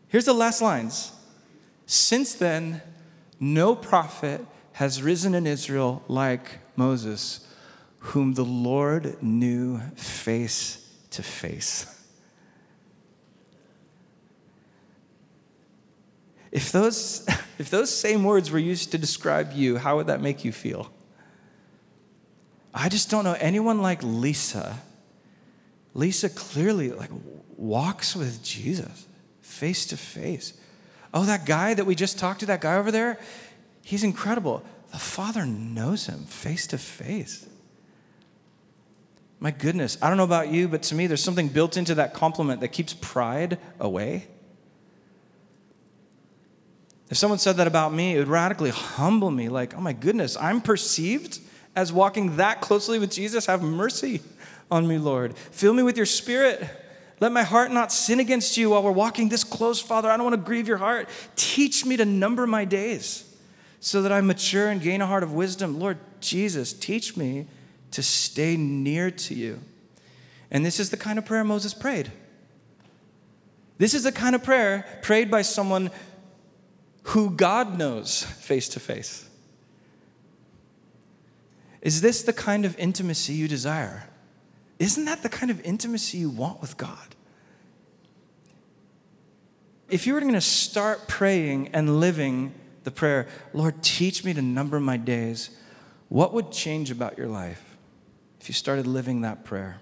Here's 0.07 0.23
the 0.23 0.33
last 0.33 0.61
lines. 0.61 1.11
Since 1.85 2.35
then, 2.35 2.81
no 3.41 3.75
prophet 3.75 4.45
has 4.71 5.03
risen 5.03 5.35
in 5.35 5.45
Israel 5.45 6.01
like 6.07 6.59
Moses, 6.77 7.45
whom 7.99 8.35
the 8.35 8.45
Lord 8.45 9.21
knew 9.21 9.79
face 9.97 10.89
to 11.11 11.21
face. 11.23 11.98
If 16.51 16.71
those, 16.71 17.27
if 17.57 17.69
those 17.69 17.95
same 17.95 18.23
words 18.23 18.51
were 18.51 18.59
used 18.59 18.91
to 18.91 18.97
describe 18.97 19.53
you, 19.53 19.77
how 19.77 19.97
would 19.97 20.07
that 20.07 20.21
make 20.21 20.43
you 20.43 20.51
feel? 20.51 20.91
I 22.73 22.89
just 22.89 23.09
don't 23.09 23.23
know 23.23 23.37
anyone 23.39 23.81
like 23.81 24.03
Lisa. 24.03 24.79
Lisa 25.93 26.29
clearly 26.29 26.91
like 26.91 27.09
walks 27.57 28.15
with 28.15 28.43
Jesus 28.43 29.07
face 29.41 29.85
to 29.87 29.97
face. 29.97 30.53
Oh, 31.13 31.25
that 31.25 31.45
guy 31.45 31.73
that 31.73 31.85
we 31.85 31.95
just 31.95 32.19
talked 32.19 32.41
to, 32.41 32.45
that 32.47 32.61
guy 32.61 32.77
over 32.77 32.91
there, 32.91 33.19
he's 33.83 34.03
incredible. 34.03 34.63
The 34.91 34.99
Father 34.99 35.45
knows 35.45 36.05
him 36.05 36.25
face 36.25 36.67
to 36.67 36.77
face. 36.77 37.45
My 39.39 39.51
goodness, 39.51 39.97
I 40.01 40.09
don't 40.09 40.17
know 40.17 40.23
about 40.23 40.49
you, 40.49 40.67
but 40.67 40.83
to 40.83 40.95
me, 40.95 41.07
there's 41.07 41.23
something 41.23 41.47
built 41.47 41.77
into 41.77 41.95
that 41.95 42.13
compliment 42.13 42.61
that 42.61 42.69
keeps 42.69 42.93
pride 42.93 43.57
away. 43.79 44.27
If 47.09 47.17
someone 47.17 47.39
said 47.39 47.57
that 47.57 47.67
about 47.67 47.93
me, 47.93 48.15
it 48.15 48.19
would 48.19 48.27
radically 48.27 48.69
humble 48.69 49.31
me 49.31 49.49
like, 49.49 49.75
oh 49.75 49.81
my 49.81 49.93
goodness, 49.93 50.37
I'm 50.37 50.61
perceived 50.61 51.39
as 51.75 51.91
walking 51.91 52.37
that 52.37 52.61
closely 52.61 52.99
with 52.99 53.11
Jesus. 53.11 53.47
Have 53.47 53.63
mercy 53.63 54.21
on 54.69 54.87
me, 54.87 54.97
Lord. 54.97 55.35
Fill 55.37 55.73
me 55.73 55.81
with 55.81 55.97
your 55.97 56.05
spirit. 56.05 56.67
Let 57.19 57.31
my 57.31 57.43
heart 57.43 57.71
not 57.71 57.91
sin 57.91 58.19
against 58.19 58.57
you 58.57 58.69
while 58.69 58.83
we're 58.83 58.91
walking 58.91 59.29
this 59.29 59.43
close, 59.43 59.81
Father. 59.81 60.09
I 60.09 60.17
don't 60.17 60.23
want 60.23 60.35
to 60.35 60.45
grieve 60.45 60.67
your 60.67 60.77
heart. 60.77 61.09
Teach 61.35 61.85
me 61.85 61.97
to 61.97 62.05
number 62.05 62.45
my 62.45 62.63
days 62.63 63.25
so 63.79 64.01
that 64.03 64.11
I 64.11 64.21
mature 64.21 64.69
and 64.69 64.81
gain 64.81 65.01
a 65.01 65.07
heart 65.07 65.23
of 65.23 65.33
wisdom. 65.33 65.79
Lord 65.79 65.97
Jesus, 66.21 66.73
teach 66.73 67.17
me 67.17 67.47
to 67.91 68.03
stay 68.03 68.55
near 68.55 69.09
to 69.09 69.33
you. 69.33 69.59
And 70.51 70.65
this 70.65 70.79
is 70.79 70.91
the 70.91 70.97
kind 70.97 71.17
of 71.17 71.25
prayer 71.25 71.43
Moses 71.43 71.73
prayed. 71.73 72.11
This 73.77 73.93
is 73.93 74.03
the 74.03 74.11
kind 74.11 74.35
of 74.35 74.43
prayer 74.43 74.85
prayed 75.01 75.31
by 75.31 75.41
someone 75.41 75.89
who 77.03 77.31
God 77.31 77.77
knows 77.77 78.23
face 78.23 78.69
to 78.69 78.79
face. 78.79 79.27
Is 81.81 82.01
this 82.01 82.23
the 82.23 82.33
kind 82.33 82.65
of 82.65 82.77
intimacy 82.77 83.33
you 83.33 83.47
desire? 83.47 84.09
Isn't 84.79 85.05
that 85.05 85.23
the 85.23 85.29
kind 85.29 85.49
of 85.49 85.61
intimacy 85.61 86.17
you 86.17 86.29
want 86.29 86.61
with 86.61 86.77
God? 86.77 87.15
If 89.89 90.05
you 90.05 90.13
were 90.13 90.19
going 90.21 90.33
to 90.33 90.41
start 90.41 91.07
praying 91.07 91.69
and 91.73 91.99
living 91.99 92.53
the 92.83 92.91
prayer, 92.91 93.27
Lord, 93.53 93.81
teach 93.81 94.23
me 94.23 94.33
to 94.33 94.41
number 94.41 94.79
my 94.79 94.97
days, 94.97 95.49
what 96.09 96.33
would 96.33 96.51
change 96.51 96.91
about 96.91 97.17
your 97.17 97.27
life 97.27 97.77
if 98.39 98.47
you 98.47 98.53
started 98.53 98.87
living 98.87 99.21
that 99.21 99.43
prayer? 99.43 99.79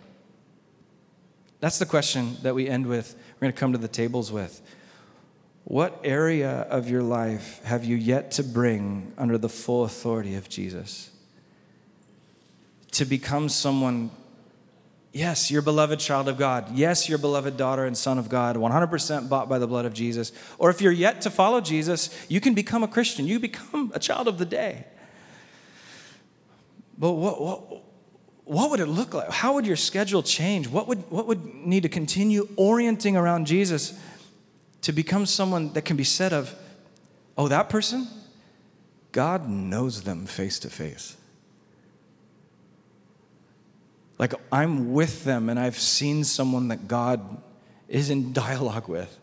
That's 1.59 1.79
the 1.79 1.85
question 1.85 2.37
that 2.43 2.55
we 2.55 2.67
end 2.67 2.87
with. 2.87 3.15
We're 3.35 3.47
going 3.47 3.53
to 3.53 3.59
come 3.59 3.71
to 3.73 3.77
the 3.77 3.87
tables 3.87 4.31
with. 4.31 4.61
What 5.67 5.99
area 6.05 6.61
of 6.69 6.89
your 6.89 7.03
life 7.03 7.61
have 7.65 7.83
you 7.83 7.97
yet 7.97 8.31
to 8.31 8.43
bring 8.43 9.11
under 9.17 9.37
the 9.37 9.49
full 9.49 9.83
authority 9.83 10.35
of 10.35 10.47
Jesus? 10.47 11.11
To 12.91 13.03
become 13.03 13.49
someone, 13.49 14.11
yes, 15.11 15.51
your 15.51 15.61
beloved 15.61 15.99
child 15.99 16.29
of 16.29 16.37
God. 16.37 16.73
Yes, 16.73 17.09
your 17.09 17.17
beloved 17.17 17.57
daughter 17.57 17.83
and 17.83 17.97
son 17.97 18.17
of 18.17 18.29
God, 18.29 18.55
100% 18.55 19.27
bought 19.27 19.49
by 19.49 19.59
the 19.59 19.67
blood 19.67 19.83
of 19.83 19.93
Jesus. 19.93 20.31
Or 20.57 20.69
if 20.69 20.79
you're 20.79 20.89
yet 20.93 21.19
to 21.23 21.29
follow 21.29 21.59
Jesus, 21.59 22.15
you 22.29 22.39
can 22.39 22.53
become 22.53 22.81
a 22.81 22.87
Christian. 22.87 23.25
You 23.25 23.37
become 23.37 23.91
a 23.93 23.99
child 23.99 24.29
of 24.29 24.37
the 24.37 24.45
day. 24.45 24.85
But 26.97 27.11
what, 27.11 27.41
what, 27.41 27.83
what 28.45 28.69
would 28.71 28.79
it 28.79 28.85
look 28.85 29.13
like? 29.13 29.29
How 29.29 29.55
would 29.55 29.67
your 29.67 29.75
schedule 29.75 30.23
change? 30.23 30.69
What 30.69 30.87
would, 30.87 31.11
what 31.11 31.27
would 31.27 31.43
need 31.43 31.83
to 31.83 31.89
continue 31.89 32.47
orienting 32.55 33.17
around 33.17 33.47
Jesus? 33.47 33.99
To 34.81 34.91
become 34.91 35.25
someone 35.25 35.73
that 35.73 35.83
can 35.83 35.97
be 35.97 36.03
said 36.03 36.33
of, 36.33 36.53
oh, 37.37 37.47
that 37.47 37.69
person, 37.69 38.07
God 39.11 39.47
knows 39.49 40.03
them 40.03 40.25
face 40.25 40.59
to 40.59 40.69
face. 40.69 41.17
Like 44.19 44.33
I'm 44.51 44.93
with 44.93 45.23
them 45.23 45.49
and 45.49 45.59
I've 45.59 45.77
seen 45.77 46.23
someone 46.23 46.69
that 46.69 46.87
God 46.87 47.41
is 47.87 48.09
in 48.09 48.33
dialogue 48.33 48.87
with. 48.87 49.19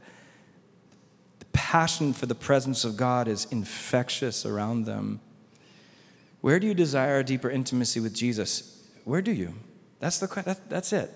The 1.40 1.46
passion 1.46 2.12
for 2.12 2.26
the 2.26 2.34
presence 2.34 2.84
of 2.84 2.96
God 2.96 3.28
is 3.28 3.46
infectious 3.50 4.46
around 4.46 4.84
them. 4.84 5.20
Where 6.40 6.60
do 6.60 6.66
you 6.66 6.74
desire 6.74 7.18
a 7.18 7.24
deeper 7.24 7.50
intimacy 7.50 8.00
with 8.00 8.14
Jesus? 8.14 8.86
Where 9.04 9.22
do 9.22 9.32
you? 9.32 9.54
That's, 9.98 10.18
the, 10.18 10.26
that, 10.42 10.68
that's 10.68 10.92
it. 10.92 11.10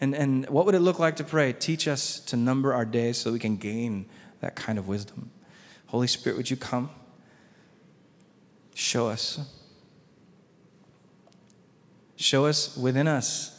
And, 0.00 0.14
and 0.14 0.48
what 0.48 0.64
would 0.66 0.74
it 0.74 0.80
look 0.80 0.98
like 0.98 1.16
to 1.16 1.24
pray? 1.24 1.52
Teach 1.52 1.86
us 1.86 2.20
to 2.20 2.36
number 2.36 2.72
our 2.72 2.84
days 2.84 3.18
so 3.18 3.32
we 3.32 3.38
can 3.38 3.56
gain 3.56 4.06
that 4.40 4.56
kind 4.56 4.78
of 4.78 4.88
wisdom. 4.88 5.30
Holy 5.86 6.06
Spirit, 6.06 6.36
would 6.36 6.50
you 6.50 6.56
come? 6.56 6.90
Show 8.74 9.08
us. 9.08 9.40
Show 12.16 12.46
us 12.46 12.76
within 12.76 13.06
us. 13.08 13.56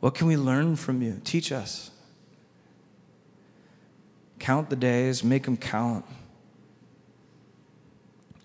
What 0.00 0.14
can 0.14 0.26
we 0.26 0.36
learn 0.36 0.76
from 0.76 1.02
you? 1.02 1.20
Teach 1.22 1.52
us. 1.52 1.90
Count 4.38 4.70
the 4.70 4.76
days, 4.76 5.22
make 5.22 5.44
them 5.44 5.56
count 5.56 6.04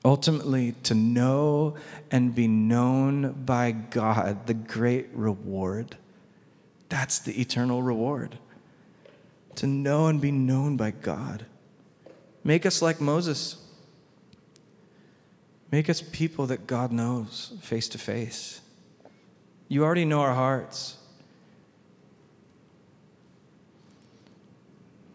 ultimately 0.05 0.73
to 0.83 0.93
know 0.93 1.75
and 2.11 2.33
be 2.35 2.47
known 2.47 3.31
by 3.43 3.71
God, 3.71 4.45
the 4.45 4.53
great 4.53 5.09
reward. 5.13 5.97
That's 6.89 7.17
the 7.17 7.41
eternal 7.41 7.81
reward. 7.81 8.37
To 9.55 9.67
know 9.67 10.05
and 10.05 10.21
be 10.21 10.31
known 10.31 10.77
by 10.77 10.91
God. 10.91 11.47
Make 12.43 12.67
us 12.67 12.83
like 12.83 13.01
Moses. 13.01 13.57
Make 15.71 15.89
us 15.89 16.03
people 16.03 16.45
that 16.47 16.67
God 16.67 16.91
knows 16.91 17.53
face 17.61 17.89
to 17.89 17.97
face. 17.97 18.61
You 19.67 19.83
already 19.83 20.05
know 20.05 20.21
our 20.21 20.35
hearts. 20.35 20.97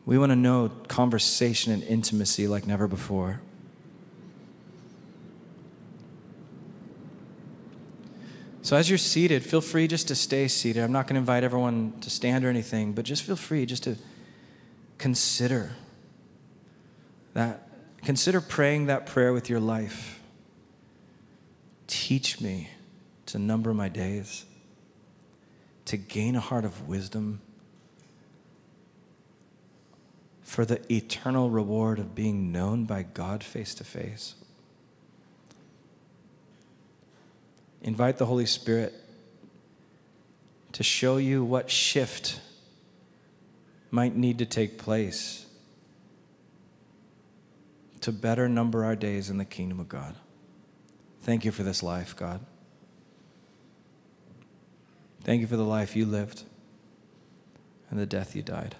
We 0.04 0.18
want 0.18 0.30
to 0.30 0.36
know 0.36 0.72
conversation 0.88 1.72
and 1.72 1.84
intimacy 1.84 2.48
like 2.48 2.66
never 2.66 2.88
before. 2.88 3.40
So, 8.70 8.76
as 8.76 8.88
you're 8.88 8.98
seated, 8.98 9.42
feel 9.42 9.60
free 9.60 9.88
just 9.88 10.06
to 10.06 10.14
stay 10.14 10.46
seated. 10.46 10.84
I'm 10.84 10.92
not 10.92 11.08
going 11.08 11.14
to 11.14 11.18
invite 11.18 11.42
everyone 11.42 11.92
to 12.02 12.08
stand 12.08 12.44
or 12.44 12.48
anything, 12.48 12.92
but 12.92 13.04
just 13.04 13.24
feel 13.24 13.34
free 13.34 13.66
just 13.66 13.82
to 13.82 13.96
consider 14.96 15.72
that. 17.34 17.68
Consider 18.04 18.40
praying 18.40 18.86
that 18.86 19.06
prayer 19.06 19.32
with 19.32 19.50
your 19.50 19.58
life. 19.58 20.20
Teach 21.88 22.40
me 22.40 22.70
to 23.26 23.40
number 23.40 23.74
my 23.74 23.88
days, 23.88 24.44
to 25.86 25.96
gain 25.96 26.36
a 26.36 26.40
heart 26.40 26.64
of 26.64 26.86
wisdom, 26.86 27.40
for 30.42 30.64
the 30.64 30.80
eternal 30.92 31.50
reward 31.50 31.98
of 31.98 32.14
being 32.14 32.52
known 32.52 32.84
by 32.84 33.02
God 33.02 33.42
face 33.42 33.74
to 33.74 33.82
face. 33.82 34.36
Invite 37.82 38.18
the 38.18 38.26
Holy 38.26 38.46
Spirit 38.46 38.94
to 40.72 40.82
show 40.82 41.16
you 41.16 41.44
what 41.44 41.70
shift 41.70 42.40
might 43.90 44.14
need 44.14 44.38
to 44.38 44.46
take 44.46 44.78
place 44.78 45.46
to 48.00 48.12
better 48.12 48.48
number 48.48 48.84
our 48.84 48.96
days 48.96 49.30
in 49.30 49.38
the 49.38 49.44
kingdom 49.44 49.80
of 49.80 49.88
God. 49.88 50.14
Thank 51.22 51.44
you 51.44 51.52
for 51.52 51.62
this 51.62 51.82
life, 51.82 52.16
God. 52.16 52.40
Thank 55.22 55.42
you 55.42 55.46
for 55.46 55.56
the 55.56 55.64
life 55.64 55.94
you 55.94 56.06
lived 56.06 56.44
and 57.90 57.98
the 57.98 58.06
death 58.06 58.34
you 58.34 58.42
died, 58.42 58.76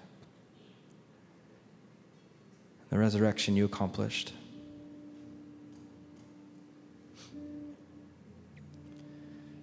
the 2.89 2.97
resurrection 2.97 3.55
you 3.55 3.65
accomplished. 3.65 4.33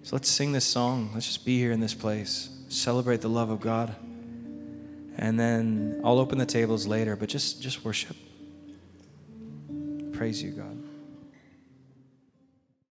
So 0.09 0.15
let's 0.15 0.27
sing 0.27 0.53
this 0.53 0.65
song. 0.65 1.11
Let's 1.13 1.27
just 1.27 1.45
be 1.45 1.59
here 1.59 1.71
in 1.71 1.79
this 1.79 1.93
place, 1.93 2.49
celebrate 2.67 3.21
the 3.21 3.29
love 3.29 3.51
of 3.51 3.61
God. 3.61 3.95
And 5.19 5.39
then 5.39 6.01
I'll 6.03 6.17
open 6.17 6.39
the 6.39 6.47
tables 6.47 6.87
later, 6.87 7.15
but 7.15 7.29
just, 7.29 7.61
just 7.61 7.85
worship. 7.85 8.17
Praise 10.13 10.41
you, 10.41 10.49
God. 10.49 10.78